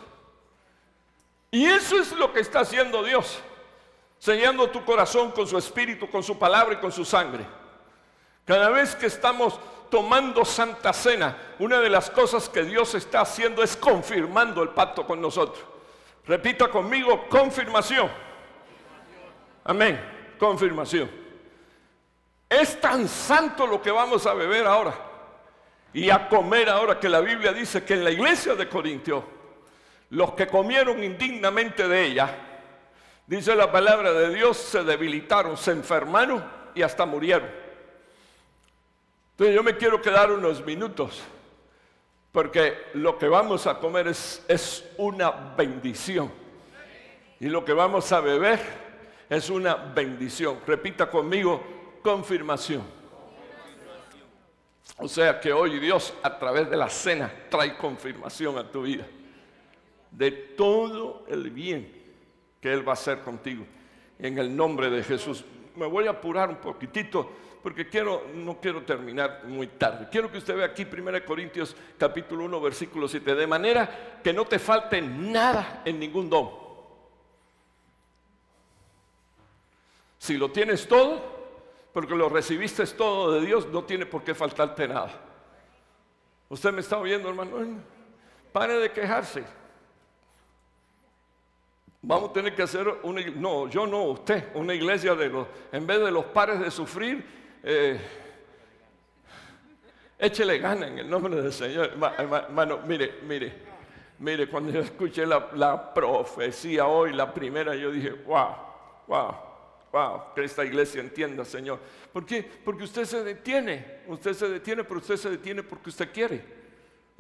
Y 1.51 1.67
eso 1.67 1.99
es 1.99 2.13
lo 2.13 2.33
que 2.33 2.41
está 2.41 2.61
haciendo 2.61 3.03
Dios, 3.03 3.41
sellando 4.19 4.71
tu 4.71 4.85
corazón 4.85 5.33
con 5.33 5.47
su 5.47 5.59
espíritu, 5.59 6.09
con 6.09 6.23
su 6.23 6.39
palabra 6.39 6.75
y 6.75 6.77
con 6.77 6.93
su 6.93 7.05
sangre. 7.05 7.45
Cada 8.45 8.71
vez 8.71 8.95
que 8.95 9.07
estamos 9.07 9.59
tomando 9.91 10.45
Santa 10.45 10.93
Cena, 10.93 11.37
una 11.59 11.81
de 11.81 11.91
las 11.91 12.11
cosas 12.11 12.49
que 12.49 12.63
Dios 12.63 12.95
está 12.95 13.23
haciendo 13.23 13.63
es 13.63 13.77
confirmando 13.77 14.63
el 14.63 14.71
pacto 14.71 15.05
con 15.05 15.21
nosotros. 15.21 15.65
Repita 16.27 16.69
conmigo, 16.69 17.29
confirmación. 17.29 18.09
Amén, 19.65 20.01
confirmación. 20.39 21.11
Es 22.49 22.81
tan 22.81 23.09
santo 23.09 23.67
lo 23.67 23.83
que 23.83 23.91
vamos 23.91 24.27
a 24.27 24.35
beber 24.35 24.67
ahora 24.67 24.95
y 25.93 26.11
a 26.11 26.29
comer 26.29 26.69
ahora 26.69 26.99
que 26.99 27.09
la 27.09 27.21
Biblia 27.21 27.53
dice 27.53 27.85
que 27.85 27.95
en 27.95 28.05
la 28.05 28.11
iglesia 28.11 28.55
de 28.55 28.69
Corintios 28.69 29.25
los 30.11 30.33
que 30.33 30.49
comieron 30.49 31.03
indignamente 31.03 31.87
de 31.87 32.07
ella, 32.07 32.37
dice 33.27 33.55
la 33.55 33.71
palabra 33.71 34.13
de 34.13 34.35
Dios, 34.35 34.57
se 34.57 34.83
debilitaron, 34.83 35.57
se 35.57 35.71
enfermaron 35.71 36.45
y 36.75 36.83
hasta 36.83 37.07
murieron. 37.07 37.49
Entonces 39.31 39.55
yo 39.55 39.63
me 39.63 39.77
quiero 39.77 40.03
quedar 40.03 40.33
unos 40.33 40.65
minutos, 40.67 41.23
porque 42.33 42.77
lo 42.95 43.19
que 43.19 43.29
vamos 43.29 43.67
a 43.69 43.79
comer 43.79 44.09
es, 44.09 44.45
es 44.49 44.85
una 44.99 45.31
bendición. 45.31 46.31
Y 47.39 47.47
lo 47.47 47.65
que 47.65 47.73
vamos 47.73 48.11
a 48.13 48.21
beber 48.21 48.61
es 49.29 49.49
una 49.49 49.77
bendición. 49.77 50.59
Repita 50.67 51.09
conmigo, 51.09 51.63
confirmación. 52.03 52.83
O 54.99 55.09
sea 55.09 55.41
que 55.41 55.53
hoy 55.53 55.79
Dios 55.79 56.13
a 56.23 56.37
través 56.37 56.69
de 56.69 56.77
la 56.77 56.91
cena 56.91 57.33
trae 57.49 57.79
confirmación 57.79 58.59
a 58.59 58.71
tu 58.71 58.83
vida 58.83 59.07
de 60.11 60.31
todo 60.31 61.25
el 61.29 61.51
bien 61.51 61.91
que 62.61 62.73
Él 62.73 62.87
va 62.87 62.93
a 62.93 62.95
hacer 62.95 63.21
contigo. 63.21 63.65
En 64.19 64.39
el 64.39 64.55
nombre 64.55 64.91
de 64.91 65.03
Jesús. 65.03 65.45
Me 65.77 65.87
voy 65.87 66.07
a 66.07 66.11
apurar 66.11 66.51
un 66.51 66.57
poquitito 66.57 67.31
porque 67.63 67.89
quiero, 67.89 68.27
no 68.35 68.61
quiero 68.61 68.83
terminar 68.83 69.43
muy 69.45 69.67
tarde. 69.67 70.09
Quiero 70.11 70.31
que 70.31 70.39
usted 70.39 70.57
vea 70.57 70.67
aquí 70.67 70.87
1 70.91 71.25
Corintios 71.25 71.77
capítulo 71.99 72.45
1 72.45 72.61
versículo 72.61 73.07
7. 73.07 73.35
De 73.35 73.47
manera 73.47 74.21
que 74.23 74.33
no 74.33 74.47
te 74.47 74.59
falte 74.59 75.01
nada 75.01 75.83
en 75.85 75.99
ningún 75.99 76.29
don. 76.31 76.51
Si 80.19 80.37
lo 80.37 80.51
tienes 80.51 80.87
todo, 80.87 81.41
porque 81.93 82.15
lo 82.15 82.29
recibiste 82.29 82.85
todo 82.87 83.33
de 83.33 83.47
Dios, 83.47 83.67
no 83.69 83.85
tiene 83.85 84.07
por 84.07 84.23
qué 84.23 84.35
faltarte 84.35 84.87
nada. 84.87 85.13
¿Usted 86.49 86.73
me 86.73 86.81
está 86.81 86.99
oyendo, 86.99 87.29
hermano? 87.29 87.57
Pare 88.53 88.75
de 88.79 88.93
quejarse. 88.93 89.45
Vamos 92.03 92.31
a 92.31 92.33
tener 92.33 92.55
que 92.55 92.63
hacer 92.63 92.89
una 93.03 93.21
no, 93.37 93.69
yo 93.69 93.87
no, 93.87 94.05
usted, 94.05 94.49
una 94.55 94.73
iglesia 94.73 95.15
de 95.15 95.29
los, 95.29 95.47
en 95.71 95.87
vez 95.87 96.01
de 96.01 96.11
los 96.11 96.25
pares 96.27 96.59
de 96.59 96.71
sufrir, 96.71 97.23
eh, 97.63 98.01
échele 100.19 100.59
gana 100.59 100.87
en 100.87 100.99
el 100.99 101.11
nombre 101.11 101.43
del 101.43 101.53
Señor. 101.53 101.93
Hermano, 102.19 102.81
mire, 102.87 103.17
mire, 103.29 103.53
mire, 104.19 104.49
cuando 104.49 104.73
yo 104.73 104.81
escuché 104.81 105.27
la, 105.27 105.93
profecía 105.93 106.87
hoy, 106.87 107.13
la 107.13 107.35
primera, 107.35 107.75
yo 107.75 107.91
dije, 107.91 108.13
wow, 108.13 108.57
wow, 109.07 109.35
wow, 109.93 110.23
que 110.35 110.45
esta 110.45 110.65
iglesia 110.65 111.03
entienda, 111.03 111.45
Señor. 111.45 111.81
¿Por 112.15 112.25
qué? 112.25 112.49
Porque 112.65 112.85
usted 112.85 113.05
se 113.05 113.23
detiene, 113.23 114.01
usted 114.07 114.33
se 114.33 114.49
detiene, 114.49 114.85
pero 114.85 115.01
usted 115.01 115.19
se 115.19 115.29
detiene 115.29 115.63
porque 115.63 115.91
usted 115.91 116.11
quiere. 116.11 116.60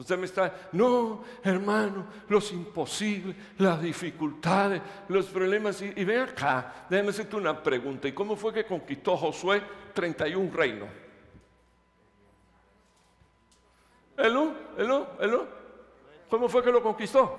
Usted 0.01 0.17
me 0.17 0.25
está, 0.25 0.71
no, 0.73 1.23
hermano, 1.45 2.07
los 2.29 2.53
imposibles, 2.53 3.37
las 3.59 3.83
dificultades, 3.83 4.81
los 5.09 5.27
problemas. 5.27 5.83
Y, 5.83 6.05
ven 6.05 6.21
acá, 6.21 6.87
déjeme 6.89 7.11
hacerte 7.11 7.37
una 7.37 7.63
pregunta. 7.63 8.09
¿Y 8.09 8.13
cómo 8.13 8.35
fue 8.35 8.55
que 8.55 8.65
conquistó 8.65 9.15
Josué 9.19 9.63
31 9.93 10.51
reinos? 10.55 10.89
¿Elú? 14.17 14.55
¿Elú? 14.79 15.07
¿Elú? 15.21 15.47
¿Cómo 16.31 16.49
fue 16.49 16.63
que 16.63 16.73
lo 16.73 16.83
conquistó? 16.83 17.39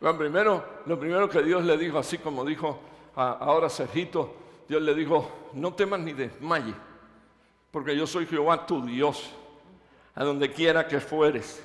Lo 0.00 0.16
primero, 0.16 0.64
lo 0.86 0.98
primero 0.98 1.28
que 1.28 1.42
Dios 1.42 1.62
le 1.62 1.76
dijo, 1.76 1.98
así 1.98 2.16
como 2.16 2.42
dijo 2.42 2.80
ahora 3.14 3.68
Sergito, 3.68 4.34
Dios 4.66 4.80
le 4.80 4.94
dijo, 4.94 5.50
no 5.52 5.74
temas 5.74 6.00
ni 6.00 6.14
desmayes, 6.14 6.76
porque 7.70 7.94
yo 7.94 8.06
soy 8.06 8.24
Jehová 8.24 8.64
tu 8.64 8.82
Dios. 8.82 9.34
A 10.14 10.24
donde 10.24 10.50
quiera 10.50 10.86
que 10.86 11.00
fueres, 11.00 11.62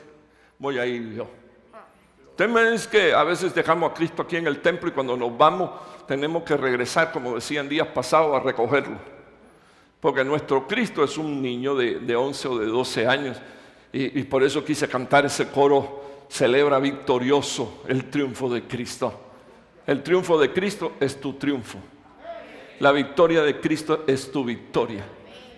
voy 0.60 0.78
a 0.78 0.86
ir 0.86 1.14
yo. 1.14 1.28
Temes 2.36 2.88
que 2.88 3.14
a 3.14 3.24
veces 3.24 3.56
dejamos 3.56 3.91
a 3.91 3.93
Cristo 3.93 4.22
aquí 4.22 4.36
en 4.36 4.48
el 4.48 4.62
templo 4.62 4.89
y 4.89 4.91
cuando 4.91 5.16
nos 5.16 5.36
vamos 5.38 5.72
tenemos 6.08 6.43
que 6.43 6.58
regresar, 6.58 7.12
como 7.12 7.36
decían 7.36 7.68
días 7.68 7.88
pasados, 7.88 8.36
a 8.36 8.39
recogerlo. 8.39 8.98
Porque 10.00 10.24
nuestro 10.24 10.68
Cristo 10.68 11.04
es 11.04 11.18
un 11.18 11.41
niño 11.41 11.76
de, 11.76 12.16
11 12.16 12.48
o 12.48 12.58
de 12.60 12.66
12 12.68 13.08
años 13.08 13.38
y 13.91 14.24
por 14.24 14.43
eso 14.43 14.64
quise 14.64 14.88
cantar 14.88 15.26
ese 15.26 15.48
coro 15.50 16.06
celebra 16.30 16.80
victorioso 16.80 17.84
el 17.88 18.10
triunfo 18.10 18.50
de 18.50 18.64
Cristo. 18.64 19.22
El 19.88 20.02
triunfo 20.04 20.39
de 20.39 20.52
Cristo 20.52 20.93
es 21.00 21.20
tu 21.20 21.34
triunfo. 21.34 21.80
La 22.80 22.91
victoria 22.91 23.41
de 23.43 23.60
Cristo 23.60 24.04
es 24.08 24.32
tu 24.32 24.43
victoria. 24.43 25.06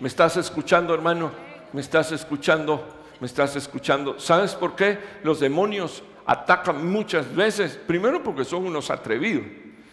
¿Me 0.00 0.08
estás 0.08 0.36
escuchando, 0.36 0.94
hermano? 0.94 1.47
¿Me 1.72 1.80
estás 1.80 2.12
escuchando? 2.12 2.86
¿Me 3.20 3.26
estás 3.26 3.56
escuchando? 3.56 4.18
¿Sabes 4.18 4.54
por 4.54 4.74
qué 4.76 4.98
los 5.22 5.40
demonios 5.40 6.02
atacan 6.26 6.86
muchas 6.86 7.34
veces? 7.34 7.78
Primero 7.86 8.22
porque 8.22 8.44
son 8.44 8.66
unos 8.66 8.90
atrevidos 8.90 9.44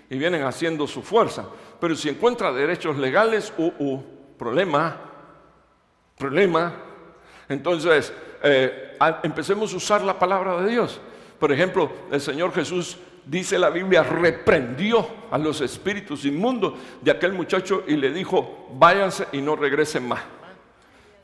y 0.09 0.17
vienen 0.17 0.43
haciendo 0.43 0.87
su 0.87 1.01
fuerza. 1.01 1.45
Pero 1.79 1.95
si 1.95 2.09
encuentra 2.09 2.51
derechos 2.51 2.97
legales, 2.97 3.51
uh, 3.57 3.71
uh, 3.79 4.03
problema, 4.37 4.97
problema. 6.17 6.73
Entonces, 7.49 8.13
eh, 8.43 8.97
empecemos 9.23 9.73
a 9.73 9.77
usar 9.77 10.01
la 10.01 10.17
palabra 10.17 10.61
de 10.61 10.69
Dios. 10.69 11.01
Por 11.39 11.51
ejemplo, 11.51 11.91
el 12.11 12.21
Señor 12.21 12.53
Jesús 12.53 12.97
dice 13.25 13.57
la 13.57 13.69
Biblia, 13.69 14.03
reprendió 14.03 15.07
a 15.31 15.37
los 15.37 15.61
espíritus 15.61 16.25
inmundos 16.25 16.73
de 17.01 17.11
aquel 17.11 17.33
muchacho 17.33 17.83
y 17.87 17.95
le 17.95 18.11
dijo, 18.11 18.69
váyanse 18.73 19.27
y 19.31 19.41
no 19.41 19.55
regresen 19.55 20.07
más. 20.07 20.21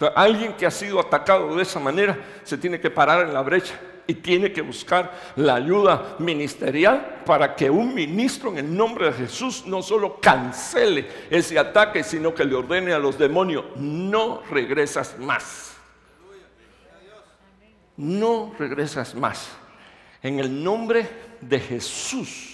Alguien 0.09 0.53
que 0.53 0.65
ha 0.65 0.71
sido 0.71 0.99
atacado 0.99 1.55
de 1.55 1.63
esa 1.63 1.79
manera 1.79 2.17
se 2.43 2.57
tiene 2.57 2.79
que 2.79 2.89
parar 2.89 3.25
en 3.27 3.33
la 3.33 3.41
brecha 3.41 3.79
y 4.07 4.15
tiene 4.15 4.51
que 4.51 4.61
buscar 4.61 5.11
la 5.35 5.55
ayuda 5.55 6.15
ministerial 6.19 7.21
para 7.25 7.55
que 7.55 7.69
un 7.69 7.93
ministro 7.93 8.49
en 8.49 8.57
el 8.57 8.75
nombre 8.75 9.05
de 9.07 9.13
Jesús 9.13 9.63
no 9.65 9.81
solo 9.81 10.19
cancele 10.19 11.07
ese 11.29 11.57
ataque, 11.57 12.03
sino 12.03 12.33
que 12.33 12.43
le 12.43 12.55
ordene 12.55 12.93
a 12.93 12.99
los 12.99 13.17
demonios, 13.17 13.65
no 13.77 14.41
regresas 14.49 15.17
más 15.19 15.71
no 18.01 18.53
regresas 18.57 19.13
más. 19.13 19.49
En 20.23 20.39
el 20.39 20.63
nombre 20.63 21.07
de 21.39 21.59
Jesús. 21.59 22.50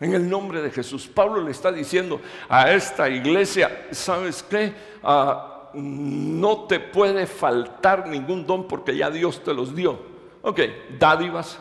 En 0.00 0.14
el 0.14 0.28
nombre 0.28 0.60
de 0.60 0.70
Jesús. 0.70 1.06
Pablo 1.06 1.40
le 1.42 1.50
está 1.50 1.70
diciendo 1.70 2.20
a 2.48 2.72
esta 2.72 3.08
iglesia, 3.08 3.86
¿sabes 3.92 4.42
qué? 4.42 4.72
Ah, 5.02 5.70
no 5.74 6.64
te 6.64 6.80
puede 6.80 7.26
faltar 7.26 8.06
ningún 8.08 8.46
don 8.46 8.66
porque 8.66 8.96
ya 8.96 9.10
Dios 9.10 9.42
te 9.42 9.54
los 9.54 9.74
dio. 9.74 9.98
Ok, 10.42 10.60
dádivas, 10.98 11.58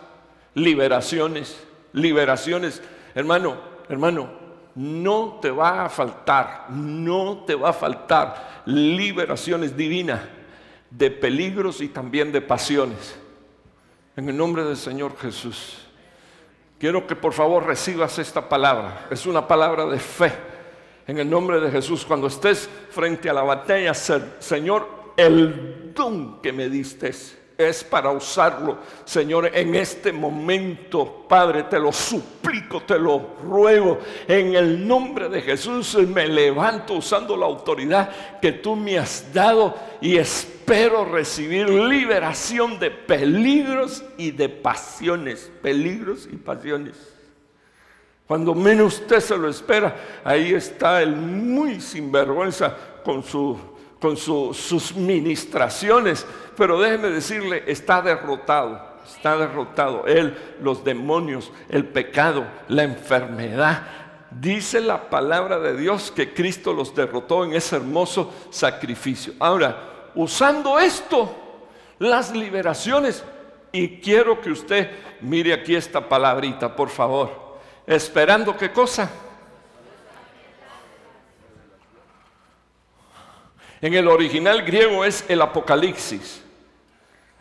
liberaciones, 0.56 1.64
liberaciones. 1.94 2.82
Hermano, 3.16 3.56
hermano, 3.88 4.30
no 4.76 5.40
te 5.42 5.52
va 5.52 5.86
a 5.86 5.90
faltar, 5.90 6.68
no 6.70 7.44
te 7.46 7.56
va 7.56 7.70
a 7.70 7.74
faltar 7.74 8.64
liberaciones 8.66 9.78
divinas 9.78 10.22
de 10.90 11.12
peligros 11.12 11.82
y 11.82 11.88
también 11.88 12.32
de 12.32 12.42
pasiones. 12.42 13.16
En 14.16 14.30
el 14.30 14.38
nombre 14.38 14.64
del 14.64 14.78
Señor 14.78 15.18
Jesús. 15.18 15.83
Quiero 16.84 17.08
que 17.08 17.16
por 17.16 17.32
favor 17.32 17.66
recibas 17.66 18.20
esta 18.20 18.50
palabra. 18.50 19.08
Es 19.10 19.26
una 19.26 19.48
palabra 19.48 19.86
de 19.86 19.98
fe. 19.98 20.34
En 21.08 21.18
el 21.18 21.30
nombre 21.30 21.62
de 21.62 21.72
Jesús, 21.72 22.04
cuando 22.04 22.28
estés 22.28 22.70
frente 22.90 23.30
a 23.30 23.34
la 23.34 23.44
batalla, 23.44 23.94
Señor, 23.94 25.14
el 25.16 25.94
don 25.96 26.42
que 26.42 26.52
me 26.52 26.68
diste 26.68 27.14
es 27.58 27.84
para 27.84 28.10
usarlo, 28.12 28.78
Señor, 29.06 29.52
en 29.54 29.76
este 29.76 30.12
momento, 30.12 31.26
Padre, 31.28 31.64
te 31.64 31.80
lo 31.80 31.92
suplico, 31.92 32.82
te 32.82 32.98
lo 32.98 33.36
ruego, 33.44 34.00
en 34.28 34.56
el 34.56 34.88
nombre 34.88 35.30
de 35.30 35.42
Jesús 35.42 35.96
me 36.08 36.28
levanto 36.28 36.96
usando 36.96 37.38
la 37.38 37.46
autoridad 37.46 38.40
que 38.42 38.52
tú 38.52 38.76
me 38.76 38.98
has 38.98 39.32
dado 39.34 39.76
y 40.02 40.18
espero 40.18 41.06
recibir 41.06 41.70
liberación 41.70 42.80
de 42.80 42.92
peligros 42.92 44.04
y 44.18 44.32
de 44.32 44.50
pasiones, 44.50 45.52
peligros 45.62 46.28
y 46.32 46.38
pasiones. 46.38 47.14
Cuando 48.26 48.56
menos 48.56 48.96
usted 48.96 49.20
se 49.20 49.38
lo 49.38 49.50
espera, 49.50 49.96
ahí 50.24 50.54
está 50.54 51.02
el 51.02 51.16
muy 51.16 51.82
sinvergüenza 51.82 52.76
con 53.04 53.22
su 53.24 53.73
con 54.04 54.18
sus 54.18 54.94
ministraciones, 54.98 56.26
pero 56.58 56.78
déjeme 56.78 57.10
decirle, 57.10 57.64
está 57.68 58.02
derrotado, 58.02 58.82
está 59.08 59.38
derrotado. 59.38 60.06
Él, 60.06 60.38
los 60.62 60.84
demonios, 60.84 61.50
el 61.70 61.86
pecado, 61.86 62.46
la 62.68 62.84
enfermedad. 62.84 63.88
Dice 64.30 64.82
la 64.82 65.10
palabra 65.10 65.58
de 65.58 65.78
Dios 65.78 66.12
que 66.12 66.34
Cristo 66.34 66.74
los 66.74 66.94
derrotó 66.94 67.46
en 67.46 67.54
ese 67.54 67.78
hermoso 67.78 68.34
sacrificio. 68.50 69.36
Ahora, 69.40 70.10
usando 70.16 70.78
esto, 70.80 71.34
las 72.00 72.36
liberaciones, 72.36 73.24
y 73.72 74.02
quiero 74.02 74.42
que 74.42 74.52
usted 74.52 74.92
mire 75.22 75.54
aquí 75.54 75.76
esta 75.78 76.10
palabrita, 76.10 76.76
por 76.76 76.90
favor. 76.90 77.58
Esperando 77.88 78.58
qué 78.58 78.70
cosa? 78.70 79.10
En 83.84 83.94
el 83.94 84.08
original 84.08 84.62
griego 84.62 85.04
es 85.04 85.26
el 85.28 85.42
Apocalipsis. 85.42 86.42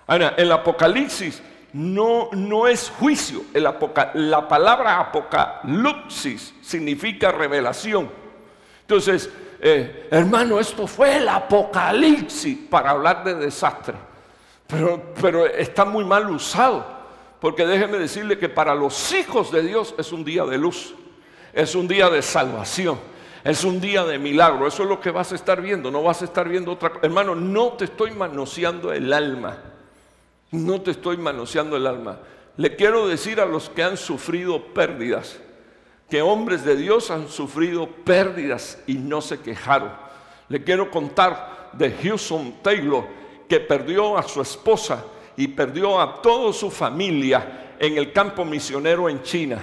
Ahora, 0.09 0.35
el 0.37 0.51
Apocalipsis 0.51 1.41
no, 1.73 2.31
no 2.33 2.67
es 2.67 2.91
juicio. 2.99 3.45
la 3.55 4.49
palabra 4.49 4.99
apocalipsis 4.99 6.53
significa 6.61 7.31
revelación. 7.31 8.11
Entonces, 8.81 9.31
eh, 9.61 10.09
hermano, 10.11 10.59
esto 10.59 10.89
fue 10.89 11.19
el 11.19 11.29
apocalipsis 11.29 12.59
para 12.69 12.91
hablar 12.91 13.23
de 13.23 13.37
desastre. 13.37 13.95
Pero, 14.67 15.15
pero 15.21 15.47
está 15.47 15.85
muy 15.85 16.05
mal 16.05 16.29
usado. 16.29 16.85
Porque 17.41 17.65
déjeme 17.65 17.99
decirle 17.99 18.37
que 18.37 18.49
para 18.49 18.75
los 18.75 19.13
hijos 19.13 19.53
de 19.53 19.63
Dios 19.63 19.95
es 19.97 20.11
un 20.11 20.25
día 20.25 20.45
de 20.45 20.59
luz. 20.59 20.93
Es 21.53 21.77
un 21.77 21.87
día 21.87 22.11
de 22.11 22.21
salvación 22.21 23.12
es 23.45 23.65
un 23.65 23.81
día 23.81 24.05
de 24.05 24.19
milagro. 24.19 24.67
Eso 24.67 24.85
es 24.85 24.89
lo 24.89 25.01
que 25.01 25.11
vas 25.11 25.33
a 25.33 25.35
estar 25.35 25.61
viendo. 25.61 25.91
No 25.91 26.03
vas 26.03 26.23
a 26.23 26.27
estar 26.27 26.49
viendo 26.49 26.73
otra 26.73 26.91
cosa. 26.91 27.07
Hermano, 27.07 27.35
no 27.35 27.73
te 27.73 27.87
estoy 27.87 28.13
manoseando 28.13 28.93
el 28.93 29.13
alma. 29.13 29.59
No 30.53 30.81
te 30.81 30.93
estoy 30.93 31.17
manoseando 31.17 31.77
el 31.77 31.87
alma. 31.87 32.19
Le 32.57 32.77
quiero 32.77 33.09
decir 33.09 33.41
a 33.41 33.47
los 33.47 33.69
que 33.71 33.83
han 33.83 33.97
sufrido 33.97 34.63
pérdidas, 34.75 35.41
que 36.11 36.21
hombres 36.21 36.65
de 36.65 36.77
Dios 36.77 37.11
han 37.11 37.29
sufrido 37.29 37.89
pérdidas 37.89 38.79
y 38.87 38.95
no 38.95 39.23
se 39.23 39.41
quejaron. 39.41 39.91
Le 40.49 40.63
quiero 40.63 40.91
contar 40.91 41.71
de 41.73 41.91
Houston 41.91 42.57
Taylor, 42.63 43.07
que 43.49 43.61
perdió 43.61 44.19
a 44.19 44.23
su 44.23 44.43
esposa 44.43 45.05
y 45.37 45.49
perdió 45.49 45.99
a 45.99 46.21
toda 46.21 46.53
su 46.53 46.71
familia 46.71 47.75
en 47.79 47.97
el 47.97 48.13
campo 48.13 48.45
misionero 48.45 49.09
en 49.09 49.23
China 49.23 49.63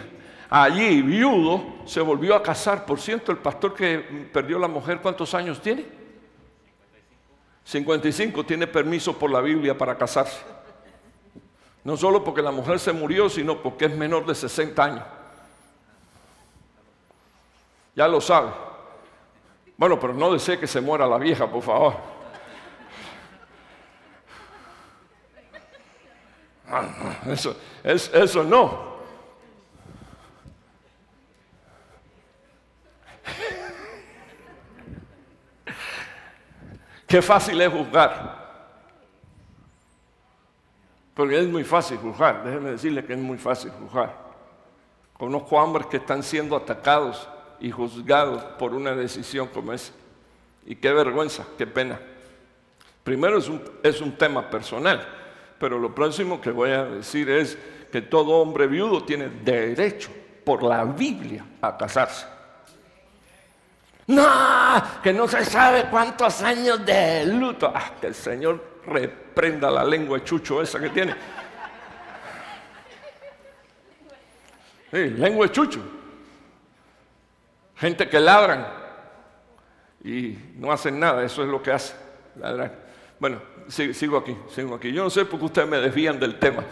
allí 0.50 1.02
viudo, 1.02 1.64
se 1.86 2.02
volvió 2.02 2.36
a 2.36 2.43
casar. 2.43 2.86
Por 2.86 3.00
cierto, 3.00 3.32
el 3.32 3.38
pastor 3.38 3.74
que 3.74 4.00
perdió 4.32 4.58
la 4.60 4.68
mujer, 4.68 5.00
¿cuántos 5.02 5.34
años 5.34 5.62
tiene? 5.62 5.86
55. 7.64 8.45
tiene 8.45 8.66
permiso 8.66 9.18
por 9.18 9.30
la 9.30 9.41
Biblia 9.41 9.78
para 9.78 9.95
casarse. 9.95 10.41
No 11.84 11.95
solo 11.95 12.24
porque 12.24 12.41
la 12.41 12.52
mujer 12.52 12.80
se 12.80 12.91
murió, 12.91 13.30
sino 13.30 13.62
porque 13.62 13.86
es 13.86 13.95
menor 13.95 14.26
de 14.26 14.34
60 14.34 14.84
años. 14.84 15.04
Ya 17.95 18.08
lo 18.08 18.20
sabe. 18.20 18.50
Bueno, 19.78 20.00
pero 20.00 20.14
no 20.14 20.34
desee 20.34 20.60
que 20.60 20.68
se 20.68 20.82
muera 20.82 21.06
la 21.06 21.18
vieja, 21.18 21.50
por 21.50 21.62
favor. 21.62 21.95
Eso, 27.28 27.56
eso 27.84 28.43
no. 28.43 28.88
Qué 37.10 37.24
fácil 37.24 37.60
es 37.60 37.74
juzgar. 37.74 38.38
Porque 41.16 41.39
es 41.39 41.47
muy 41.47 41.64
fácil 41.64 41.97
juzgar, 41.97 42.43
déjeme 42.43 42.70
decirle 42.70 43.03
que 43.03 43.14
es 43.14 43.20
muy 43.20 43.38
fácil 43.38 43.72
juzgar. 43.72 44.16
Conozco 45.18 45.57
hombres 45.57 45.88
que 45.88 45.97
están 45.97 46.22
siendo 46.22 46.55
atacados 46.55 47.28
y 47.60 47.72
juzgados 47.72 48.43
por 48.60 48.76
una 48.76 48.95
decisión 48.95 49.47
como 49.47 49.74
esa. 49.74 49.91
Y 50.66 50.76
qué 50.76 50.93
vergüenza, 50.93 51.45
qué 51.57 51.66
pena. 51.66 51.99
Primero 53.03 53.39
es 53.39 53.49
un, 53.49 53.62
es 53.82 53.99
un 54.01 54.16
tema 54.16 54.47
personal, 54.47 55.05
pero 55.57 55.80
lo 55.80 55.93
próximo 55.93 56.39
que 56.39 56.51
voy 56.51 56.70
a 56.70 56.86
decir 56.86 57.28
es 57.30 57.57
que 57.91 58.03
todo 58.03 58.38
hombre 58.38 58.68
viudo 58.68 59.03
tiene 59.03 59.30
derecho 59.30 60.12
por 60.45 60.62
la 60.62 60.86
Biblia 60.86 61.43
a 61.60 61.76
casarse. 61.76 62.38
No, 64.10 64.28
que 65.03 65.14
no 65.14 65.28
se 65.28 65.45
sabe 65.45 65.86
cuántos 65.86 66.41
años 66.41 66.84
de 66.84 67.28
luto. 67.28 67.72
Ah, 67.74 67.91
que 68.01 68.07
el 68.07 68.16
Señor 68.16 68.80
reprenda 68.88 69.70
la 69.70 69.84
lengua 69.84 70.24
chucho 70.24 70.64
esa 70.64 70.80
que 70.80 70.89
tiene. 70.89 71.14
Sí, 74.89 74.97
lengua 75.12 75.45
de 75.45 75.51
chucho. 75.51 75.80
Gente 77.76 78.10
que 78.10 78.20
ladran 78.20 78.68
y 80.03 80.36
no 80.55 80.72
hacen 80.72 80.99
nada, 80.99 81.24
eso 81.24 81.43
es 81.43 81.47
lo 81.47 81.62
que 81.62 81.72
hace. 81.72 81.93
Bueno, 83.20 83.39
sigo 83.68 84.18
aquí, 84.18 84.36
sigo 84.49 84.74
aquí. 84.74 84.91
Yo 84.91 85.03
no 85.03 85.12
sé 85.12 85.24
por 85.26 85.38
qué 85.38 85.45
ustedes 85.45 85.68
me 85.68 85.78
desvían 85.78 86.20
del 86.20 86.39
tema. 86.39 86.64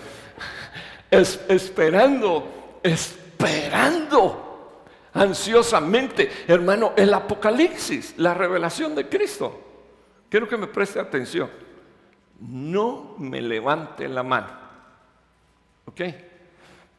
Es, 1.11 1.39
esperando, 1.47 2.79
esperando 2.81 4.46
ansiosamente, 5.17 6.31
hermano, 6.47 6.93
el 6.95 7.13
Apocalipsis, 7.13 8.15
la 8.17 8.33
revelación 8.33 8.95
de 8.95 9.07
Cristo. 9.07 9.61
Quiero 10.29 10.47
que 10.47 10.57
me 10.57 10.67
preste 10.67 10.99
atención. 10.99 11.49
No 12.39 13.15
me 13.17 13.41
levante 13.41 14.07
la 14.07 14.23
mano. 14.23 14.47
¿Ok? 15.85 16.01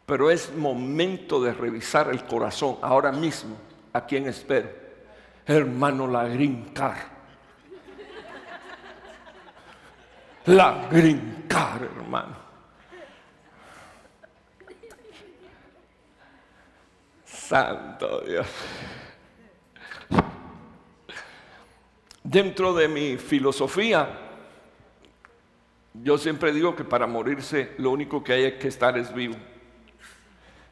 Pero 0.07 0.31
es 0.31 0.55
momento 0.55 1.43
de 1.43 1.53
revisar 1.53 2.09
el 2.11 2.25
corazón 2.25 2.79
ahora 2.81 3.13
mismo. 3.13 3.57
¿A 3.93 4.07
quién 4.07 4.27
espero? 4.27 4.71
Hermano, 5.47 6.07
la 6.07 6.27
green 6.29 6.73
La 10.47 10.89
hermano. 10.91 12.48
Santo 17.49 18.21
Dios. 18.27 18.47
Dentro 22.23 22.75
de 22.75 22.89
mi 22.89 23.17
filosofía, 23.17 24.07
yo 25.95 26.19
siempre 26.19 26.53
digo 26.53 26.77
que 26.77 26.85
para 26.85 27.07
morirse 27.07 27.73
lo 27.79 27.91
único 27.91 28.23
que 28.23 28.35
hay 28.35 28.53
que 28.59 28.69
estar 28.69 28.99
es 28.99 29.15
vivo. 29.15 29.37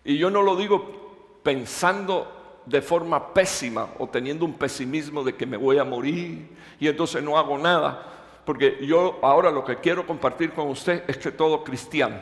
Y 0.04 0.18
yo 0.18 0.28
no 0.28 0.42
lo 0.42 0.54
digo 0.54 1.38
pensando 1.42 2.60
de 2.66 2.82
forma 2.82 3.32
pésima 3.32 3.88
o 3.98 4.06
teniendo 4.06 4.44
un 4.44 4.52
pesimismo 4.52 5.24
de 5.24 5.34
que 5.34 5.46
me 5.46 5.56
voy 5.56 5.78
a 5.78 5.84
morir 5.84 6.46
y 6.78 6.88
entonces 6.88 7.22
no 7.22 7.38
hago 7.38 7.56
nada. 7.56 8.02
Porque 8.44 8.84
yo 8.86 9.18
ahora 9.22 9.50
lo 9.50 9.64
que 9.64 9.76
quiero 9.76 10.06
compartir 10.06 10.52
con 10.52 10.68
usted 10.68 11.04
es 11.08 11.16
que 11.16 11.32
todo 11.32 11.64
cristiano 11.64 12.18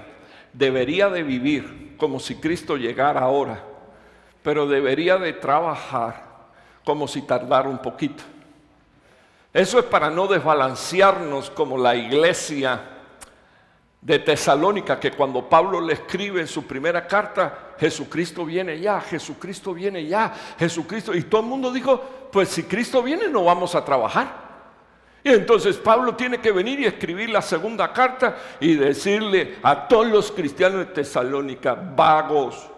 debería 0.52 1.09
de 1.09 1.24
vivir 1.24 1.96
como 1.96 2.20
si 2.20 2.36
Cristo 2.36 2.76
llegara 2.76 3.20
ahora 3.20 3.73
pero 4.45 4.66
debería 4.66 5.16
de 5.16 5.32
trabajar 5.32 6.22
como 6.84 7.09
si 7.09 7.22
tardara 7.22 7.66
un 7.66 7.78
poquito. 7.78 8.22
Eso 9.55 9.78
es 9.78 9.86
para 9.86 10.11
no 10.11 10.26
desbalancearnos 10.26 11.49
como 11.49 11.78
la 11.78 11.97
iglesia 11.97 12.90
de 14.03 14.18
Tesalónica, 14.18 15.01
que 15.01 15.12
cuando 15.12 15.49
Pablo 15.49 15.80
le 15.80 15.95
escribe 15.95 16.42
en 16.42 16.47
su 16.47 16.66
primera 16.66 17.07
carta, 17.07 17.72
Jesucristo 17.78 18.45
viene 18.45 18.78
ya, 18.78 19.01
Jesucristo 19.01 19.72
viene 19.72 20.07
ya, 20.07 20.34
Jesucristo, 20.59 21.14
y 21.14 21.22
todo 21.22 21.40
el 21.40 21.47
mundo 21.47 21.72
dijo, 21.72 21.99
pues 22.30 22.51
si 22.51 22.64
Cristo 22.64 23.03
viene 23.03 23.28
no 23.28 23.45
vamos 23.45 23.74
a 23.74 23.82
trabajar. 23.82 24.45
Y 25.24 25.30
entonces 25.30 25.78
Pablo 25.78 26.14
tiene 26.16 26.38
que 26.38 26.53
venir 26.53 26.80
y 26.80 26.84
escribir 26.84 27.30
la 27.30 27.40
segunda 27.40 27.95
carta 27.95 28.36
y 28.61 28.74
decirle 28.74 29.57
a 29.62 29.88
todos 29.88 30.09
los 30.09 30.30
cristianos 30.30 30.80
de 30.80 30.86
Tesalónica, 30.92 31.74
vagos, 31.74 32.73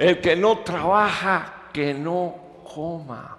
el 0.00 0.18
que 0.18 0.34
no 0.34 0.60
trabaja, 0.60 1.68
que 1.74 1.92
no 1.92 2.34
coma. 2.74 3.36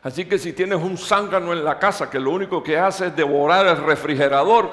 Así 0.00 0.26
que 0.26 0.38
si 0.38 0.52
tienes 0.52 0.80
un 0.80 0.96
zángano 0.96 1.52
en 1.52 1.64
la 1.64 1.76
casa 1.76 2.08
que 2.08 2.20
lo 2.20 2.30
único 2.30 2.62
que 2.62 2.78
hace 2.78 3.08
es 3.08 3.16
devorar 3.16 3.66
el 3.66 3.78
refrigerador, 3.78 4.70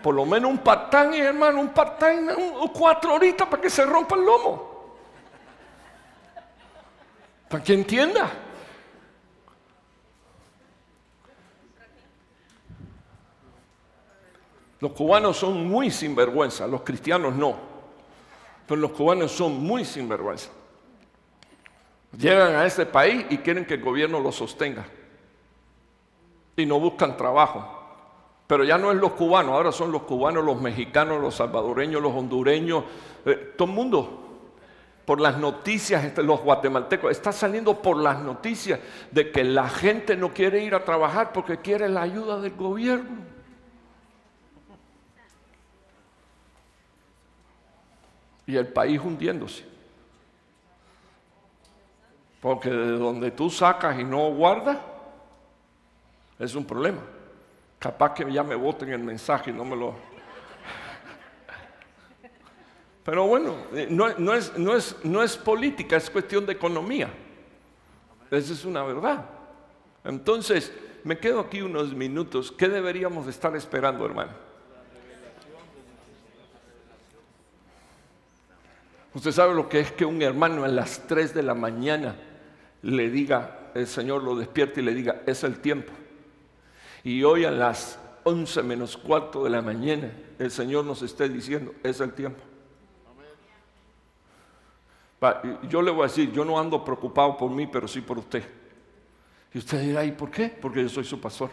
por 0.00 0.14
lo 0.14 0.24
menos 0.24 0.48
un 0.52 0.58
part-time, 0.58 1.18
hermano, 1.18 1.60
un 1.60 1.70
part-time, 1.70 2.32
cuatro 2.72 3.14
horitas 3.14 3.48
para 3.48 3.60
que 3.60 3.70
se 3.70 3.84
rompa 3.84 4.14
el 4.14 4.24
lomo. 4.24 4.94
Para 7.48 7.64
que 7.64 7.74
entienda. 7.74 8.30
Los 14.78 14.92
cubanos 14.92 15.36
son 15.36 15.66
muy 15.66 15.90
sinvergüenza, 15.90 16.68
los 16.68 16.82
cristianos 16.82 17.34
no. 17.34 17.75
Pero 18.66 18.80
los 18.80 18.92
cubanos 18.92 19.32
son 19.32 19.60
muy 19.62 19.84
sinvergüenza. 19.84 20.50
Llegan 22.18 22.54
a 22.54 22.64
este 22.66 22.86
país 22.86 23.26
y 23.30 23.38
quieren 23.38 23.64
que 23.64 23.74
el 23.74 23.82
gobierno 23.82 24.20
los 24.20 24.34
sostenga. 24.34 24.84
Y 26.56 26.66
no 26.66 26.80
buscan 26.80 27.16
trabajo. 27.16 27.72
Pero 28.46 28.64
ya 28.64 28.78
no 28.78 28.92
es 28.92 28.98
los 28.98 29.12
cubanos, 29.12 29.52
ahora 29.52 29.72
son 29.72 29.90
los 29.90 30.02
cubanos, 30.02 30.44
los 30.44 30.60
mexicanos, 30.60 31.20
los 31.20 31.34
salvadoreños, 31.34 32.00
los 32.00 32.14
hondureños, 32.14 32.84
eh, 33.24 33.54
todo 33.56 33.68
el 33.68 33.74
mundo. 33.74 34.22
Por 35.04 35.20
las 35.20 35.36
noticias, 35.38 36.04
este, 36.04 36.22
los 36.22 36.40
guatemaltecos, 36.40 37.10
está 37.10 37.32
saliendo 37.32 37.80
por 37.80 37.96
las 37.96 38.18
noticias 38.20 38.80
de 39.10 39.30
que 39.30 39.44
la 39.44 39.68
gente 39.68 40.16
no 40.16 40.32
quiere 40.32 40.62
ir 40.62 40.74
a 40.74 40.84
trabajar 40.84 41.32
porque 41.32 41.58
quiere 41.58 41.88
la 41.88 42.02
ayuda 42.02 42.40
del 42.40 42.54
gobierno. 42.54 43.35
Y 48.46 48.56
el 48.56 48.68
país 48.68 49.00
hundiéndose. 49.00 49.64
Porque 52.40 52.70
de 52.70 52.92
donde 52.92 53.30
tú 53.30 53.50
sacas 53.50 53.98
y 53.98 54.04
no 54.04 54.30
guardas, 54.30 54.78
es 56.38 56.54
un 56.54 56.64
problema. 56.64 57.00
Capaz 57.78 58.14
que 58.14 58.30
ya 58.32 58.42
me 58.42 58.54
voten 58.54 58.90
el 58.90 59.00
mensaje 59.02 59.50
y 59.50 59.54
no 59.54 59.64
me 59.64 59.76
lo... 59.76 59.94
Pero 63.04 63.26
bueno, 63.26 63.54
eh, 63.72 63.86
no, 63.88 64.08
es, 64.08 64.58
no, 64.58 64.74
es, 64.74 64.96
no 65.04 65.22
es 65.22 65.36
política, 65.36 65.96
es 65.96 66.10
cuestión 66.10 66.44
de 66.44 66.52
economía. 66.52 67.08
Esa 68.30 68.52
es 68.52 68.64
una 68.64 68.82
verdad. 68.82 69.24
Entonces, 70.02 70.72
me 71.04 71.18
quedo 71.18 71.40
aquí 71.40 71.62
unos 71.62 71.94
minutos. 71.94 72.50
¿Qué 72.50 72.68
deberíamos 72.68 73.28
estar 73.28 73.54
esperando, 73.54 74.04
hermano? 74.04 74.45
Usted 79.16 79.32
sabe 79.32 79.54
lo 79.54 79.66
que 79.66 79.80
es 79.80 79.92
que 79.92 80.04
un 80.04 80.20
hermano 80.20 80.62
a 80.64 80.68
las 80.68 81.06
3 81.06 81.32
de 81.32 81.42
la 81.42 81.54
mañana 81.54 82.16
le 82.82 83.08
diga, 83.08 83.70
el 83.74 83.86
Señor 83.86 84.22
lo 84.22 84.36
despierte 84.36 84.82
y 84.82 84.84
le 84.84 84.92
diga, 84.92 85.22
es 85.24 85.42
el 85.42 85.58
tiempo. 85.60 85.90
Y 87.02 87.22
hoy 87.22 87.46
a 87.46 87.50
las 87.50 87.98
11 88.24 88.62
menos 88.62 88.94
cuarto 88.98 89.42
de 89.42 89.48
la 89.48 89.62
mañana 89.62 90.12
el 90.38 90.50
Señor 90.50 90.84
nos 90.84 91.00
esté 91.00 91.30
diciendo, 91.30 91.72
es 91.82 91.98
el 92.00 92.12
tiempo. 92.12 92.42
Yo 95.70 95.80
le 95.80 95.90
voy 95.90 96.00
a 96.02 96.08
decir, 96.08 96.30
yo 96.30 96.44
no 96.44 96.60
ando 96.60 96.84
preocupado 96.84 97.38
por 97.38 97.50
mí, 97.50 97.66
pero 97.66 97.88
sí 97.88 98.02
por 98.02 98.18
usted. 98.18 98.44
Y 99.54 99.56
usted 99.56 99.80
dirá, 99.80 100.04
¿y 100.04 100.12
por 100.12 100.30
qué? 100.30 100.50
Porque 100.60 100.82
yo 100.82 100.90
soy 100.90 101.04
su 101.04 101.18
pastor. 101.18 101.48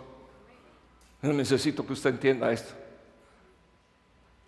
Yo 1.22 1.32
necesito 1.32 1.88
que 1.88 1.94
usted 1.94 2.10
entienda 2.10 2.52
esto. 2.52 2.83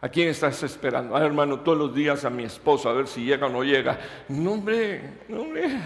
¿A 0.01 0.09
quién 0.09 0.29
estás 0.29 0.61
esperando? 0.61 1.15
Ah, 1.15 1.25
hermano, 1.25 1.61
todos 1.61 1.77
los 1.77 1.95
días 1.95 2.25
a 2.25 2.29
mi 2.29 2.43
esposa, 2.43 2.89
a 2.89 2.93
ver 2.93 3.07
si 3.07 3.23
llega 3.23 3.47
o 3.47 3.49
no 3.49 3.63
llega. 3.63 3.97
No, 4.27 4.51
hombre, 4.51 5.01
no, 5.27 5.41
hombre. 5.41 5.69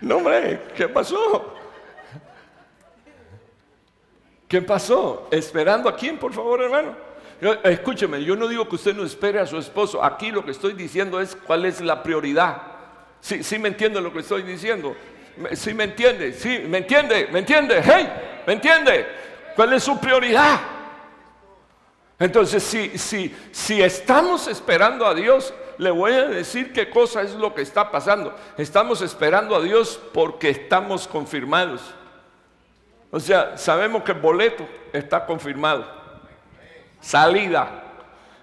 no, 0.00 0.16
hombre, 0.16 0.62
¿qué 0.74 0.88
pasó? 0.88 1.54
¿Qué 4.48 4.62
pasó? 4.62 5.28
¿Esperando 5.30 5.88
a 5.88 5.96
quién, 5.96 6.18
por 6.18 6.32
favor, 6.32 6.62
hermano? 6.62 6.94
Escúcheme, 7.64 8.24
yo 8.24 8.36
no 8.36 8.48
digo 8.48 8.66
que 8.68 8.76
usted 8.76 8.94
no 8.94 9.04
espere 9.04 9.40
a 9.40 9.46
su 9.46 9.58
esposo. 9.58 10.02
Aquí 10.02 10.30
lo 10.30 10.44
que 10.44 10.52
estoy 10.52 10.72
diciendo 10.72 11.20
es 11.20 11.36
cuál 11.36 11.66
es 11.66 11.80
la 11.80 12.02
prioridad. 12.02 12.62
Sí, 13.20 13.42
sí 13.42 13.58
me 13.58 13.68
entiende 13.68 14.00
lo 14.00 14.12
que 14.12 14.20
estoy 14.20 14.42
diciendo. 14.42 14.96
Sí 15.52 15.74
me 15.74 15.84
entiende, 15.84 16.32
sí, 16.32 16.60
me 16.66 16.78
entiende, 16.78 17.28
me 17.30 17.40
entiende. 17.40 17.82
Hey, 17.84 18.08
me 18.46 18.54
entiende. 18.54 19.06
¿Cuál 19.54 19.74
es 19.74 19.82
su 19.82 19.98
prioridad? 20.00 20.75
Entonces, 22.18 22.62
si, 22.62 22.96
si, 22.98 23.34
si 23.52 23.82
estamos 23.82 24.48
esperando 24.48 25.06
a 25.06 25.14
Dios, 25.14 25.52
le 25.78 25.90
voy 25.90 26.12
a 26.12 26.28
decir 26.28 26.72
qué 26.72 26.88
cosa 26.88 27.22
es 27.22 27.34
lo 27.34 27.54
que 27.54 27.62
está 27.62 27.90
pasando. 27.90 28.34
Estamos 28.56 29.02
esperando 29.02 29.54
a 29.54 29.60
Dios 29.60 30.00
porque 30.14 30.48
estamos 30.48 31.06
confirmados. 31.06 31.82
O 33.10 33.20
sea, 33.20 33.58
sabemos 33.58 34.02
que 34.02 34.12
el 34.12 34.20
boleto 34.20 34.66
está 34.92 35.26
confirmado. 35.26 35.86
Salida. 37.00 37.82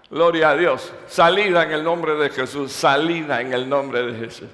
Gloria 0.10 0.52
a 0.52 0.56
Dios. 0.56 0.94
Salida 1.08 1.64
en 1.64 1.72
el 1.72 1.84
nombre 1.84 2.14
de 2.16 2.30
Jesús. 2.30 2.72
Salida 2.72 3.42
en 3.42 3.54
el 3.54 3.68
nombre 3.68 4.04
de 4.04 4.26
Jesús. 4.26 4.50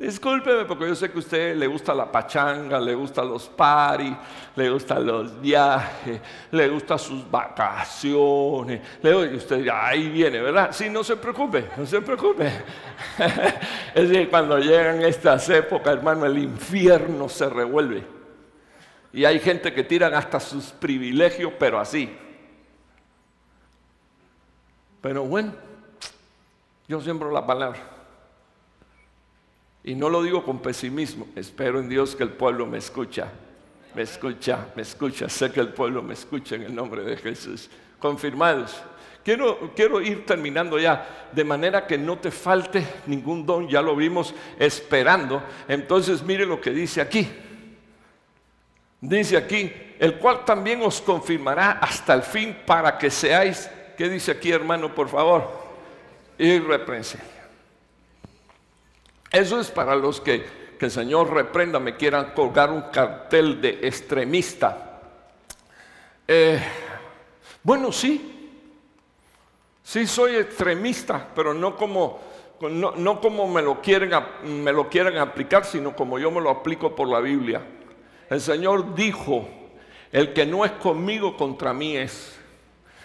Discúlpeme 0.00 0.64
porque 0.64 0.88
yo 0.88 0.94
sé 0.94 1.10
que 1.10 1.16
a 1.16 1.18
usted 1.18 1.54
le 1.54 1.66
gusta 1.66 1.92
la 1.92 2.10
pachanga, 2.10 2.80
le 2.80 2.94
gustan 2.94 3.28
los 3.28 3.50
paris, 3.50 4.14
le 4.56 4.70
gustan 4.70 5.04
los 5.04 5.38
viajes, 5.38 6.22
le 6.52 6.68
gustan 6.70 6.98
sus 6.98 7.30
vacaciones. 7.30 8.80
Le 9.02 9.10
y 9.10 9.36
usted 9.36 9.68
ahí 9.68 10.08
viene, 10.08 10.40
¿verdad? 10.40 10.70
Sí, 10.72 10.88
no 10.88 11.04
se 11.04 11.16
preocupe, 11.16 11.68
no 11.76 11.84
se 11.84 12.00
preocupe. 12.00 12.50
es 13.94 14.08
decir, 14.08 14.30
cuando 14.30 14.58
llegan 14.58 15.02
estas 15.02 15.46
épocas, 15.50 15.92
hermano, 15.92 16.24
el 16.24 16.38
infierno 16.38 17.28
se 17.28 17.50
revuelve. 17.50 18.02
Y 19.12 19.26
hay 19.26 19.38
gente 19.38 19.74
que 19.74 19.84
tiran 19.84 20.14
hasta 20.14 20.40
sus 20.40 20.72
privilegios, 20.72 21.52
pero 21.58 21.78
así. 21.78 22.10
Pero 25.02 25.24
bueno, 25.24 25.52
yo 26.88 27.02
siembro 27.02 27.30
la 27.30 27.46
palabra. 27.46 27.99
Y 29.82 29.94
no 29.94 30.08
lo 30.08 30.22
digo 30.22 30.44
con 30.44 30.60
pesimismo, 30.60 31.26
espero 31.34 31.80
en 31.80 31.88
Dios 31.88 32.14
que 32.14 32.22
el 32.22 32.30
pueblo 32.30 32.66
me 32.66 32.78
escucha, 32.78 33.32
me 33.94 34.02
escucha, 34.02 34.66
me 34.76 34.82
escucha, 34.82 35.28
sé 35.28 35.50
que 35.50 35.60
el 35.60 35.70
pueblo 35.70 36.02
me 36.02 36.12
escucha 36.12 36.54
en 36.54 36.62
el 36.62 36.74
nombre 36.74 37.02
de 37.02 37.16
Jesús. 37.16 37.70
Confirmados. 37.98 38.82
Quiero, 39.24 39.72
quiero 39.74 40.00
ir 40.00 40.24
terminando 40.24 40.78
ya, 40.78 41.28
de 41.32 41.44
manera 41.44 41.86
que 41.86 41.98
no 41.98 42.18
te 42.18 42.30
falte 42.30 42.86
ningún 43.06 43.44
don, 43.44 43.68
ya 43.68 43.82
lo 43.82 43.94
vimos 43.94 44.34
esperando. 44.58 45.42
Entonces 45.68 46.22
mire 46.22 46.46
lo 46.46 46.60
que 46.60 46.70
dice 46.70 47.00
aquí. 47.00 47.28
Dice 49.00 49.36
aquí, 49.36 49.72
el 49.98 50.18
cual 50.18 50.44
también 50.44 50.82
os 50.82 51.00
confirmará 51.00 51.72
hasta 51.72 52.14
el 52.14 52.22
fin 52.22 52.56
para 52.66 52.98
que 52.98 53.10
seáis, 53.10 53.70
¿qué 53.96 54.08
dice 54.08 54.32
aquí 54.32 54.52
hermano, 54.52 54.94
por 54.94 55.08
favor? 55.08 55.50
Irreprensible. 56.38 57.39
Eso 59.32 59.60
es 59.60 59.70
para 59.70 59.94
los 59.94 60.20
que, 60.20 60.44
el 60.80 60.90
Señor 60.90 61.32
reprenda, 61.32 61.78
me 61.78 61.96
quieran 61.96 62.32
colgar 62.34 62.70
un 62.70 62.82
cartel 62.90 63.60
de 63.60 63.80
extremista. 63.82 65.00
Eh, 66.26 66.60
bueno, 67.62 67.92
sí, 67.92 68.58
sí 69.82 70.06
soy 70.06 70.36
extremista, 70.36 71.28
pero 71.34 71.52
no 71.52 71.76
como, 71.76 72.20
no, 72.62 73.20
como 73.20 73.46
me, 73.46 73.60
lo 73.60 73.80
quieren, 73.82 74.10
me 74.44 74.72
lo 74.72 74.88
quieren 74.88 75.18
aplicar, 75.18 75.64
sino 75.64 75.94
como 75.94 76.18
yo 76.18 76.30
me 76.30 76.40
lo 76.40 76.50
aplico 76.50 76.94
por 76.96 77.08
la 77.08 77.20
Biblia. 77.20 77.62
El 78.30 78.40
Señor 78.40 78.94
dijo, 78.94 79.46
el 80.10 80.32
que 80.32 80.46
no 80.46 80.64
es 80.64 80.72
conmigo 80.72 81.36
contra 81.36 81.72
mí 81.74 81.96
es. 81.96 82.38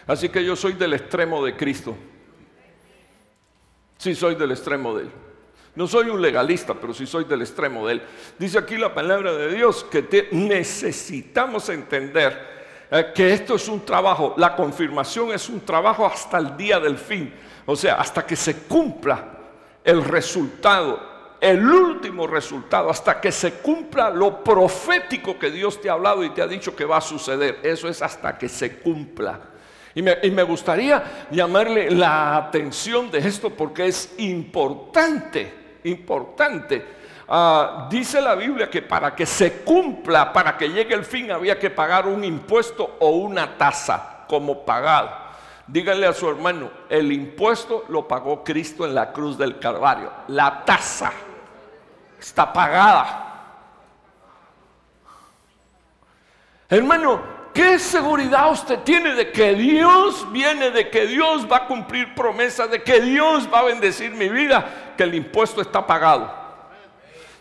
Así 0.07 0.29
que 0.29 0.43
yo 0.45 0.55
soy 0.55 0.73
del 0.73 0.93
extremo 0.93 1.43
de 1.43 1.55
Cristo. 1.57 1.95
Sí, 3.97 4.15
soy 4.15 4.35
del 4.35 4.51
extremo 4.51 4.95
de 4.95 5.03
Él. 5.03 5.11
No 5.75 5.87
soy 5.87 6.09
un 6.09 6.21
legalista, 6.21 6.73
pero 6.73 6.93
sí 6.93 7.05
soy 7.05 7.25
del 7.25 7.41
extremo 7.41 7.85
de 7.85 7.93
él. 7.93 8.01
Dice 8.39 8.57
aquí 8.57 8.77
la 8.77 8.93
palabra 8.93 9.33
de 9.33 9.53
Dios 9.53 9.85
que 9.91 10.29
necesitamos 10.31 11.67
entender 11.69 12.55
eh, 12.89 13.11
que 13.13 13.33
esto 13.33 13.55
es 13.55 13.67
un 13.67 13.83
trabajo, 13.83 14.33
la 14.37 14.55
confirmación 14.55 15.33
es 15.33 15.49
un 15.49 15.61
trabajo 15.61 16.05
hasta 16.05 16.37
el 16.37 16.55
día 16.55 16.79
del 16.79 16.97
fin, 16.97 17.33
o 17.65 17.75
sea, 17.75 17.95
hasta 17.95 18.25
que 18.25 18.35
se 18.35 18.59
cumpla 18.63 19.31
el 19.83 20.03
resultado, 20.03 21.37
el 21.41 21.67
último 21.67 22.25
resultado, 22.25 22.89
hasta 22.89 23.19
que 23.19 23.31
se 23.31 23.55
cumpla 23.55 24.09
lo 24.09 24.43
profético 24.43 25.37
que 25.37 25.51
Dios 25.51 25.81
te 25.81 25.89
ha 25.89 25.93
hablado 25.93 26.23
y 26.23 26.29
te 26.29 26.41
ha 26.41 26.47
dicho 26.47 26.75
que 26.75 26.85
va 26.85 26.97
a 26.97 27.01
suceder. 27.01 27.59
Eso 27.63 27.89
es 27.89 28.01
hasta 28.01 28.37
que 28.37 28.47
se 28.47 28.77
cumpla. 28.77 29.39
Y 29.93 30.01
me, 30.01 30.43
gustaría 30.43 31.27
llamarle 31.31 31.89
la 31.89 32.35
atención 32.35 33.09
de 33.09 33.19
esto 33.19 33.49
porque 33.49 33.87
es 33.87 34.13
importante 34.17 35.64
importante. 35.85 36.85
Ah, 37.27 37.87
dice 37.89 38.21
la 38.21 38.35
Biblia 38.35 38.69
que 38.69 38.81
para 38.81 39.15
que 39.15 39.25
se 39.25 39.63
cumpla, 39.63 40.31
para 40.31 40.57
que 40.57 40.69
llegue 40.69 40.93
el 40.93 41.05
fin, 41.05 41.31
había 41.31 41.57
que 41.57 41.69
pagar 41.69 42.07
un 42.07 42.23
impuesto 42.23 42.97
o 42.99 43.09
una 43.09 43.57
tasa 43.57 44.25
como 44.27 44.63
pagado. 44.63 45.25
Díganle 45.67 46.05
a 46.05 46.13
su 46.13 46.29
hermano, 46.29 46.69
el 46.89 47.11
impuesto 47.11 47.85
lo 47.89 48.07
pagó 48.07 48.43
Cristo 48.43 48.85
en 48.85 48.93
la 48.93 49.11
cruz 49.11 49.37
del 49.37 49.57
Calvario. 49.57 50.11
La 50.27 50.63
tasa 50.63 51.11
está 52.19 52.53
pagada. 52.53 53.21
Hermano, 56.69 57.34
¿qué 57.55 57.79
seguridad 57.79 58.51
usted 58.51 58.79
tiene 58.81 59.15
de 59.15 59.31
que 59.31 59.55
Dios 59.55 60.31
viene, 60.31 60.69
de 60.69 60.91
que 60.91 61.07
Dios 61.07 61.51
va 61.51 61.57
a 61.57 61.65
cumplir 61.65 62.13
promesas, 62.13 62.69
de 62.69 62.83
que 62.83 63.01
Dios 63.01 63.49
va 63.51 63.59
a 63.59 63.63
bendecir 63.63 64.11
mi 64.11 64.29
vida? 64.29 64.83
que 64.95 65.03
el 65.03 65.13
impuesto 65.15 65.61
está 65.61 65.85
pagado. 65.85 66.31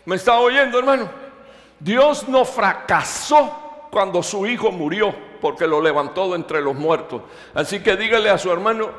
¿Me 0.05 0.15
está 0.15 0.39
oyendo, 0.39 0.77
hermano? 0.77 1.09
Dios 1.79 2.27
no 2.27 2.45
fracasó 2.45 3.87
cuando 3.91 4.21
su 4.21 4.45
hijo 4.45 4.71
murió, 4.71 5.13
porque 5.41 5.67
lo 5.67 5.81
levantó 5.81 6.29
de 6.29 6.35
entre 6.35 6.61
los 6.61 6.75
muertos. 6.75 7.21
Así 7.53 7.81
que 7.81 7.95
dígale 7.95 8.29
a 8.29 8.37
su 8.37 8.51
hermano, 8.51 8.89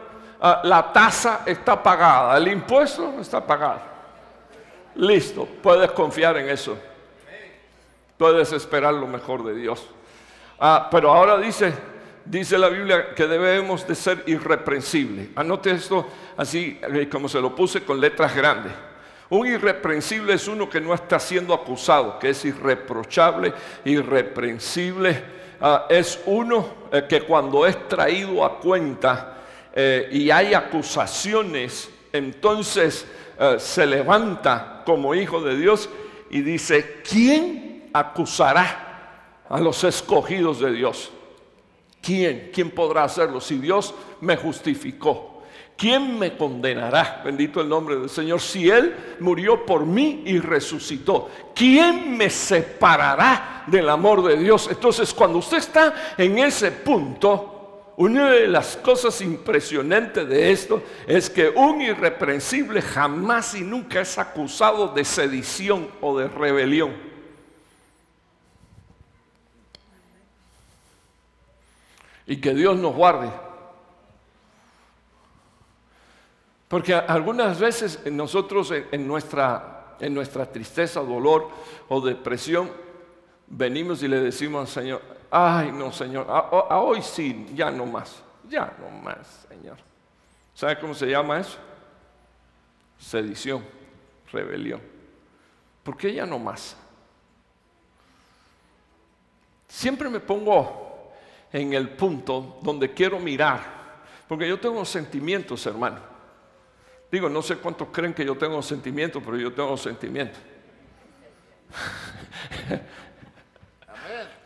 ah, 0.41 0.61
la 0.65 0.93
tasa 0.93 1.43
está 1.47 1.83
pagada, 1.83 2.37
el 2.37 2.49
impuesto 2.49 3.15
está 3.21 3.45
pagado. 3.45 3.81
Listo, 4.97 5.47
puedes 5.63 5.91
confiar 5.93 6.37
en 6.39 6.49
eso. 6.49 6.77
Puedes 8.17 8.51
esperar 8.53 8.95
lo 8.95 9.07
mejor 9.07 9.45
de 9.45 9.55
Dios. 9.55 9.87
Ah, 10.59 10.89
pero 10.91 11.13
ahora 11.13 11.37
dice, 11.37 11.75
dice 12.25 12.57
la 12.57 12.69
Biblia 12.71 13.15
que 13.15 13.27
debemos 13.27 13.87
de 13.87 13.95
ser 13.95 14.23
irreprensibles. 14.27 15.29
Anote 15.37 15.71
esto 15.71 16.07
así 16.37 16.79
eh, 16.83 17.09
como 17.11 17.29
se 17.29 17.41
lo 17.41 17.55
puse 17.55 17.83
con 17.83 18.01
letras 18.01 18.35
grandes. 18.35 18.73
Un 19.29 19.47
irreprensible 19.47 20.35
es 20.35 20.49
uno 20.49 20.71
que 20.71 20.81
no 20.81 20.95
está 20.95 21.19
siendo 21.19 21.53
acusado, 21.53 22.19
que 22.19 22.31
es 22.31 22.45
irreprochable, 22.45 23.53
irreprensible. 23.85 25.23
Ah, 25.61 25.87
es 25.91 26.23
uno 26.25 26.89
eh, 26.91 27.05
que 27.07 27.21
cuando 27.23 27.67
es 27.67 27.87
traído 27.89 28.43
a 28.43 28.59
cuenta 28.59 29.39
eh, 29.75 30.09
y 30.11 30.31
hay 30.31 30.55
acusaciones, 30.55 31.91
entonces 32.13 33.07
se 33.59 33.85
levanta 33.85 34.83
como 34.87 35.15
hijo 35.15 35.43
de 35.43 35.59
Dios 35.59 35.91
y 36.31 36.41
dice, 36.41 37.03
¿quién 37.07 37.91
acusará 37.93 38.86
a 39.49 39.61
los 39.61 39.85
escogidos 39.85 40.61
de 40.61 40.73
Dios? 40.73 41.11
¿Quién? 42.03 42.51
¿Quién 42.53 42.71
podrá 42.71 43.05
hacerlo 43.05 43.41
si 43.41 43.59
Dios 43.59 43.95
me 44.21 44.37
justificó? 44.37 45.37
¿Quién 45.77 46.19
me 46.19 46.37
condenará? 46.37 47.21
Bendito 47.25 47.61
el 47.61 47.69
nombre 47.69 47.97
del 47.97 48.09
Señor. 48.09 48.41
Si 48.41 48.71
Él 48.71 48.95
murió 49.21 49.67
por 49.67 49.85
mí 49.85 50.23
y 50.25 50.39
resucitó, 50.39 51.29
¿quién 51.55 52.17
me 52.17 52.31
separará 52.31 53.65
del 53.67 53.89
amor 53.91 54.25
de 54.25 54.39
Dios? 54.39 54.69
Entonces, 54.71 55.13
cuando 55.13 55.39
usted 55.39 55.59
está 55.59 56.15
en 56.17 56.39
ese 56.39 56.73
punto, 56.73 57.93
una 57.99 58.31
de 58.31 58.47
las 58.47 58.77
cosas 58.79 59.21
impresionantes 59.21 60.27
de 60.27 60.51
esto 60.51 60.83
es 61.07 61.29
que 61.29 61.49
un 61.49 61.83
irreprensible 61.83 62.81
jamás 62.81 63.55
y 63.55 63.61
nunca 63.61 64.01
es 64.01 64.17
acusado 64.17 64.89
de 64.89 65.05
sedición 65.05 65.89
o 66.01 66.19
de 66.19 66.29
rebelión. 66.29 67.16
Y 72.27 72.41
que 72.41 72.55
Dios 72.55 72.77
nos 72.77 72.95
guarde. 72.95 73.31
Porque 76.69 76.95
algunas 76.95 77.61
veces 77.61 78.05
nosotros 78.11 78.73
en 78.91 79.07
nuestra, 79.07 79.95
en 80.01 80.13
nuestra 80.13 80.51
tristeza, 80.51 81.01
dolor 81.01 81.49
o 81.89 82.01
depresión, 82.01 82.71
venimos 83.47 84.03
y 84.03 84.09
le 84.09 84.21
decimos 84.21 84.63
al 84.63 84.83
Señor, 84.83 85.03
ay 85.31 85.71
no 85.71 85.93
Señor, 85.93 86.27
a, 86.29 86.79
hoy 86.81 87.03
sí, 87.03 87.47
ya 87.55 87.71
no 87.71 87.87
más, 87.87 88.23
ya 88.49 88.77
no 88.81 88.91
más 88.91 89.47
Señor. 89.49 89.77
¿Sabe 90.55 90.79
cómo 90.81 90.95
se 90.95 91.07
llama 91.07 91.39
eso? 91.39 91.59
Sedición, 92.99 93.65
rebelión. 94.33 94.81
¿Por 95.85 95.97
qué 95.97 96.13
ya 96.13 96.27
no 96.27 96.39
más? 96.39 96.77
Siempre 99.69 100.09
me 100.09 100.19
pongo 100.19 100.86
en 101.53 101.73
el 101.73 101.91
punto 101.91 102.59
donde 102.63 102.93
quiero 102.93 103.19
mirar, 103.19 103.61
porque 104.29 104.49
yo 104.49 104.59
tengo 104.59 104.85
sentimientos, 104.85 105.65
hermano. 105.67 106.01
Digo, 107.11 107.29
no 107.29 107.43
sé 107.43 107.57
cuántos 107.57 107.89
creen 107.93 108.13
que 108.15 108.25
yo 108.25 108.37
tengo 108.37 108.61
sentimientos, 108.63 109.23
pero 109.25 109.37
yo 109.37 109.53
tengo 109.53 109.77
sentimientos. 109.77 110.41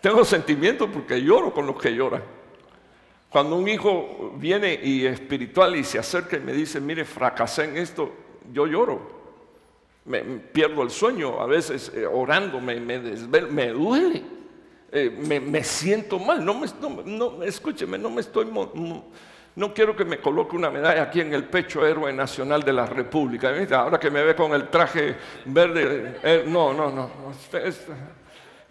tengo 0.00 0.24
sentimientos 0.24 0.88
porque 0.92 1.22
lloro 1.22 1.52
con 1.52 1.66
los 1.66 1.80
que 1.80 1.94
lloran. 1.94 2.22
Cuando 3.30 3.56
un 3.56 3.68
hijo 3.68 4.34
viene 4.36 4.78
y 4.82 5.06
espiritual 5.06 5.76
y 5.76 5.84
se 5.84 5.98
acerca 5.98 6.36
y 6.36 6.40
me 6.40 6.52
dice, 6.52 6.80
mire, 6.80 7.04
fracasé 7.04 7.64
en 7.64 7.76
esto, 7.76 8.12
yo 8.52 8.66
lloro. 8.66 9.20
Me, 10.04 10.20
pierdo 10.22 10.82
el 10.82 10.90
sueño, 10.90 11.40
a 11.40 11.46
veces 11.46 11.92
eh, 11.94 12.04
orando 12.06 12.60
me, 12.60 12.80
me, 12.80 12.98
me 12.98 13.68
duele, 13.68 14.24
eh, 14.92 15.10
me, 15.10 15.64
siento 15.64 16.18
mal. 16.18 16.44
No 16.44 16.54
me, 16.54 16.66
no, 17.04 17.42
escúcheme, 17.42 17.98
no 17.98 18.10
me 18.10 18.20
estoy 18.20 18.46
no 19.56 19.74
quiero 19.74 19.96
que 19.96 20.04
me 20.04 20.18
coloque 20.18 20.56
una 20.56 20.70
medalla 20.70 21.02
aquí 21.02 21.20
en 21.20 21.34
el 21.34 21.44
pecho 21.44 21.84
héroe 21.84 22.12
nacional 22.12 22.62
de 22.62 22.72
la 22.72 22.86
República. 22.86 23.52
Ahora 23.72 23.98
que 23.98 24.10
me 24.10 24.22
ve 24.22 24.34
con 24.34 24.54
el 24.54 24.68
traje 24.68 25.16
verde, 25.44 26.18
eh, 26.22 26.44
no, 26.46 26.72
no, 26.72 26.90
no. 26.90 27.10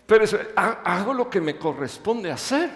Pero 0.05 0.25
hago 0.55 1.13
lo 1.13 1.29
que 1.29 1.41
me 1.41 1.57
corresponde 1.57 2.31
hacer. 2.31 2.69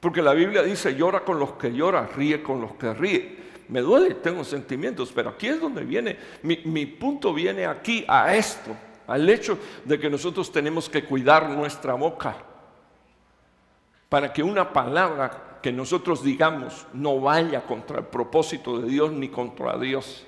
Porque 0.00 0.22
la 0.22 0.32
Biblia 0.32 0.62
dice, 0.62 0.94
llora 0.94 1.20
con 1.20 1.38
los 1.38 1.52
que 1.52 1.72
llora, 1.72 2.08
ríe 2.16 2.42
con 2.42 2.60
los 2.60 2.74
que 2.74 2.94
ríe. 2.94 3.36
Me 3.68 3.80
duele, 3.80 4.14
tengo 4.14 4.42
sentimientos, 4.42 5.12
pero 5.14 5.30
aquí 5.30 5.48
es 5.48 5.60
donde 5.60 5.84
viene, 5.84 6.16
mi 6.42 6.86
punto 6.86 7.34
viene 7.34 7.66
aquí 7.66 8.04
a 8.08 8.34
esto, 8.34 8.74
al 9.06 9.28
hecho 9.28 9.58
de 9.84 9.98
que 9.98 10.08
nosotros 10.08 10.50
tenemos 10.50 10.88
que 10.88 11.04
cuidar 11.04 11.50
nuestra 11.50 11.92
boca 11.94 12.47
para 14.08 14.32
que 14.32 14.42
una 14.42 14.72
palabra 14.72 15.58
que 15.62 15.72
nosotros 15.72 16.22
digamos 16.22 16.86
no 16.92 17.20
vaya 17.20 17.62
contra 17.62 17.98
el 17.98 18.06
propósito 18.06 18.80
de 18.80 18.88
Dios 18.88 19.12
ni 19.12 19.28
contra 19.28 19.76
Dios. 19.78 20.24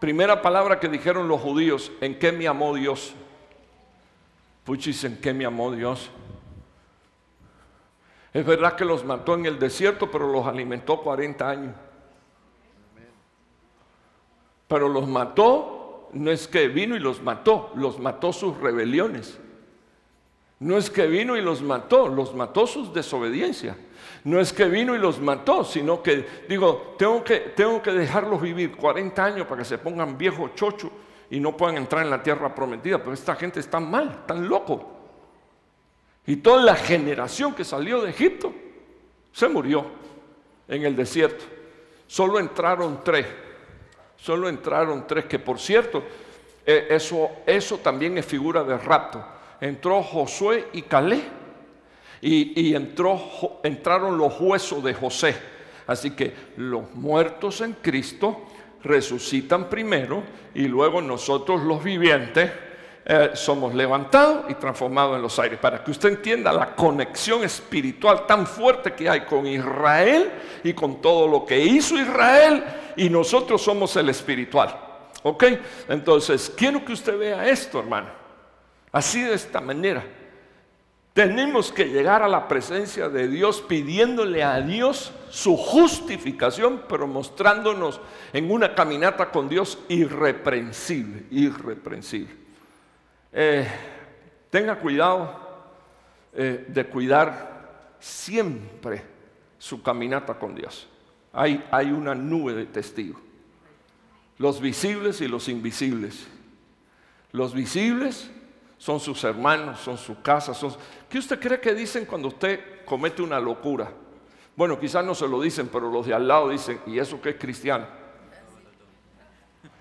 Primera 0.00 0.40
palabra 0.40 0.78
que 0.78 0.88
dijeron 0.88 1.28
los 1.28 1.40
judíos, 1.40 1.90
¿en 2.00 2.18
qué 2.18 2.32
me 2.32 2.46
amó 2.46 2.74
Dios? 2.74 3.14
Puchis, 4.64 5.02
¿en 5.04 5.20
qué 5.20 5.34
me 5.34 5.44
amó 5.44 5.72
Dios? 5.72 6.10
Es 8.32 8.44
verdad 8.44 8.76
que 8.76 8.84
los 8.84 9.04
mató 9.04 9.34
en 9.34 9.46
el 9.46 9.58
desierto, 9.58 10.10
pero 10.10 10.30
los 10.30 10.46
alimentó 10.46 11.00
40 11.00 11.48
años. 11.48 11.74
Pero 14.68 14.88
los 14.88 15.08
mató, 15.08 16.10
no 16.12 16.30
es 16.30 16.46
que 16.46 16.68
vino 16.68 16.94
y 16.94 17.00
los 17.00 17.22
mató, 17.22 17.72
los 17.74 17.98
mató 17.98 18.32
sus 18.32 18.56
rebeliones. 18.58 19.40
No 20.60 20.76
es 20.76 20.90
que 20.90 21.06
vino 21.06 21.36
y 21.36 21.40
los 21.40 21.62
mató, 21.62 22.08
los 22.08 22.34
mató 22.34 22.66
sus 22.66 22.92
desobediencias. 22.92 23.76
No 24.24 24.40
es 24.40 24.52
que 24.52 24.64
vino 24.64 24.94
y 24.94 24.98
los 24.98 25.20
mató, 25.20 25.62
sino 25.62 26.02
que 26.02 26.26
digo, 26.48 26.94
tengo 26.98 27.22
que, 27.22 27.38
tengo 27.38 27.80
que 27.80 27.92
dejarlos 27.92 28.40
vivir 28.42 28.76
40 28.76 29.24
años 29.24 29.46
para 29.46 29.60
que 29.60 29.64
se 29.64 29.78
pongan 29.78 30.18
viejos 30.18 30.54
chocho 30.56 30.90
y 31.30 31.38
no 31.38 31.56
puedan 31.56 31.76
entrar 31.76 32.04
en 32.04 32.10
la 32.10 32.22
tierra 32.22 32.52
prometida. 32.54 32.98
Pero 32.98 33.12
esta 33.12 33.36
gente 33.36 33.60
está 33.60 33.78
mal, 33.78 34.18
están 34.20 34.48
loco. 34.48 34.96
Y 36.26 36.36
toda 36.36 36.62
la 36.62 36.74
generación 36.74 37.54
que 37.54 37.64
salió 37.64 38.02
de 38.02 38.10
Egipto 38.10 38.52
se 39.32 39.48
murió 39.48 39.86
en 40.66 40.84
el 40.84 40.96
desierto. 40.96 41.44
Solo 42.08 42.40
entraron 42.40 43.02
tres. 43.04 43.26
Solo 44.16 44.48
entraron 44.48 45.06
tres, 45.06 45.26
que 45.26 45.38
por 45.38 45.60
cierto, 45.60 46.02
eh, 46.66 46.88
eso, 46.90 47.30
eso 47.46 47.78
también 47.78 48.18
es 48.18 48.26
figura 48.26 48.64
de 48.64 48.76
rapto 48.76 49.24
entró 49.60 50.02
Josué 50.02 50.68
y 50.72 50.82
Calé. 50.82 51.22
Y, 52.20 52.74
entraron 52.74 54.18
los 54.18 54.40
huesos 54.40 54.82
de 54.82 54.92
José. 54.92 55.36
Así 55.86 56.10
que 56.10 56.34
los 56.56 56.94
muertos 56.94 57.60
en 57.60 57.74
Cristo 57.74 58.44
resucitan 58.82 59.68
primero 59.68 60.22
y 60.54 60.66
luego 60.66 61.00
nosotros 61.00 61.62
los 61.62 61.82
vivientes 61.82 62.50
eh, 63.04 63.30
somos 63.34 63.74
levantados 63.74 64.50
y 64.50 64.54
transformados 64.54 65.16
en 65.16 65.22
los 65.22 65.38
aires. 65.38 65.58
Para 65.58 65.82
que 65.82 65.92
usted 65.92 66.10
entienda 66.10 66.52
la 66.52 66.74
conexión 66.74 67.42
espiritual 67.44 68.26
tan 68.26 68.46
fuerte 68.46 68.92
que 68.92 69.08
hay 69.08 69.22
con 69.22 69.46
Israel 69.46 70.30
y 70.62 70.74
con 70.74 71.00
todo 71.00 71.26
lo 71.26 71.46
que 71.46 71.58
hizo 71.58 71.96
Israel 71.96 72.64
y 72.96 73.08
nosotros 73.08 73.62
somos 73.62 73.96
el 73.96 74.08
espiritual. 74.08 74.76
¿Ok? 75.22 75.44
Entonces, 75.88 76.52
quiero 76.54 76.84
que 76.84 76.92
usted 76.92 77.16
vea 77.16 77.48
esto, 77.48 77.78
hermano. 77.78 78.17
Así 78.92 79.22
de 79.22 79.34
esta 79.34 79.60
manera. 79.60 80.04
Tenemos 81.12 81.72
que 81.72 81.86
llegar 81.86 82.22
a 82.22 82.28
la 82.28 82.46
presencia 82.46 83.08
de 83.08 83.26
Dios 83.26 83.60
pidiéndole 83.60 84.44
a 84.44 84.60
Dios 84.60 85.12
su 85.30 85.56
justificación, 85.56 86.84
pero 86.88 87.08
mostrándonos 87.08 88.00
en 88.32 88.50
una 88.50 88.74
caminata 88.74 89.32
con 89.32 89.48
Dios 89.48 89.80
irreprensible, 89.88 91.24
irreprensible. 91.32 92.32
Eh, 93.32 93.66
tenga 94.48 94.78
cuidado 94.78 95.48
eh, 96.34 96.66
de 96.68 96.86
cuidar 96.86 97.96
siempre 97.98 99.02
su 99.58 99.82
caminata 99.82 100.38
con 100.38 100.54
Dios. 100.54 100.86
Hay, 101.32 101.64
hay 101.72 101.90
una 101.90 102.14
nube 102.14 102.54
de 102.54 102.66
testigos, 102.66 103.20
los 104.38 104.60
visibles 104.60 105.20
y 105.20 105.26
los 105.26 105.48
invisibles. 105.48 106.28
Los 107.32 107.52
visibles 107.52 108.30
son 108.78 109.00
sus 109.00 109.22
hermanos, 109.24 109.80
son 109.80 109.98
su 109.98 110.22
casa. 110.22 110.54
Son... 110.54 110.74
¿Qué 111.10 111.18
usted 111.18 111.38
cree 111.38 111.60
que 111.60 111.74
dicen 111.74 112.06
cuando 112.06 112.28
usted 112.28 112.84
comete 112.84 113.20
una 113.20 113.40
locura? 113.40 113.92
Bueno, 114.56 114.78
quizás 114.78 115.04
no 115.04 115.14
se 115.14 115.28
lo 115.28 115.40
dicen, 115.40 115.68
pero 115.68 115.90
los 115.90 116.06
de 116.06 116.14
al 116.14 116.26
lado 116.26 116.48
dicen, 116.48 116.80
¿y 116.86 116.98
eso 116.98 117.20
qué 117.20 117.30
es 117.30 117.36
cristiano? 117.36 117.86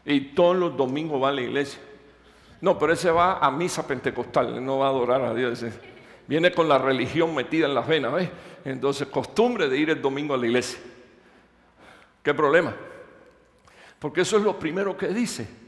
Y 0.04 0.34
todos 0.34 0.56
los 0.56 0.76
domingos 0.76 1.22
va 1.22 1.30
a 1.30 1.32
la 1.32 1.42
iglesia. 1.42 1.80
No, 2.60 2.78
pero 2.78 2.94
ese 2.94 3.12
va 3.12 3.38
a 3.38 3.52
misa 3.52 3.86
pentecostal, 3.86 4.64
no 4.64 4.80
va 4.80 4.88
a 4.88 4.90
adorar 4.90 5.22
a 5.22 5.34
Dios. 5.34 5.64
Viene 6.28 6.52
con 6.52 6.68
la 6.68 6.78
religión 6.78 7.34
metida 7.36 7.68
en 7.68 7.76
las 7.76 7.88
venas, 7.88 8.14
¿ves? 8.14 8.30
Entonces, 8.66 9.08
costumbre 9.08 9.70
de 9.70 9.78
ir 9.78 9.90
el 9.92 10.02
domingo 10.02 10.34
a 10.34 10.38
la 10.38 10.48
iglesia. 10.48 10.80
¿Qué 12.24 12.34
problema? 12.34 12.76
Porque 14.00 14.22
eso 14.22 14.38
es 14.38 14.44
lo 14.44 14.58
primero 14.58 14.98
que 14.98 15.08
dice 15.08 15.67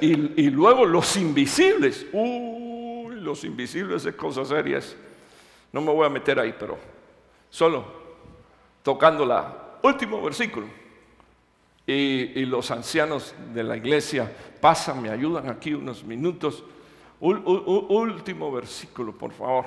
y, 0.00 0.50
luego 0.50 0.86
los 0.86 1.16
invisibles. 1.16 2.06
Uy, 2.12 3.16
los 3.16 3.44
invisibles 3.44 4.04
es 4.06 4.14
cosa 4.14 4.44
seria. 4.44 4.80
No 5.72 5.82
me 5.82 5.92
voy 5.92 6.06
a 6.06 6.10
meter 6.10 6.38
ahí, 6.38 6.54
pero 6.58 6.78
solo 7.50 8.00
tocando 8.82 9.26
la 9.26 9.78
último 9.82 10.22
versículo. 10.22 10.66
Y, 11.86 12.44
los 12.46 12.70
ancianos 12.70 13.34
de 13.52 13.62
la 13.62 13.76
iglesia 13.76 14.32
pasan, 14.60 15.02
me 15.02 15.10
ayudan 15.10 15.50
aquí 15.50 15.74
unos 15.74 16.04
minutos. 16.04 16.64
último 17.20 18.50
versículo, 18.50 19.12
por 19.12 19.32
favor. 19.32 19.66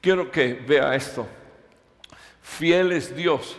Quiero 0.00 0.30
que 0.30 0.54
vea 0.54 0.94
esto. 0.94 1.26
Fiel 2.40 2.92
es 2.92 3.14
Dios 3.16 3.58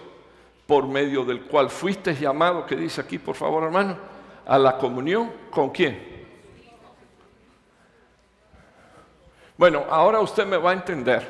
por 0.66 0.88
medio 0.88 1.26
del 1.26 1.42
cual 1.42 1.70
fuiste 1.70 2.16
llamado, 2.16 2.66
que 2.66 2.78
dice 2.78 3.02
aquí, 3.02 3.20
por 3.20 3.36
favor, 3.36 3.64
hermano 3.64 4.11
a 4.52 4.60
la 4.60 4.78
comunión 4.78 5.32
con 5.50 5.70
quién? 5.70 5.98
Bueno, 9.56 9.86
ahora 9.90 10.20
usted 10.20 10.46
me 10.46 10.58
va 10.58 10.72
a 10.72 10.74
entender. 10.74 11.26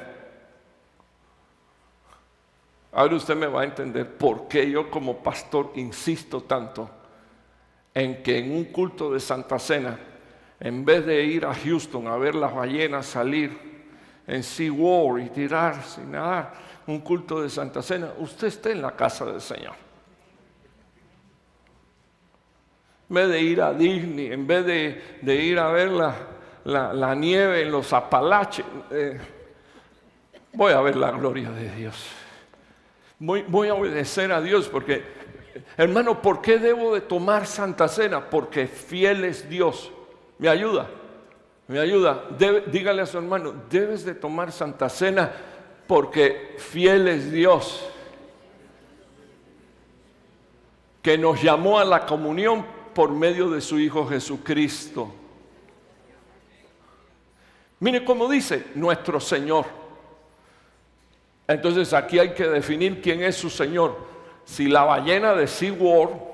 Ahora 2.91 3.15
usted 3.15 3.35
me 3.35 3.45
va 3.45 3.61
a 3.61 3.65
entender 3.65 4.11
por 4.17 4.47
qué 4.47 4.71
yo 4.71 4.89
como 4.89 5.17
pastor 5.17 5.71
insisto 5.75 6.41
tanto 6.41 6.89
en 7.93 8.23
que 8.23 8.39
en 8.39 8.55
un 8.55 8.65
culto 8.65 9.13
de 9.13 9.19
Santa 9.19 9.59
Cena, 9.59 9.99
en 10.59 10.83
vez 10.83 11.05
de 11.05 11.23
ir 11.23 11.45
a 11.45 11.53
Houston 11.53 12.07
a 12.07 12.17
ver 12.17 12.33
las 12.33 12.55
ballenas 12.55 13.05
salir 13.05 13.55
en 14.25 14.41
Sea 14.41 14.73
War 14.73 15.21
y 15.21 15.29
tirarse 15.29 16.01
y 16.01 16.07
nadar, 16.07 16.53
un 16.87 17.01
culto 17.01 17.39
de 17.39 17.51
Santa 17.51 17.83
Cena, 17.83 18.13
usted 18.17 18.47
esté 18.47 18.71
en 18.71 18.81
la 18.81 18.95
casa 18.95 19.25
del 19.25 19.41
Señor. 19.41 19.90
En 23.11 23.15
vez 23.15 23.27
de 23.27 23.41
ir 23.41 23.61
a 23.61 23.73
Disney, 23.73 24.31
en 24.31 24.47
vez 24.47 24.65
de, 24.65 25.35
ir 25.35 25.59
a 25.59 25.69
ver 25.69 25.89
la, 26.63 27.13
nieve 27.13 27.63
en 27.63 27.69
los 27.69 27.91
Apalaches, 27.91 28.65
eh, 28.89 29.19
voy 30.53 30.71
a 30.71 30.79
ver 30.79 30.95
la 30.95 31.11
gloria 31.11 31.49
de 31.49 31.75
Dios. 31.75 32.07
Voy, 33.19 33.43
voy, 33.45 33.67
a 33.67 33.73
obedecer 33.73 34.31
a 34.31 34.39
Dios 34.39 34.69
porque, 34.69 35.03
hermano, 35.75 36.21
¿por 36.21 36.41
qué 36.41 36.57
debo 36.57 36.93
de 36.93 37.01
tomar 37.01 37.45
Santa 37.47 37.89
Cena? 37.89 38.29
Porque 38.29 38.65
fiel 38.65 39.25
es 39.25 39.49
Dios. 39.49 39.91
¿Me 40.37 40.47
ayuda? 40.47 40.87
¿Me 41.67 41.81
ayuda? 41.81 42.23
dígale 42.67 43.01
a 43.01 43.05
su 43.05 43.17
hermano, 43.17 43.53
debes 43.69 44.05
de 44.05 44.15
tomar 44.15 44.53
Santa 44.53 44.87
Cena 44.87 45.33
porque 45.85 46.55
fiel 46.59 47.09
es 47.09 47.29
Dios. 47.29 47.89
Que 51.01 51.17
nos 51.17 51.43
llamó 51.43 51.77
a 51.77 51.83
la 51.83 52.05
comunión 52.05 52.79
por 52.93 53.11
medio 53.11 53.49
de 53.49 53.61
su 53.61 53.79
Hijo 53.79 54.07
Jesucristo. 54.07 55.13
Mire 57.79 58.05
cómo 58.05 58.29
dice 58.29 58.67
nuestro 58.75 59.19
Señor. 59.19 59.65
Entonces 61.47 61.93
aquí 61.93 62.19
hay 62.19 62.33
que 62.33 62.47
definir 62.47 63.01
quién 63.01 63.23
es 63.23 63.35
su 63.35 63.49
Señor. 63.49 63.97
Si 64.45 64.67
la 64.67 64.83
ballena 64.83 65.33
de 65.33 65.47
SeaWorld 65.47 66.31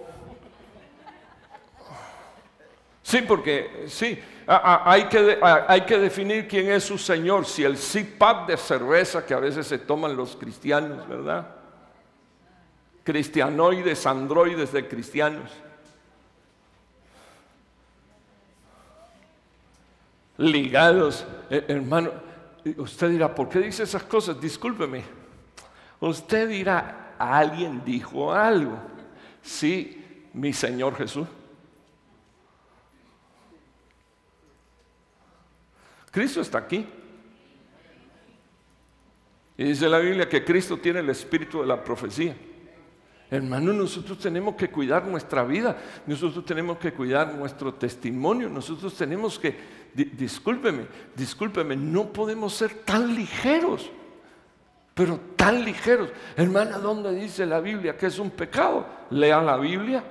Sí, 3.07 3.21
porque 3.21 3.85
sí, 3.87 4.19
hay 4.45 5.05
que, 5.05 5.39
hay 5.41 5.81
que 5.85 5.97
definir 5.97 6.45
quién 6.45 6.69
es 6.69 6.83
su 6.83 6.97
Señor. 6.97 7.45
Si 7.45 7.63
el 7.63 7.77
CIPAP 7.77 8.49
de 8.49 8.57
cerveza 8.57 9.25
que 9.25 9.33
a 9.33 9.39
veces 9.39 9.65
se 9.65 9.77
toman 9.77 10.17
los 10.17 10.35
cristianos, 10.35 11.07
¿verdad? 11.07 11.55
Cristianoides, 13.05 14.05
androides 14.05 14.73
de 14.73 14.89
cristianos. 14.89 15.49
Ligados, 20.37 21.25
eh, 21.49 21.65
hermano. 21.67 22.11
Usted 22.77 23.09
dirá, 23.09 23.33
¿por 23.33 23.49
qué 23.49 23.59
dice 23.59 23.83
esas 23.83 24.03
cosas? 24.03 24.39
Discúlpeme. 24.39 25.03
Usted 25.99 26.49
dirá, 26.49 27.15
alguien 27.17 27.83
dijo 27.83 28.31
algo. 28.31 28.77
Sí, 29.41 30.27
mi 30.33 30.53
Señor 30.53 30.95
Jesús. 30.95 31.27
Cristo 36.11 36.41
está 36.41 36.57
aquí. 36.57 36.85
Y 39.57 39.63
dice 39.63 39.89
la 39.89 39.99
Biblia 39.99 40.29
que 40.29 40.43
Cristo 40.43 40.77
tiene 40.77 40.99
el 40.99 41.09
espíritu 41.09 41.61
de 41.61 41.67
la 41.67 41.83
profecía. 41.83 42.35
Hermano, 43.29 43.73
nosotros 43.73 44.19
tenemos 44.19 44.55
que 44.55 44.69
cuidar 44.69 45.05
nuestra 45.05 45.43
vida, 45.43 45.77
nosotros 46.05 46.45
tenemos 46.45 46.77
que 46.77 46.93
cuidar 46.93 47.33
nuestro 47.33 47.73
testimonio, 47.73 48.47
nosotros 48.47 48.95
tenemos 48.95 49.37
que, 49.37 49.57
discúlpeme, 50.03 50.85
discúlpeme, 51.15 51.75
no 51.75 52.11
podemos 52.13 52.53
ser 52.53 52.73
tan 52.73 53.15
ligeros, 53.15 53.89
pero 54.93 55.19
tan 55.35 55.63
ligeros. 55.63 56.09
Hermana, 56.35 56.77
¿dónde 56.77 57.13
dice 57.13 57.45
la 57.45 57.59
Biblia 57.59 57.97
que 57.97 58.05
es 58.05 58.19
un 58.19 58.29
pecado? 58.29 58.85
Lea 59.09 59.41
la 59.41 59.57
Biblia, 59.57 60.03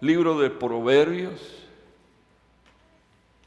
libro 0.00 0.38
de 0.38 0.50
Proverbios. 0.50 1.66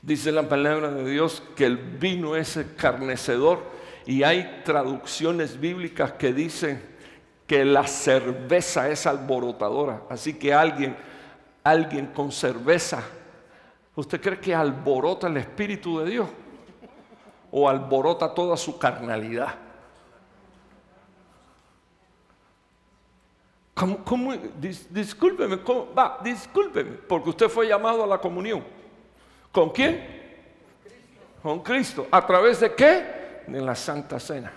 Dice 0.02 0.32
la 0.32 0.48
palabra 0.48 0.92
de 0.92 1.10
Dios 1.10 1.44
que 1.56 1.66
el 1.66 1.78
vino 1.78 2.36
es 2.36 2.58
escarnecedor 2.58 3.64
y 4.06 4.24
hay 4.24 4.62
traducciones 4.66 5.60
bíblicas 5.60 6.14
que 6.14 6.34
dicen 6.34 6.82
que 7.46 7.66
la 7.66 7.86
cerveza 7.86 8.90
es 8.90 9.06
alborotadora. 9.06 10.04
Así 10.10 10.34
que 10.36 10.54
alguien, 10.54 10.96
alguien 11.64 12.08
con 12.08 12.32
cerveza, 12.32 13.04
¿usted 13.96 14.22
cree 14.22 14.40
que 14.40 14.56
alborota 14.56 15.28
el 15.28 15.38
Espíritu 15.38 16.00
de 16.00 16.10
Dios? 16.10 16.30
¿O 17.52 17.68
alborota 17.68 18.34
toda 18.34 18.56
su 18.56 18.78
carnalidad? 18.78 19.56
¿Cómo, 23.74 24.34
discúlpeme, 24.92 25.56
va, 25.98 26.20
discúlpeme, 26.24 26.92
porque 26.92 27.32
usted 27.32 27.50
fue 27.50 27.68
llamado 27.68 28.04
a 28.04 28.08
la 28.08 28.20
comunión. 28.20 28.64
¿Con 29.52 29.72
quién? 29.72 30.22
Con 31.42 31.62
Cristo. 31.62 32.08
¿A 32.12 32.26
través 32.26 32.60
de 32.60 32.76
qué? 32.76 33.44
De 33.48 33.60
la 33.60 33.74
Santa 33.74 34.20
Cena. 34.20 34.54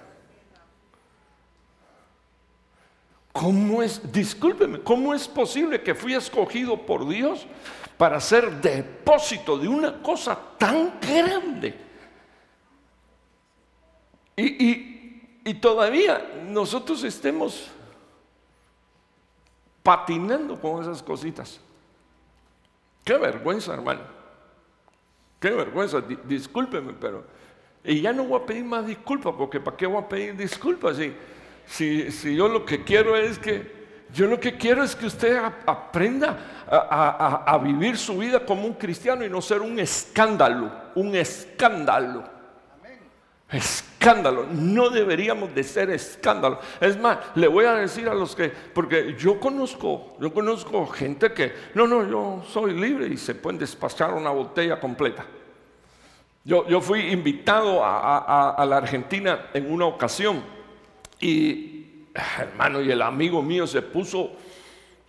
¿Cómo 3.32 3.82
es, 3.82 4.12
discúlpeme, 4.12 4.80
cómo 4.80 5.14
es 5.14 5.26
posible 5.26 5.82
que 5.82 5.94
fui 5.94 6.14
escogido 6.14 6.76
por 6.76 7.08
Dios 7.08 7.46
para 7.96 8.20
ser 8.20 8.60
depósito 8.60 9.56
de 9.58 9.68
una 9.68 10.02
cosa 10.02 10.38
tan 10.58 11.00
grande? 11.00 11.84
Y, 14.36 15.54
todavía 15.60 16.42
nosotros 16.48 17.04
estemos 17.04 17.70
patinando 19.82 20.60
con 20.60 20.82
esas 20.82 21.02
cositas. 21.02 21.60
Qué 23.04 23.16
vergüenza, 23.16 23.74
hermano. 23.74 24.00
Qué 25.38 25.50
vergüenza. 25.50 26.00
discúlpeme, 26.24 26.94
pero... 26.94 27.24
Y 27.84 28.00
ya 28.00 28.14
no 28.14 28.24
voy 28.24 28.40
a 28.40 28.46
pedir 28.46 28.64
más 28.64 28.86
disculpas, 28.86 29.34
porque 29.36 29.60
¿para 29.60 29.76
qué 29.76 29.86
voy 29.86 30.02
a 30.02 30.08
pedir 30.08 30.34
disculpas? 30.34 30.96
Si, 31.66 32.10
si, 32.10 32.34
yo 32.34 32.48
lo 32.48 32.64
que 32.64 32.82
quiero 32.82 33.14
es 33.14 33.38
que, 33.38 33.83
yo 34.14 34.26
lo 34.28 34.38
que 34.38 34.56
quiero 34.56 34.84
es 34.84 34.94
que 34.94 35.06
usted 35.06 35.36
aprenda 35.66 36.38
a, 36.70 37.58
vivir 37.60 37.98
su 37.98 38.16
vida 38.16 38.46
como 38.46 38.64
un 38.64 38.74
cristiano 38.74 39.24
y 39.24 39.28
no 39.28 39.42
ser 39.42 39.60
un 39.60 39.78
escándalo, 39.80 40.70
un 40.94 41.16
escándalo. 41.16 42.32
Escándalo, 43.50 44.46
no 44.50 44.88
deberíamos 44.90 45.52
de 45.52 45.64
ser 45.64 45.90
escándalo. 45.90 46.60
Es 46.80 46.98
más, 46.98 47.18
le 47.34 47.48
voy 47.48 47.64
a 47.64 47.74
decir 47.74 48.08
a 48.08 48.14
los 48.14 48.36
que, 48.36 48.48
porque 48.48 49.16
yo 49.18 49.40
conozco, 49.40 50.16
yo 50.20 50.32
conozco 50.32 50.86
gente 50.86 51.32
que, 51.32 51.52
no, 51.74 51.86
no, 51.86 52.08
yo 52.08 52.44
soy 52.48 52.72
libre 52.72 53.08
y 53.08 53.16
se 53.16 53.34
pueden 53.34 53.58
despachar 53.58 54.14
una 54.14 54.30
botella 54.30 54.78
completa. 54.78 55.26
Yo, 56.44 56.68
yo 56.68 56.80
fui 56.80 57.00
invitado 57.10 57.80
a 57.84 58.64
la 58.68 58.76
Argentina 58.76 59.46
en 59.52 59.72
una 59.72 59.86
ocasión 59.86 60.42
y, 61.20 61.73
hermano, 62.14 62.80
y 62.80 62.90
el 62.90 63.02
amigo 63.02 63.42
mío 63.42 63.66
se 63.66 63.82
puso, 63.82 64.32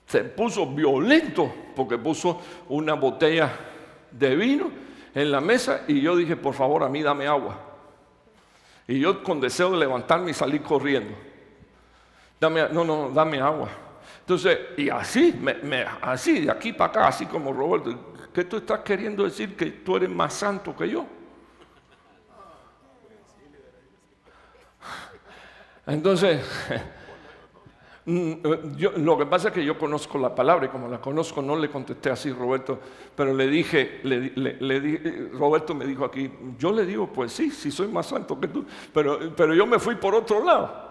se 0.07 0.23
puso 0.23 0.65
violento 0.68 1.53
porque 1.76 1.98
puso 1.98 2.41
una 2.69 2.94
botella 2.94 3.52
de 4.11 4.36
vino 4.36 4.72
en 5.14 5.32
la 5.32 5.40
mesa 5.40 5.84
y 5.88 6.02
yo 6.02 6.15
dije, 6.15 6.36
por 6.36 6.53
favor, 6.53 6.84
a 6.84 6.90
mí 6.90 7.02
dame 7.02 7.27
agua. 7.27 7.60
Y 8.88 8.99
yo 8.99 9.23
con 9.23 9.40
deseo 9.40 9.72
de 9.72 9.77
levantarme 9.77 10.32
y 10.32 10.34
salir 10.34 10.61
corriendo. 10.61 11.15
Dame, 12.40 12.68
no, 12.69 12.84
no, 12.84 13.10
dame 13.10 13.40
agua. 13.40 13.69
Entonces, 14.19 14.60
y 14.77 14.90
así, 14.90 15.40
así, 16.02 16.41
de 16.41 16.52
aquí 16.52 16.73
para 16.73 16.90
acá, 16.90 17.07
así 17.07 17.26
como 17.26 17.53
Roberto, 17.53 18.14
¿qué 18.34 18.44
tú 18.44 18.57
estás 18.57 18.80
queriendo 18.80 19.23
decir 19.23 19.56
que 19.56 19.68
tú 19.68 19.95
eres 19.95 20.10
más 20.10 20.34
santo 20.34 20.76
que 20.76 20.90
yo? 20.90 21.06
Entonces, 25.88 26.44
mm, 28.06 28.34
lo 28.98 29.18
que 29.18 29.26
pasa 29.26 29.49
es 29.49 29.53
que 29.53 29.65
yo 29.65 29.77
conozco 29.77 30.18
la 30.18 30.34
palabra 30.34 30.65
y 30.65 30.69
como 30.69 30.88
la 30.88 30.99
conozco 30.99 31.41
no 31.41 31.56
le 31.56 31.69
contesté 31.69 32.10
así, 32.10 32.32
Roberto, 32.32 32.80
pero 33.15 33.34
le 33.34 33.48
dije, 33.48 34.02
le, 34.03 35.30
Roberto 35.34 35.73
me 35.73 35.86
dijo 35.86 36.06
aquí, 36.06 36.32
yo 36.57 36.72
le 36.72 36.86
digo, 36.86 37.07
pues 37.11 37.32
sí, 37.32 37.52
sí 37.52 37.72
soy 37.72 37.88
más 37.88 38.07
santo 38.07 38.40
que 38.40 38.48
tú, 38.48 38.65
pero, 38.94 39.19
pero 39.36 39.53
yo 39.53 39.65
me 39.65 39.80
fui 39.80 39.95
por 39.95 40.15
otro 40.15 40.44
lado. 40.44 40.86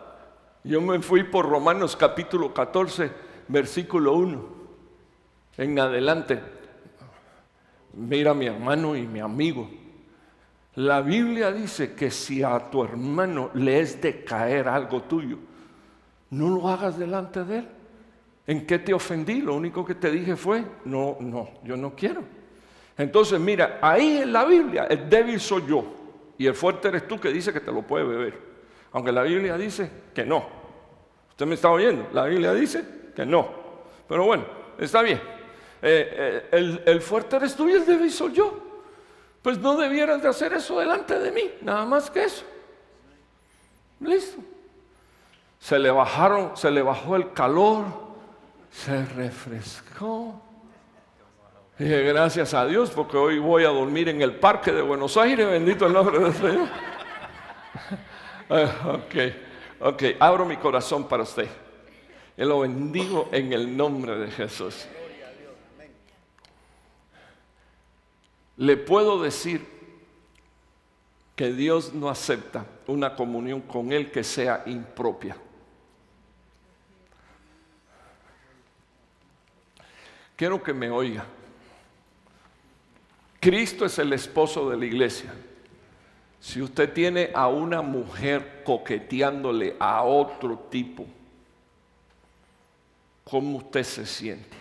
Yo 0.65 0.81
me 0.81 0.99
fui 1.01 1.25
por 1.25 1.47
Romanos 1.47 1.95
capítulo 1.95 2.55
14, 2.55 3.13
versículo 3.49 4.15
1, 4.15 4.45
en 5.59 5.79
adelante. 5.79 6.41
Mira 7.93 8.33
mi 8.33 8.47
hermano 8.47 8.97
y 8.97 9.07
mi 9.07 9.21
amigo, 9.21 9.69
la 10.77 11.03
Biblia 11.03 11.53
dice 11.53 11.95
que 11.95 12.11
si 12.11 12.43
a 12.43 12.59
tu 12.71 12.83
hermano 12.83 13.51
le 13.55 13.81
es 13.81 14.01
de 14.01 14.25
caer 14.25 14.69
algo 14.69 15.03
tuyo, 15.03 15.39
no 16.31 16.49
lo 16.49 16.69
hagas 16.69 16.99
delante 16.99 17.45
de 17.45 17.59
él. 17.59 17.69
¿En 18.47 18.67
qué 18.67 18.79
te 18.79 18.93
ofendí? 18.93 19.41
Lo 19.41 19.55
único 19.55 19.85
que 19.85 19.95
te 19.95 20.11
dije 20.11 20.37
fue, 20.37 20.65
no, 20.85 21.17
no, 21.21 21.49
yo 21.63 21.77
no 21.77 21.95
quiero. 21.95 22.23
Entonces, 22.97 23.41
mira, 23.41 23.79
ahí 23.81 24.19
en 24.19 24.33
la 24.33 24.45
Biblia 24.45 24.85
el 24.85 25.09
débil 25.09 25.41
soy 25.41 25.65
yo 25.67 25.85
y 26.39 26.47
el 26.47 26.55
fuerte 26.55 26.89
eres 26.89 27.09
tú 27.09 27.19
que 27.19 27.31
dice 27.31 27.53
que 27.53 27.61
te 27.61 27.73
lo 27.73 27.83
puede 27.83 28.05
beber. 28.05 28.39
Aunque 28.93 29.13
la 29.13 29.23
Biblia 29.23 29.57
dice 29.57 29.91
que 30.15 30.25
no. 30.25 30.45
¿Usted 31.31 31.47
me 31.47 31.55
está 31.55 31.71
oyendo? 31.71 32.09
La 32.13 32.25
Biblia 32.25 32.53
dice 32.53 32.85
que 33.17 33.27
no. 33.27 33.49
Pero 34.09 34.25
bueno, 34.25 34.45
está 34.79 35.03
bien. 35.03 35.21
Eh, 35.83 36.11
eh, 36.13 36.49
el, 36.53 36.83
el 36.87 37.01
fuerte 37.01 37.37
eres 37.37 37.57
tú 37.57 37.69
y 37.69 37.73
el 37.73 37.85
débil 37.85 38.11
soy 38.11 38.33
yo 38.33 38.65
pues 39.45 39.59
no 39.59 39.77
debieras 39.77 40.23
de 40.23 40.29
hacer 40.29 40.55
eso 40.55 40.79
delante 40.79 41.19
de 41.19 41.31
mí, 41.31 41.43
nada 41.61 41.85
más 41.85 42.11
que 42.11 42.25
eso. 42.25 42.47
Listo. 44.01 44.39
Se 45.65 45.79
le 45.79 45.91
bajaron, 45.91 46.55
se 46.59 46.71
le 46.71 46.83
bajó 46.83 47.17
el 47.17 47.33
calor, 47.33 47.87
se 48.71 49.03
refrescó. 49.07 50.39
Dije, 51.79 52.03
gracias 52.03 52.53
a 52.53 52.67
Dios, 52.67 52.91
porque 52.91 53.17
hoy 53.17 53.39
voy 53.39 53.65
a 53.65 53.69
dormir 53.69 54.11
en 54.11 54.21
el 54.21 54.35
parque 54.35 54.73
de 54.73 54.83
Buenos 54.83 55.17
Aires, 55.17 55.49
bendito 55.49 55.87
el 55.87 55.95
nombre 55.95 56.19
del 56.19 56.35
Señor. 56.35 56.69
Ah, 58.51 58.99
ok, 58.99 59.15
ok, 59.81 60.03
abro 60.21 60.45
mi 60.45 60.59
corazón 60.59 61.09
para 61.09 61.23
usted. 61.23 61.49
Y 62.37 62.45
lo 62.45 62.61
bendigo 62.61 63.31
en 63.33 63.55
el 63.55 63.75
nombre 63.75 64.19
de 64.19 64.31
Jesús. 64.31 64.87
le 68.59 68.77
puedo 68.77 69.23
decir 69.23 69.67
que 71.35 71.55
Dios 71.55 71.95
no 71.95 72.11
acepta 72.11 72.67
una 72.87 73.17
comunión 73.17 73.63
con 73.63 73.95
Él 73.95 74.11
que 74.11 74.23
sea 74.23 74.63
impropia. 74.67 75.39
Quiero 80.37 80.63
que 80.63 80.73
me 80.73 80.91
oiga. 80.91 81.25
Cristo 83.41 83.85
es 83.85 83.99
el 83.99 84.13
esposo 84.13 84.71
de 84.71 84.77
la 84.77 84.87
iglesia. 84.87 85.33
Si 86.41 86.61
usted 86.61 86.93
tiene 86.93 87.31
a 87.35 87.49
una 87.49 87.83
mujer 87.83 88.63
coqueteándole 88.65 89.77
a 89.79 90.03
otro 90.03 90.59
tipo, 90.71 91.07
¿cómo 93.25 93.59
usted 93.59 93.83
se 93.83 94.07
siente? 94.07 94.57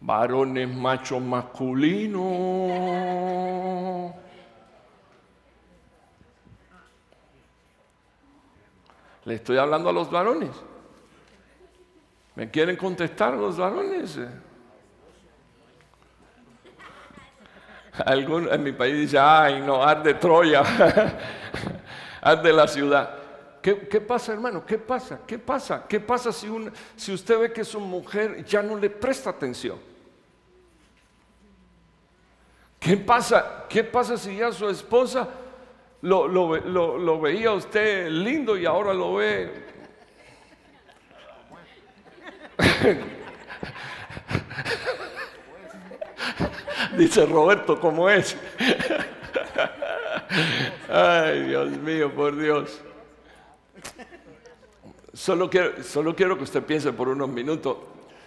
Varones 0.00 0.68
machos 0.68 1.22
masculinos. 1.22 2.22
Le 9.24 9.34
estoy 9.34 9.58
hablando 9.58 9.90
a 9.90 9.92
los 9.92 10.10
varones. 10.10 10.50
¿Me 12.38 12.48
quieren 12.48 12.76
contestar 12.76 13.34
los 13.34 13.56
varones? 13.56 14.16
Algún, 18.06 18.48
en 18.48 18.62
mi 18.62 18.70
país 18.70 18.94
dice, 18.94 19.18
ay, 19.18 19.60
no, 19.60 19.82
arde 19.82 20.14
Troya, 20.14 20.62
arde 22.20 22.52
la 22.52 22.68
ciudad. 22.68 23.12
¿Qué, 23.60 23.74
pasa, 23.74 24.34
hermano? 24.34 24.64
¿Qué 24.64 24.78
pasa? 24.78 25.18
¿Qué 25.26 25.36
pasa? 25.36 25.84
¿Qué 25.88 25.98
pasa 25.98 26.30
si, 26.30 26.46
si 26.94 27.12
usted 27.12 27.40
ve 27.40 27.52
que 27.52 27.64
su 27.64 27.80
mujer 27.80 28.44
ya 28.44 28.62
no 28.62 28.76
le 28.76 28.88
presta 28.88 29.30
atención? 29.30 29.80
¿Qué 32.78 32.96
pasa? 32.98 33.64
¿Qué 33.68 33.82
pasa 33.82 34.16
si 34.16 34.36
ya 34.36 34.52
su 34.52 34.68
esposa 34.68 35.28
lo, 36.02 36.28
lo, 36.28 37.20
veía 37.20 37.50
usted 37.50 38.08
lindo 38.08 38.56
y 38.56 38.64
ahora 38.64 38.94
lo 38.94 39.16
ve 39.16 39.66
Dice 46.96 47.26
Roberto, 47.26 47.78
¿cómo 47.80 48.08
es? 48.10 48.36
Ay, 50.88 51.42
Dios 51.44 51.70
mío, 51.78 52.12
por 52.12 52.36
Dios. 52.36 52.80
Solo 55.12 55.48
quiero, 55.50 55.82
solo 55.82 56.14
quiero 56.14 56.36
que 56.36 56.44
usted 56.44 56.62
piense 56.62 56.92
por 56.92 57.08
unos 57.08 57.28
minutos. 57.28 57.78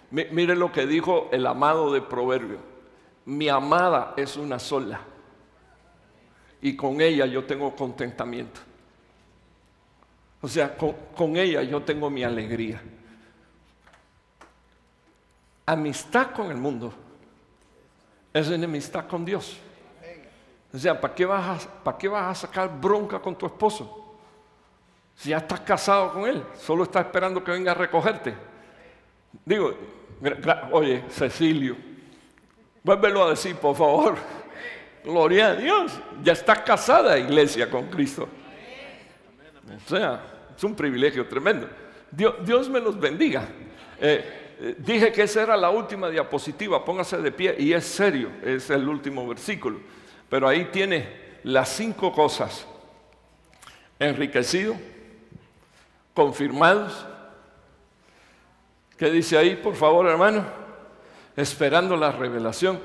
mire 0.09 0.55
lo 0.55 0.71
que 0.71 0.85
dijo 0.85 1.29
el 1.31 1.47
amado 1.47 1.93
de 1.93 2.01
Proverbio. 2.01 2.59
Mi 3.25 3.49
amada 3.49 4.13
es 4.17 4.37
una 4.37 4.59
sola. 4.59 5.01
Y 6.61 6.75
con 6.75 7.01
ella 7.01 7.25
yo 7.25 7.45
tengo 7.45 7.75
contentamiento. 7.75 8.59
O 10.41 10.47
sea, 10.47 10.75
con 10.75 11.37
ella 11.37 11.63
yo 11.63 11.81
tengo 11.81 12.09
mi 12.09 12.23
alegría. 12.23 12.81
Amistad 15.71 16.31
con 16.31 16.51
el 16.51 16.57
mundo 16.57 16.93
es 18.33 18.49
enemistad 18.49 19.07
con 19.07 19.23
Dios. 19.23 19.55
O 20.73 20.77
sea, 20.77 20.99
¿para 20.99 21.15
qué, 21.15 21.25
vas 21.25 21.65
a, 21.65 21.69
¿para 21.81 21.97
qué 21.97 22.09
vas 22.09 22.29
a 22.29 22.47
sacar 22.47 22.69
bronca 22.77 23.19
con 23.19 23.37
tu 23.37 23.45
esposo? 23.45 24.17
Si 25.15 25.29
ya 25.29 25.37
estás 25.37 25.61
casado 25.61 26.11
con 26.11 26.25
él, 26.25 26.43
solo 26.59 26.83
estás 26.83 27.05
esperando 27.05 27.41
que 27.41 27.51
venga 27.51 27.71
a 27.71 27.75
recogerte. 27.75 28.35
Digo, 29.45 29.73
oye, 30.73 31.05
Cecilio, 31.09 31.77
vuélvelo 32.83 33.23
a 33.23 33.29
decir, 33.29 33.55
por 33.55 33.73
favor. 33.73 34.17
Gloria 35.05 35.47
a 35.47 35.55
Dios. 35.55 35.93
Ya 36.21 36.33
estás 36.33 36.59
casada, 36.63 37.17
iglesia, 37.17 37.69
con 37.69 37.89
Cristo. 37.89 38.27
O 39.85 39.89
sea, 39.89 40.21
es 40.53 40.63
un 40.65 40.75
privilegio 40.75 41.25
tremendo. 41.29 41.69
Dios, 42.11 42.69
me 42.69 42.81
los 42.81 42.99
bendiga. 42.99 43.47
Eh, 44.01 44.40
dije 44.77 45.11
que 45.11 45.23
esa 45.23 45.41
era 45.41 45.57
la 45.57 45.71
última 45.71 46.07
diapositiva, 46.09 46.85
póngase 46.85 47.17
de 47.17 47.31
pie 47.31 47.55
y 47.57 47.73
es 47.73 47.83
serio, 47.83 48.29
es 48.43 48.69
el 48.69 48.87
último 48.87 49.27
versículo. 49.27 49.79
Pero 50.29 50.47
ahí 50.47 50.65
tiene 50.65 51.39
las 51.43 51.69
cinco 51.69 52.13
cosas. 52.13 52.67
Enriquecido, 53.97 54.75
confirmados. 56.13 57.07
¿Qué 58.97 59.09
dice 59.09 59.35
ahí, 59.37 59.55
por 59.55 59.75
favor, 59.75 60.07
hermano? 60.07 60.45
Esperando 61.35 61.97
la 61.97 62.11
revelación. 62.11 62.79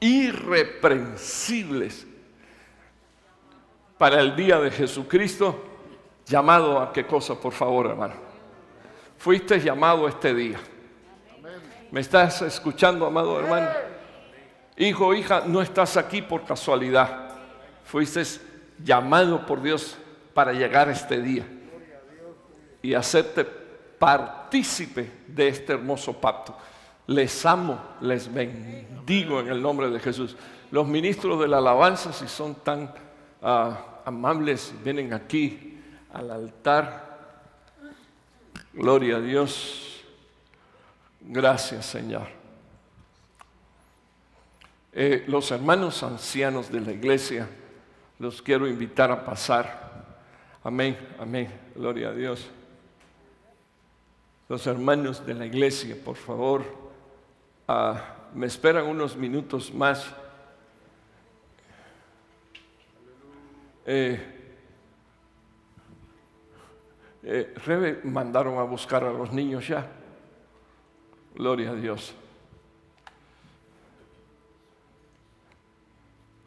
Irreprensibles 0.00 2.06
para 3.96 4.20
el 4.20 4.36
día 4.36 4.60
de 4.60 4.70
Jesucristo. 4.70 5.64
Llamado 6.26 6.78
a 6.80 6.92
qué 6.92 7.06
cosa, 7.06 7.40
por 7.40 7.54
favor, 7.54 7.86
hermano. 7.86 8.14
Fuiste 9.16 9.58
llamado 9.58 10.06
este 10.06 10.34
día. 10.34 10.60
¿Me 11.90 12.00
estás 12.00 12.42
escuchando, 12.42 13.06
amado 13.06 13.40
hermano? 13.40 13.68
Hijo, 14.76 15.14
hija, 15.14 15.44
no 15.46 15.62
estás 15.62 15.96
aquí 15.96 16.20
por 16.20 16.44
casualidad. 16.44 17.30
Fuiste 17.84 18.22
llamado 18.84 19.46
por 19.46 19.62
Dios 19.62 19.96
para 20.34 20.52
llegar 20.52 20.88
a 20.88 20.92
este 20.92 21.20
día 21.22 21.46
y 22.82 22.92
hacerte 22.92 23.44
partícipe 23.98 25.10
de 25.26 25.48
este 25.48 25.72
hermoso 25.72 26.12
pacto. 26.12 26.54
Les 27.06 27.46
amo, 27.46 27.80
les 28.02 28.32
bendigo 28.32 29.40
en 29.40 29.48
el 29.48 29.62
nombre 29.62 29.88
de 29.88 29.98
Jesús. 29.98 30.36
Los 30.70 30.86
ministros 30.86 31.40
de 31.40 31.48
la 31.48 31.56
alabanza, 31.56 32.12
si 32.12 32.28
son 32.28 32.54
tan 32.56 32.92
ah, 33.40 34.00
amables, 34.04 34.74
vienen 34.84 35.14
aquí 35.14 35.80
al 36.12 36.30
altar. 36.30 37.18
Gloria 38.74 39.16
a 39.16 39.20
Dios. 39.20 39.97
Gracias, 41.20 41.86
Señor. 41.86 42.28
Eh, 44.92 45.24
los 45.28 45.50
hermanos 45.50 46.02
ancianos 46.02 46.72
de 46.72 46.80
la 46.80 46.92
iglesia, 46.92 47.48
los 48.18 48.42
quiero 48.42 48.66
invitar 48.66 49.10
a 49.10 49.24
pasar. 49.24 50.16
Amén, 50.64 50.98
amén, 51.18 51.52
gloria 51.74 52.08
a 52.08 52.12
Dios. 52.12 52.48
Los 54.48 54.66
hermanos 54.66 55.24
de 55.26 55.34
la 55.34 55.46
iglesia, 55.46 55.96
por 56.02 56.16
favor, 56.16 56.64
ah, 57.68 58.16
me 58.34 58.46
esperan 58.46 58.86
unos 58.86 59.16
minutos 59.16 59.72
más. 59.72 60.06
Eh, 63.84 64.20
eh, 67.22 67.54
Rebe 67.64 68.00
mandaron 68.04 68.58
a 68.58 68.62
buscar 68.62 69.04
a 69.04 69.12
los 69.12 69.32
niños 69.32 69.68
ya. 69.68 69.97
Gloria 71.38 71.70
a 71.70 71.74
Dios. 71.76 72.12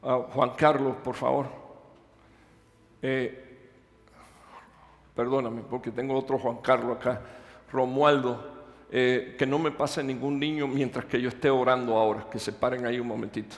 Juan 0.02 0.50
Carlos, 0.58 0.98
por 1.02 1.16
favor. 1.16 1.46
Eh, 3.02 3.70
perdóname, 5.16 5.62
porque 5.62 5.92
tengo 5.92 6.14
otro 6.20 6.38
Juan 6.38 6.58
Carlos 6.58 6.98
acá. 6.98 7.22
Romualdo, 7.72 8.44
eh, 8.92 9.38
que 9.40 9.46
no 9.46 9.60
me 9.60 9.72
pase 9.72 10.04
ningún 10.04 10.38
niño 10.38 10.68
mientras 10.68 11.06
que 11.06 11.22
yo 11.22 11.30
esté 11.30 11.50
orando 11.50 11.96
ahora, 11.96 12.28
que 12.30 12.38
se 12.38 12.52
paren 12.52 12.86
ahí 12.86 13.00
un 13.00 13.08
momentito. 13.08 13.56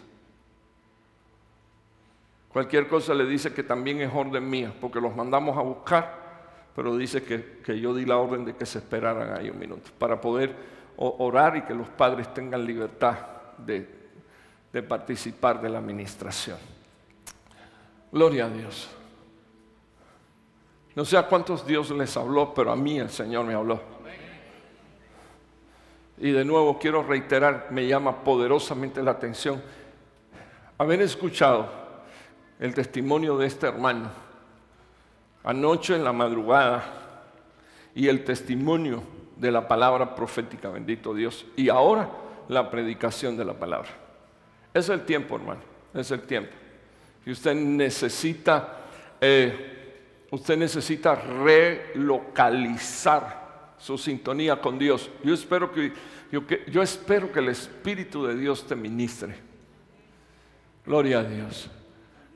Cualquier 2.50 2.88
cosa 2.88 3.16
le 3.16 3.26
dice 3.26 3.52
que 3.52 3.64
también 3.64 4.02
es 4.02 4.12
orden 4.14 4.48
mía, 4.48 4.72
porque 4.80 5.02
los 5.02 5.16
mandamos 5.16 5.58
a 5.58 5.62
buscar, 5.62 6.70
pero 6.76 6.96
dice 6.96 7.24
que, 7.24 7.58
que 7.66 7.80
yo 7.80 7.96
di 7.96 8.06
la 8.06 8.18
orden 8.18 8.46
de 8.46 8.56
que 8.56 8.68
se 8.68 8.78
esperaran 8.78 9.36
ahí 9.36 9.50
un 9.50 9.58
minuto, 9.58 9.90
para 9.98 10.22
poder 10.22 10.83
orar 11.04 11.58
y 11.58 11.62
que 11.62 11.74
los 11.74 11.88
padres 11.90 12.34
tengan 12.34 12.66
libertad 12.66 13.18
de, 13.58 14.82
participar 14.88 15.62
de 15.62 15.70
la 15.70 15.80
administración. 15.80 16.58
Gloria 18.12 18.46
a 18.46 18.50
Dios. 18.50 18.90
No 20.96 21.06
sé 21.06 21.18
a 21.18 21.28
cuántos 21.28 21.66
Dios 21.66 21.90
les 21.92 22.16
habló, 22.18 22.54
pero 22.54 22.72
a 22.72 22.76
mí 22.76 23.00
el 23.00 23.10
Señor 23.10 23.46
me 23.46 23.54
habló. 23.54 23.82
Y 26.18 26.32
de 26.32 26.46
nuevo 26.46 26.78
quiero 26.78 27.04
reiterar, 27.04 27.68
me 27.72 27.88
llama 27.88 28.24
poderosamente 28.24 29.02
la 29.02 29.12
atención 29.12 29.62
haber 30.78 31.02
escuchado 31.02 31.70
el 32.60 32.74
testimonio 32.74 33.38
de 33.38 33.48
este 33.48 33.68
hermano 33.68 34.24
anoche 35.44 35.96
en 35.96 36.04
la 36.04 36.14
madrugada 36.14 36.84
y 37.94 38.08
el 38.08 38.24
testimonio 38.24 39.04
de 39.38 39.52
la 39.52 39.68
palabra 39.68 40.16
profética, 40.16 40.70
bendito 40.70 41.14
Dios. 41.14 41.46
Y 41.56 41.70
ahora 41.70 42.10
la 42.48 42.70
predicación 42.70 43.36
de 43.38 43.46
la 43.46 43.54
palabra. 43.54 43.90
Es 44.74 44.90
el 44.90 45.06
tiempo, 45.06 45.36
hermano, 45.36 45.62
es 45.94 46.10
el 46.12 46.22
tiempo. 46.22 46.52
Y 47.26 47.32
usted 47.32 47.56
necesita, 47.56 48.80
eh, 49.22 50.26
usted 50.32 50.58
necesita 50.58 51.16
relocalizar 51.16 53.44
su 53.78 53.98
sintonía 53.98 54.62
con 54.62 54.78
Dios. 54.80 55.10
Yo 55.24 55.34
espero 55.34 55.72
que, 55.72 55.94
yo, 56.32 56.82
espero 56.82 57.32
que 57.32 57.40
el 57.40 57.48
Espíritu 57.50 58.26
de 58.26 58.36
Dios 58.36 58.68
te 58.68 58.76
ministre. 58.76 59.36
Gloria 60.86 61.20
a 61.20 61.24
Dios. 61.24 61.72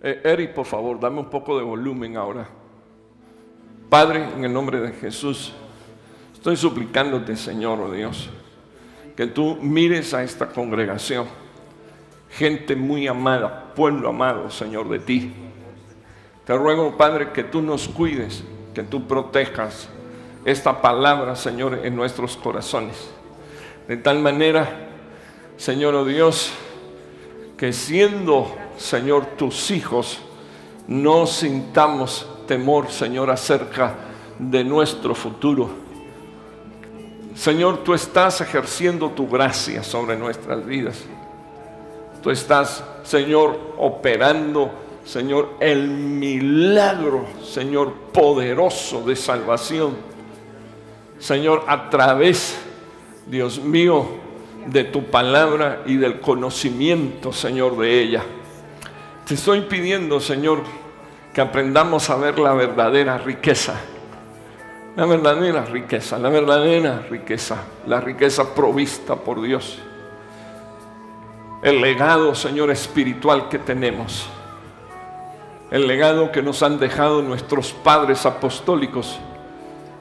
Eh, 0.02 0.52
por 0.54 0.66
favor, 0.66 1.00
dame 1.00 1.20
un 1.20 1.30
poco 1.30 1.58
de 1.58 1.64
volumen 1.64 2.18
ahora. 2.18 2.48
Padre, 3.90 4.30
en 4.36 4.44
el 4.44 4.54
nombre 4.54 4.80
de 4.80 4.92
Jesús. 4.92 5.56
Estoy 6.38 6.56
suplicándote, 6.56 7.36
Señor, 7.36 7.82
oh 7.82 7.92
Dios, 7.92 8.30
que 9.16 9.26
tú 9.26 9.58
mires 9.60 10.14
a 10.14 10.24
esta 10.24 10.50
congregación, 10.50 11.26
gente 12.30 12.76
muy 12.76 13.08
amada, 13.08 13.74
pueblo 13.74 14.10
amado, 14.10 14.52
Señor, 14.52 14.88
de 14.88 15.00
ti. 15.00 15.34
Te 16.46 16.56
ruego, 16.56 16.96
Padre, 16.96 17.32
que 17.32 17.44
tú 17.44 17.64
nos 17.64 17.88
cuides, 17.88 18.44
que 18.76 18.84
tú 18.84 19.08
protejas 19.08 19.90
esta 20.46 20.80
palabra, 20.82 21.36
Señor, 21.36 21.82
en 21.84 21.96
nuestros 21.96 22.38
corazones. 22.38 23.10
De 23.88 23.98
tal 23.98 24.20
manera 24.20 24.88
Señor 25.58 25.96
oh 25.96 26.06
Dios, 26.06 26.52
que 27.58 27.74
siendo, 27.74 28.56
Señor, 28.78 29.26
tus 29.38 29.72
hijos, 29.72 30.20
no 30.88 31.26
sintamos 31.26 32.30
temor, 32.46 32.92
Señor, 32.92 33.32
acerca 33.32 33.96
de 34.38 34.64
nuestro 34.64 35.16
futuro. 35.16 35.87
Señor, 37.38 37.84
tú 37.84 37.94
estás 37.94 38.42
ejerciendo 38.42 39.12
tu 39.12 39.30
gracia 39.30 39.84
sobre 39.84 40.16
nuestras 40.16 40.66
vidas. 40.66 41.04
Tú 42.24 42.32
estás, 42.32 42.84
Señor, 43.04 43.76
operando, 43.78 44.72
Señor, 45.06 45.52
el 45.60 45.88
milagro, 45.88 47.28
Señor, 47.48 47.94
poderoso 48.12 49.04
de 49.04 49.16
salvación. 49.16 49.96
Señor, 51.20 51.64
a 51.68 51.92
través, 51.92 52.58
Dios 53.28 53.60
mío, 53.60 54.08
de 54.66 54.86
tu 54.86 55.04
palabra 55.04 55.84
y 55.86 55.98
del 55.98 56.20
conocimiento, 56.20 57.32
Señor, 57.32 57.78
de 57.78 58.02
ella. 58.02 58.24
Te 59.28 59.36
estoy 59.36 59.62
pidiendo, 59.62 60.20
Señor, 60.20 60.64
que 61.36 61.42
aprendamos 61.42 62.10
a 62.10 62.16
ver 62.16 62.40
la 62.40 62.54
verdadera 62.54 63.20
riqueza. 63.20 63.80
La 64.98 65.06
verdadera 65.06 65.64
riqueza, 65.64 66.18
la 66.18 66.30
verdadera 66.30 67.06
riqueza, 67.08 67.58
la 67.86 68.02
riqueza 68.02 68.56
provista 68.56 69.16
por 69.16 69.44
Dios. 69.44 69.78
El 71.62 71.82
legado, 71.82 72.34
Señor, 72.34 72.72
espiritual 72.72 73.48
que 73.48 73.60
tenemos. 73.60 74.28
El 75.70 75.86
legado 75.86 76.32
que 76.32 76.42
nos 76.42 76.64
han 76.64 76.80
dejado 76.80 77.22
nuestros 77.22 77.74
padres 77.74 78.26
apostólicos. 78.26 79.20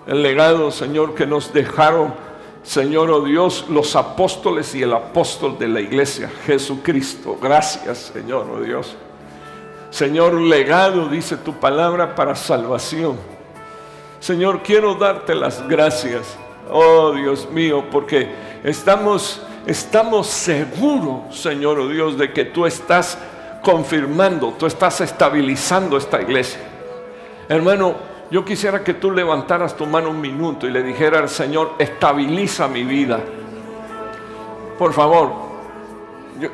El 0.06 0.22
legado, 0.22 0.70
Señor, 0.70 1.14
que 1.14 1.26
nos 1.26 1.52
dejaron 1.52 2.14
Señor, 2.62 3.10
oh 3.10 3.20
Dios, 3.20 3.66
los 3.68 3.94
apóstoles 3.94 4.74
y 4.74 4.82
el 4.82 4.94
apóstol 4.94 5.58
de 5.58 5.68
la 5.68 5.80
iglesia, 5.80 6.28
Jesucristo. 6.46 7.38
Gracias, 7.40 8.10
Señor, 8.14 8.48
oh 8.50 8.60
Dios. 8.60 8.96
Señor, 9.90 10.34
legado, 10.40 11.06
dice 11.08 11.36
tu 11.36 11.52
palabra, 11.52 12.14
para 12.14 12.34
salvación. 12.34 13.35
Señor, 14.20 14.62
quiero 14.62 14.94
darte 14.94 15.34
las 15.34 15.66
gracias, 15.68 16.36
oh 16.70 17.12
Dios 17.12 17.48
mío, 17.50 17.84
porque 17.90 18.28
estamos, 18.64 19.42
estamos 19.66 20.26
seguros, 20.26 21.38
Señor, 21.38 21.78
oh 21.78 21.88
Dios, 21.88 22.18
de 22.18 22.32
que 22.32 22.44
tú 22.46 22.66
estás 22.66 23.18
confirmando, 23.62 24.54
tú 24.58 24.66
estás 24.66 25.00
estabilizando 25.00 25.96
esta 25.96 26.20
iglesia. 26.20 26.60
Hermano, 27.48 27.94
yo 28.30 28.44
quisiera 28.44 28.82
que 28.82 28.94
tú 28.94 29.10
levantaras 29.10 29.76
tu 29.76 29.86
mano 29.86 30.10
un 30.10 30.20
minuto 30.20 30.66
y 30.66 30.70
le 30.70 30.82
dijeras 30.82 31.22
al 31.22 31.28
Señor, 31.28 31.74
estabiliza 31.78 32.66
mi 32.66 32.82
vida. 32.82 33.20
Por 34.78 34.92
favor, 34.92 35.46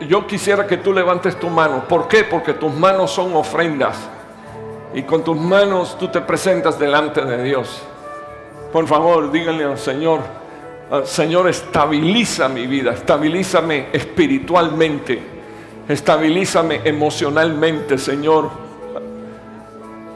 yo, 0.08 0.26
quisiera 0.26 0.66
que 0.66 0.76
tú 0.76 0.92
levantes 0.92 1.38
tu 1.38 1.48
mano. 1.48 1.84
¿Por 1.88 2.06
qué? 2.08 2.24
Porque 2.24 2.52
tus 2.52 2.72
manos 2.72 3.10
son 3.10 3.34
ofrendas. 3.34 3.96
Y 4.94 5.02
con 5.02 5.24
tus 5.24 5.36
manos 5.36 5.96
tú 5.98 6.08
te 6.08 6.20
presentas 6.20 6.78
delante 6.78 7.24
de 7.24 7.42
Dios. 7.42 7.82
Por 8.72 8.86
favor, 8.86 9.30
díganle 9.30 9.64
al 9.64 9.78
Señor, 9.78 10.20
Señor, 11.04 11.48
estabiliza 11.48 12.48
mi 12.48 12.66
vida, 12.66 12.92
estabilízame 12.92 13.88
espiritualmente, 13.92 15.22
estabilízame 15.88 16.80
emocionalmente, 16.84 17.96
Señor 17.96 18.62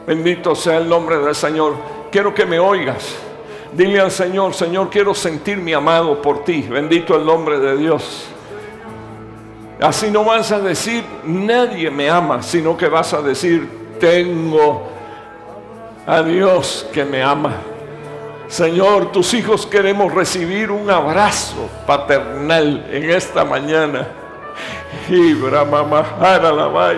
Bendito 0.07 0.55
sea 0.55 0.77
el 0.77 0.87
nombre 0.87 1.17
del 1.17 1.35
Señor. 1.35 1.75
Quiero 2.09 2.33
que 2.33 2.45
me 2.45 2.57
oigas. 2.59 3.13
Dile 3.73 3.99
al 3.99 4.09
Señor, 4.09 4.53
Señor, 4.53 4.89
quiero 4.89 5.13
sentirme 5.13 5.75
amado 5.75 6.21
por 6.21 6.45
ti. 6.45 6.61
Bendito 6.61 7.17
el 7.17 7.25
nombre 7.25 7.59
de 7.59 7.75
Dios. 7.75 8.23
Así 9.81 10.09
no 10.09 10.23
vas 10.23 10.53
a 10.53 10.59
decir, 10.59 11.03
nadie 11.25 11.91
me 11.91 12.09
ama, 12.09 12.41
sino 12.41 12.77
que 12.77 12.87
vas 12.87 13.13
a 13.13 13.21
decir, 13.21 13.67
tengo 13.99 14.87
a 16.05 16.21
Dios 16.23 16.87
que 16.93 17.03
me 17.03 17.21
ama. 17.21 17.53
Señor, 18.47 19.11
tus 19.11 19.33
hijos 19.33 19.65
queremos 19.65 20.13
recibir 20.13 20.71
un 20.71 20.89
abrazo 20.89 21.69
paternal 21.85 22.87
en 22.89 23.09
esta 23.09 23.43
mañana. 23.43 24.07
Y 25.09 25.33
Brahma 25.33 26.05
la 26.19 26.95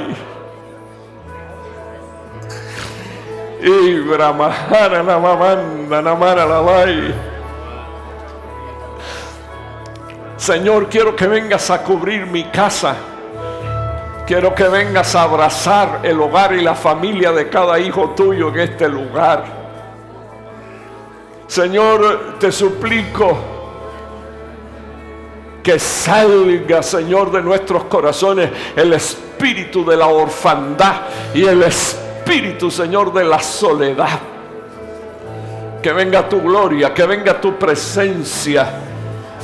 Y 3.62 4.00
Brahmahara 4.00 5.04
Namamanda 5.04 6.02
Namara 6.02 6.46
Lavai. 6.46 7.14
Señor, 10.38 10.88
quiero 10.88 11.16
que 11.16 11.28
vengas 11.28 11.70
a 11.70 11.84
cubrir 11.84 12.26
mi 12.26 12.46
casa. 12.46 12.96
Quiero 14.30 14.54
que 14.54 14.66
vengas 14.66 15.16
a 15.16 15.24
abrazar 15.24 16.02
el 16.04 16.22
hogar 16.22 16.54
y 16.54 16.62
la 16.62 16.76
familia 16.76 17.32
de 17.32 17.50
cada 17.50 17.80
hijo 17.80 18.12
tuyo 18.12 18.50
en 18.50 18.60
este 18.60 18.88
lugar. 18.88 19.44
Señor, 21.48 22.36
te 22.40 22.52
suplico 22.52 23.36
que 25.64 25.80
salga, 25.80 26.84
Señor, 26.84 27.32
de 27.32 27.42
nuestros 27.42 27.86
corazones 27.86 28.52
el 28.76 28.94
espíritu 28.94 29.84
de 29.84 29.98
la 29.98 30.06
orfandad 30.06 31.02
y 31.34 31.46
el 31.46 31.64
espíritu 31.64 32.70
Señor, 32.70 33.12
de 33.12 33.24
la 33.24 33.40
soledad. 33.40 34.20
Que 35.82 35.92
venga 35.92 36.30
tu 36.30 36.40
gloria, 36.40 36.94
que 36.94 37.08
venga 37.08 37.42
tu 37.42 37.58
presencia. 37.58 38.74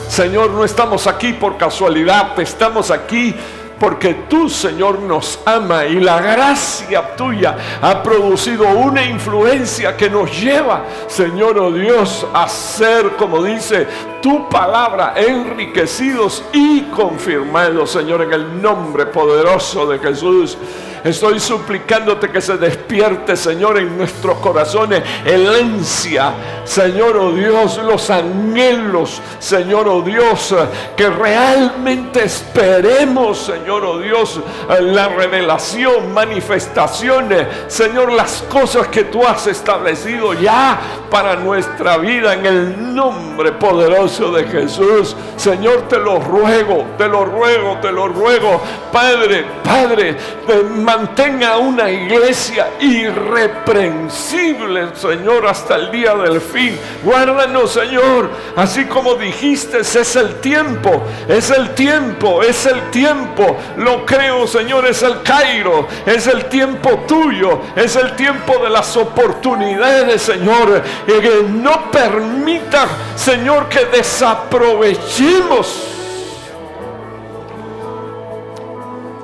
Señor, 0.07 0.51
no 0.51 0.63
estamos 0.63 1.07
aquí 1.07 1.33
por 1.33 1.57
casualidad, 1.57 2.39
estamos 2.39 2.91
aquí 2.91 3.33
porque 3.79 4.13
tú, 4.29 4.49
Señor, 4.49 4.99
nos 4.99 5.39
ama 5.45 5.85
y 5.85 5.99
la 5.99 6.21
gracia 6.21 7.15
tuya 7.15 7.55
ha 7.81 8.01
producido 8.01 8.67
una 8.69 9.03
influencia 9.03 9.97
que 9.97 10.09
nos 10.09 10.39
lleva, 10.39 10.83
Señor, 11.07 11.57
oh 11.59 11.71
Dios, 11.71 12.25
a 12.33 12.47
ser, 12.47 13.15
como 13.17 13.43
dice 13.43 13.87
tu 14.21 14.49
palabra, 14.49 15.13
enriquecidos 15.15 16.43
y 16.53 16.81
confirmados, 16.83 17.91
Señor, 17.91 18.21
en 18.23 18.33
el 18.33 18.61
nombre 18.61 19.05
poderoso 19.07 19.85
de 19.87 19.99
Jesús. 19.99 20.57
Estoy 21.05 21.39
suplicándote 21.39 22.31
que 22.31 22.41
se 22.41 22.57
despierte, 22.57 23.35
Señor, 23.35 23.77
en 23.77 23.95
nuestros 23.95 24.39
corazones 24.39 25.03
el 25.23 25.47
ansia, 25.47 26.33
Señor, 26.63 27.15
oh 27.17 27.31
Dios, 27.31 27.77
los 27.77 28.09
anhelos, 28.09 29.21
Señor, 29.37 29.87
oh 29.87 30.01
Dios, 30.01 30.55
que 30.97 31.07
realmente 31.07 32.23
esperemos, 32.23 33.37
Señor, 33.37 33.85
oh 33.85 33.99
Dios, 33.99 34.39
la 34.81 35.09
revelación, 35.09 36.11
manifestaciones, 36.11 37.49
Señor, 37.67 38.11
las 38.11 38.41
cosas 38.49 38.87
que 38.87 39.03
tú 39.03 39.23
has 39.27 39.45
establecido 39.45 40.33
ya 40.33 40.79
para 41.11 41.35
nuestra 41.35 41.97
vida 41.97 42.33
en 42.33 42.47
el 42.47 42.95
nombre 42.95 43.51
poderoso 43.51 44.31
de 44.31 44.45
Jesús. 44.45 45.15
Señor, 45.35 45.87
te 45.87 45.99
lo 45.99 46.19
ruego, 46.19 46.87
te 46.97 47.07
lo 47.07 47.25
ruego, 47.25 47.77
te 47.79 47.91
lo 47.91 48.07
ruego, 48.07 48.59
Padre, 48.91 49.45
Padre, 49.63 50.17
mantenga 50.97 51.57
una 51.57 51.91
iglesia 51.91 52.69
irreprensible, 52.79 54.95
Señor, 54.95 55.45
hasta 55.45 55.75
el 55.75 55.91
día 55.91 56.15
del 56.15 56.39
fin. 56.39 56.79
Guárdanos, 57.03 57.73
Señor, 57.73 58.29
así 58.55 58.85
como 58.85 59.15
dijiste, 59.15 59.79
es 59.79 60.15
el 60.15 60.39
tiempo, 60.39 61.03
es 61.27 61.49
el 61.49 61.75
tiempo, 61.75 62.41
es 62.41 62.65
el 62.65 62.89
tiempo. 62.91 63.57
Lo 63.77 64.05
creo, 64.05 64.47
Señor, 64.47 64.87
es 64.87 65.03
el 65.03 65.21
Cairo, 65.21 65.85
es 66.05 66.27
el 66.27 66.45
tiempo 66.45 67.03
tuyo, 67.05 67.59
es 67.75 67.97
el 67.97 68.15
tiempo 68.15 68.57
de 68.63 68.69
las 68.69 68.95
oportunidades, 68.95 70.21
Señor. 70.21 70.81
Y 71.07 71.19
que 71.19 71.43
no 71.49 71.91
permita, 71.91 72.87
Señor, 73.17 73.67
que 73.67 73.83
desaprovechemos 73.85 75.91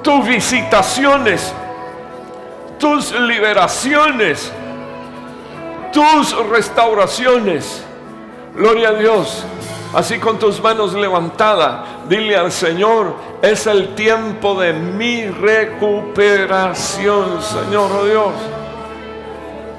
tus 0.03 0.27
visitaciones 0.27 1.53
tus 2.81 3.13
liberaciones, 3.13 4.51
tus 5.93 6.35
restauraciones. 6.49 7.85
Gloria 8.55 8.89
a 8.89 8.93
Dios. 8.93 9.45
Así 9.93 10.19
con 10.19 10.39
tus 10.39 10.61
manos 10.61 10.93
levantadas, 10.93 11.81
dile 12.07 12.37
al 12.37 12.51
Señor, 12.51 13.13
es 13.41 13.67
el 13.67 13.93
tiempo 13.93 14.57
de 14.59 14.73
mi 14.73 15.27
recuperación, 15.27 17.41
Señor 17.41 17.91
oh 17.91 18.05
Dios. 18.05 18.33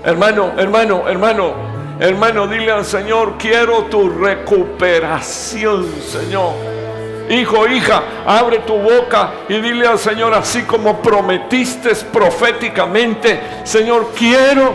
Hermano, 0.05 0.53
hermano, 0.59 1.09
hermano, 1.09 1.55
hermano, 1.99 2.47
dile 2.47 2.73
al 2.73 2.85
Señor, 2.85 3.37
quiero 3.39 3.85
tu 3.85 4.11
recuperación, 4.11 5.91
Señor. 6.03 6.72
Hijo, 7.31 7.67
hija, 7.67 8.03
abre 8.27 8.59
tu 8.61 8.77
boca 8.77 9.33
y 9.49 9.61
dile 9.61 9.87
al 9.87 9.99
Señor, 9.99 10.35
así 10.35 10.63
como 10.63 11.01
prometiste 11.01 11.95
proféticamente, 12.13 13.41
Señor, 13.65 14.11
quiero 14.17 14.75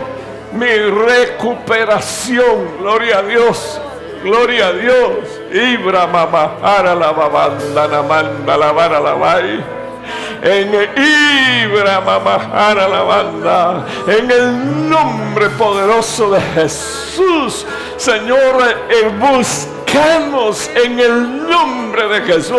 mi 0.52 0.66
recuperación. 0.66 2.78
Gloria 2.80 3.18
a 3.18 3.22
Dios. 3.22 3.80
gloria 4.22 4.68
a 4.68 4.72
Dios. 4.72 5.40
Ibra 5.52 6.06
mamá, 6.06 6.56
ara 6.62 6.94
la 6.94 7.12
babanda, 7.12 7.88
la 7.88 8.72
vara 8.72 9.00
la 9.00 9.14
vai. 9.14 9.64
En 10.42 10.74
Ibra 10.74 12.00
mamá, 12.00 12.50
ara 12.52 12.88
la 12.88 13.02
banda. 13.02 13.86
En 14.06 14.30
el 14.30 14.90
nombre 14.90 15.48
poderoso 15.50 16.30
de 16.30 16.40
Jesús, 16.40 17.66
Señor, 17.96 18.62
el 18.88 19.10
bus 19.10 19.68
en 20.74 20.98
el 20.98 21.48
nombre 21.48 22.08
de 22.08 22.20
Jesús, 22.22 22.58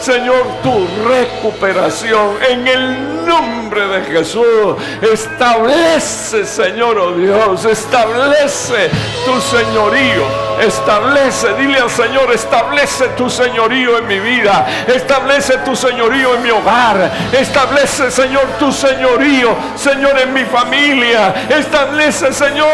Señor, 0.00 0.44
tu 0.62 0.86
recuperación. 1.08 2.36
En 2.48 2.66
el 2.66 3.26
nombre 3.26 3.86
de 3.88 4.04
Jesús, 4.04 4.76
establece, 5.02 6.44
Señor, 6.44 6.98
oh 6.98 7.12
Dios, 7.12 7.64
establece 7.64 8.90
tu 9.24 9.40
señorío. 9.40 10.46
Establece, 10.60 11.52
dile 11.58 11.78
al 11.78 11.90
Señor, 11.90 12.32
establece 12.32 13.08
tu 13.08 13.28
señorío 13.28 13.98
en 13.98 14.06
mi 14.06 14.18
vida. 14.18 14.66
Establece 14.86 15.58
tu 15.58 15.76
señorío 15.76 16.34
en 16.34 16.42
mi 16.42 16.50
hogar. 16.50 17.12
Establece, 17.30 18.10
Señor, 18.10 18.46
tu 18.58 18.72
señorío, 18.72 19.54
Señor, 19.76 20.18
en 20.18 20.32
mi 20.32 20.44
familia. 20.44 21.34
Establece, 21.50 22.32
Señor, 22.32 22.68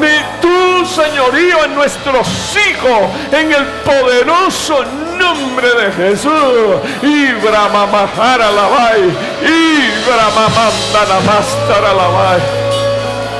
mi, 0.00 0.08
tu 0.40 0.86
señorío 0.86 1.64
en 1.64 1.74
nuestros 1.74 2.56
hijos 2.68 3.10
en 3.32 3.52
el 3.52 3.64
poderoso 3.84 4.84
nombre 5.18 5.68
de 5.74 5.92
Jesús. 5.92 6.80
Ibra 7.02 7.68
mamajara 7.68 8.50
la 8.50 8.68
vai, 8.68 9.00
Ibra 9.42 10.26
mamanda 10.34 11.02
la 11.08 12.38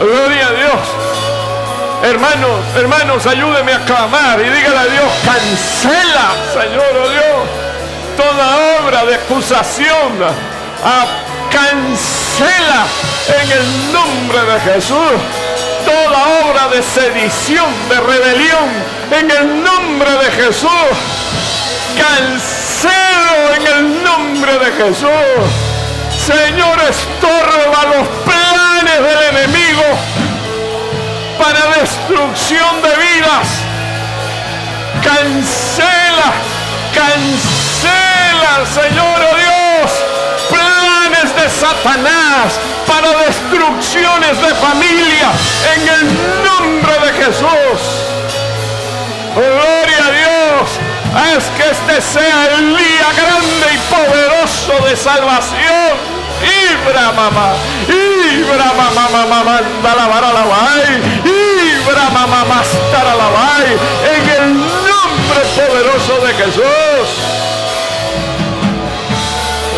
Gloria 0.01 0.47
a 0.47 0.52
Dios. 0.52 0.81
Hermanos, 2.02 2.61
hermanos, 2.77 3.27
ayúdeme 3.27 3.73
a 3.73 3.85
clamar 3.85 4.40
y 4.40 4.44
dígale 4.44 4.78
a 4.78 4.86
Dios, 4.86 5.12
cancela, 5.23 6.31
Señor, 6.55 6.97
oh 6.97 7.09
Dios, 7.11 7.48
toda 8.16 8.81
obra 8.81 9.05
de 9.05 9.15
acusación. 9.16 10.12
Ah, 10.82 11.07
cancela 11.51 12.86
en 13.28 13.51
el 13.51 13.93
nombre 13.93 14.40
de 14.40 14.61
Jesús 14.61 15.40
toda 15.85 16.19
obra 16.44 16.69
de 16.69 16.82
sedición, 16.82 17.66
de 17.89 18.01
rebelión, 18.01 18.69
en 19.12 19.31
el 19.31 19.62
nombre 19.62 20.11
de 20.11 20.31
Jesús. 20.32 20.70
Cancelo 21.97 23.55
en 23.57 23.66
el 23.66 24.05
nombre 24.05 24.59
de 24.59 24.73
Jesús. 24.73 25.70
Señor, 26.27 26.78
estorba 26.89 27.97
los 27.97 28.09
planes 28.24 28.98
del 28.98 29.36
enemigo 29.36 29.82
para 31.39 31.81
destrucción 31.81 32.82
de 32.82 32.90
vidas. 32.90 33.48
Cancela, 35.02 36.32
cancela, 36.94 38.66
Señor 38.66 39.19
Dios, 39.36 39.60
Satanás 41.51 42.59
para 42.87 43.11
destrucciones 43.25 44.41
de 44.41 44.55
familia 44.55 45.33
en 45.75 45.89
el 45.89 46.05
nombre 46.45 46.93
de 47.07 47.25
Jesús. 47.25 47.81
Gloria 49.35 50.07
a 50.07 50.11
Dios. 50.11 50.81
Es 51.37 51.45
que 51.51 51.71
este 51.71 52.01
sea 52.01 52.47
el 52.57 52.77
día 52.77 53.09
grande 53.17 53.67
y 53.75 53.79
poderoso 53.93 54.85
de 54.87 54.97
salvación. 54.97 56.21
Ibra 56.41 57.13
mamá, 57.13 57.53
Ibra 57.89 58.73
mamá, 58.73 59.09
mamá, 59.13 59.45
manda 59.45 59.95
la 59.95 60.07
vara 60.07 60.33
la 60.33 60.45
Ibra 61.25 62.11
mamá, 62.11 62.45
mastar 62.45 63.05
la 63.05 63.29
en 64.15 64.43
el 64.43 64.55
nombre 64.59 65.41
poderoso 65.57 66.27
de 66.27 66.35
Jesús. 66.35 67.41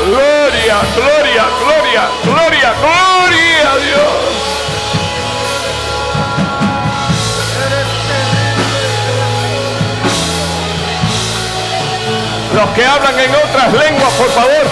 Gloria, 0.07 0.77
gloria, 0.97 1.44
gloria, 1.93 2.09
gloria, 2.24 2.74
gloria 2.81 3.70
a 3.70 3.77
Dios. 3.77 4.12
Los 12.55 12.70
que 12.70 12.86
hablan 12.86 13.19
en 13.19 13.31
otras 13.31 13.73
lenguas, 13.73 14.12
por 14.14 14.31
favor. 14.31 14.66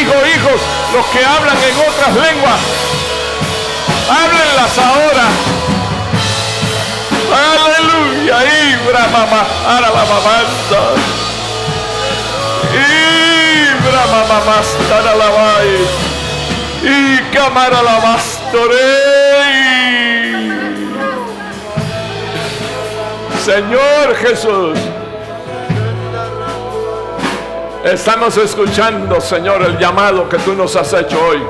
Hijos, 0.00 0.16
hijos, 0.34 0.60
los 0.94 1.06
que 1.06 1.24
hablan 1.24 1.56
en 1.56 1.78
otras 1.78 2.14
lenguas, 2.14 2.60
háblenlas 4.08 4.78
ahora. 4.78 5.28
Aleluya, 7.32 8.36
Ibra 8.72 9.08
mamá, 9.08 9.46
la 9.80 9.90
mamá. 9.90 10.20
La 14.06 15.64
y 16.82 17.20
cámara 17.34 17.82
la 17.82 18.18
Señor 23.44 24.14
Jesús, 24.16 24.78
estamos 27.84 28.36
escuchando, 28.36 29.20
Señor, 29.20 29.62
el 29.62 29.78
llamado 29.78 30.28
que 30.28 30.38
tú 30.38 30.54
nos 30.54 30.76
has 30.76 30.92
hecho 30.92 31.18
hoy. 31.22 31.42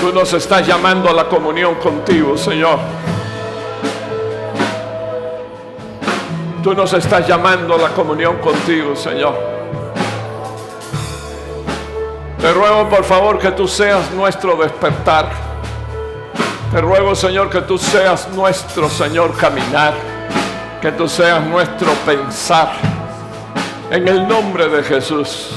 Tú 0.00 0.12
nos 0.12 0.32
estás 0.32 0.66
llamando 0.66 1.08
a 1.08 1.12
la 1.14 1.24
comunión 1.24 1.76
contigo, 1.76 2.36
Señor. 2.36 2.78
Tú 6.62 6.74
nos 6.74 6.92
estás 6.92 7.26
llamando 7.26 7.74
a 7.74 7.78
la 7.78 7.88
comunión 7.90 8.38
contigo, 8.38 8.96
Señor. 8.96 9.53
Te 12.44 12.52
ruego 12.52 12.90
por 12.90 13.04
favor 13.04 13.38
que 13.38 13.52
tú 13.52 13.66
seas 13.66 14.10
nuestro 14.10 14.54
despertar. 14.56 15.30
Te 16.70 16.78
ruego 16.78 17.14
Señor 17.14 17.48
que 17.48 17.62
tú 17.62 17.78
seas 17.78 18.28
nuestro 18.34 18.90
Señor 18.90 19.34
caminar. 19.34 19.94
Que 20.78 20.92
tú 20.92 21.08
seas 21.08 21.42
nuestro 21.46 21.88
pensar. 22.04 22.70
En 23.90 24.06
el 24.06 24.28
nombre 24.28 24.68
de 24.68 24.82
Jesús. 24.82 25.52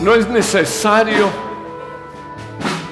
No 0.00 0.14
es 0.14 0.26
necesario, 0.26 1.28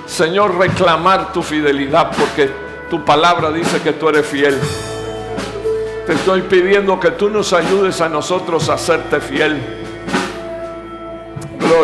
Señor, 0.05 0.59
reclamar 0.59 1.33
tu 1.33 1.43
fidelidad 1.43 2.11
porque 2.15 2.53
tu 2.91 3.03
palabra 3.07 3.51
dice 3.53 3.81
que 3.81 3.95
tú 3.95 4.11
eres 4.11 4.27
fiel. 4.27 4.61
Te 6.07 6.13
estoy 6.13 6.43
pidiendo 6.43 7.01
que 7.01 7.13
tú 7.13 7.31
nos 7.31 7.55
ayudes 7.55 8.03
a 8.03 8.11
nosotros 8.11 8.69
a 8.69 8.75
hacerte 8.75 9.19
fiel. 9.23 9.84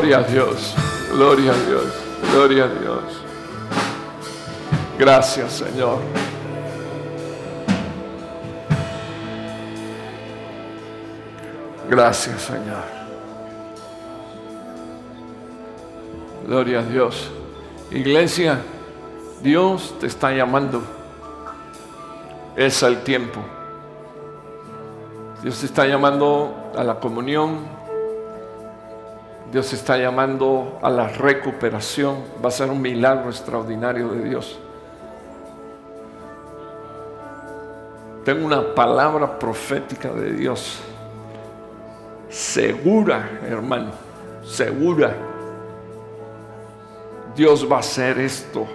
Gloria 0.00 0.16
a 0.16 0.22
Dios, 0.22 0.74
gloria 1.12 1.52
a 1.52 1.56
Dios, 1.66 1.84
gloria 2.32 2.64
a 2.64 2.68
Dios. 2.68 3.02
Gracias 4.98 5.52
Señor. 5.52 5.98
Gracias 11.86 12.40
Señor. 12.40 12.82
Gloria 16.46 16.78
a 16.78 16.82
Dios. 16.82 17.30
Iglesia, 17.90 18.62
Dios 19.42 19.94
te 20.00 20.06
está 20.06 20.32
llamando. 20.32 20.82
Es 22.56 22.82
el 22.82 23.02
tiempo. 23.02 23.40
Dios 25.42 25.60
te 25.60 25.66
está 25.66 25.86
llamando 25.86 26.72
a 26.74 26.84
la 26.84 26.94
comunión, 26.94 27.79
Dios 29.52 29.72
está 29.72 29.96
llamando 29.96 30.78
a 30.80 30.88
la 30.88 31.08
recuperación. 31.08 32.16
Va 32.42 32.48
a 32.48 32.52
ser 32.52 32.70
un 32.70 32.80
milagro 32.80 33.30
extraordinario 33.30 34.08
de 34.08 34.28
Dios. 34.28 34.58
Tengo 38.24 38.46
una 38.46 38.74
palabra 38.74 39.38
profética 39.38 40.10
de 40.10 40.32
Dios. 40.32 40.78
Segura, 42.28 43.40
hermano. 43.48 43.90
Segura. 44.44 45.16
Dios 47.34 47.66
va 47.70 47.76
a 47.76 47.80
hacer 47.80 48.18
esto 48.20 48.66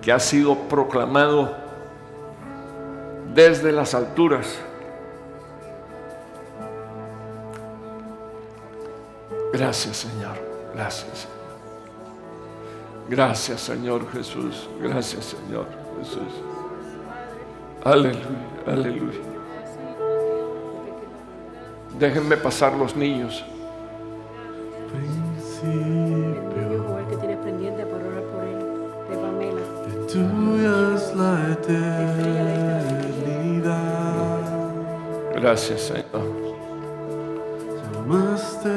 que 0.00 0.12
ha 0.12 0.20
sido 0.20 0.54
proclamado 0.68 1.56
desde 3.34 3.72
las 3.72 3.94
alturas 3.94 4.58
Gracias, 9.52 9.96
Señor. 9.98 10.36
Gracias, 10.74 11.28
Gracias, 13.08 13.60
Señor 13.60 14.10
Jesús. 14.10 14.68
Gracias, 14.80 15.24
Señor 15.26 15.66
Jesús. 15.98 16.32
Aleluya, 17.84 18.20
aleluya. 18.66 19.18
Déjenme 21.98 22.36
pasar 22.36 22.72
los 22.74 22.96
niños. 22.96 23.44
Principio. 24.90 26.32
que 27.10 27.16
tiene 27.16 27.36
pendiente 27.36 27.84
por 27.84 28.00
orar 28.00 28.22
por 28.22 28.44
él, 28.44 28.58
de 29.10 29.16
Pamela. 29.16 29.60
eternidad. 31.52 32.22
Gracias, 35.34 35.80
Señor. 35.82 36.52
Llamaste 37.92 38.72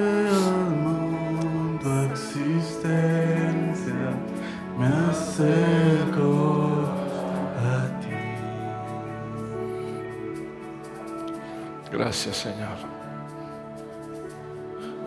Gracias, 12.05 12.37
Señor. 12.37 12.77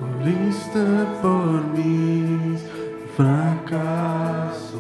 Moriste 0.00 0.84
por 1.22 1.64
mis 1.76 2.60
fracasos. 3.16 4.72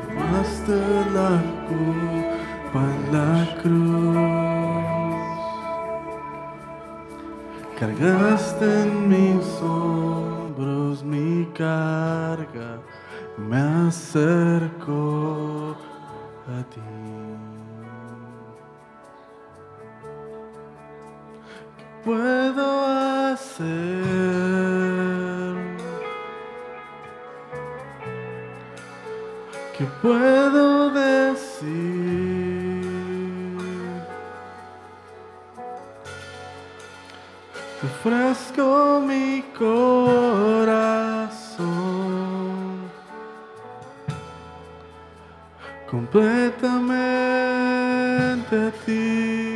Tomaste 0.00 0.78
la 1.12 1.32
culpa 1.68 2.80
en 2.96 3.02
la 3.12 3.36
cruz. 3.60 4.16
Cargaste 7.78 8.66
en 8.82 8.90
mis 9.10 9.46
hombros 9.60 11.04
mi 11.04 11.44
carga. 11.52 12.80
Me 13.36 13.60
acerco 13.88 15.76
a 16.48 16.62
ti. 16.70 17.15
Puedo 22.06 22.86
hacer? 22.86 23.66
¿Qué 29.76 29.84
puedo 30.00 30.90
decir? 30.90 31.66
Te 37.80 37.86
ofrezco 37.86 39.02
mi 39.04 39.42
corazón 39.58 40.46
completamente 45.90 48.56
a 48.68 48.70
ti. 48.86 49.55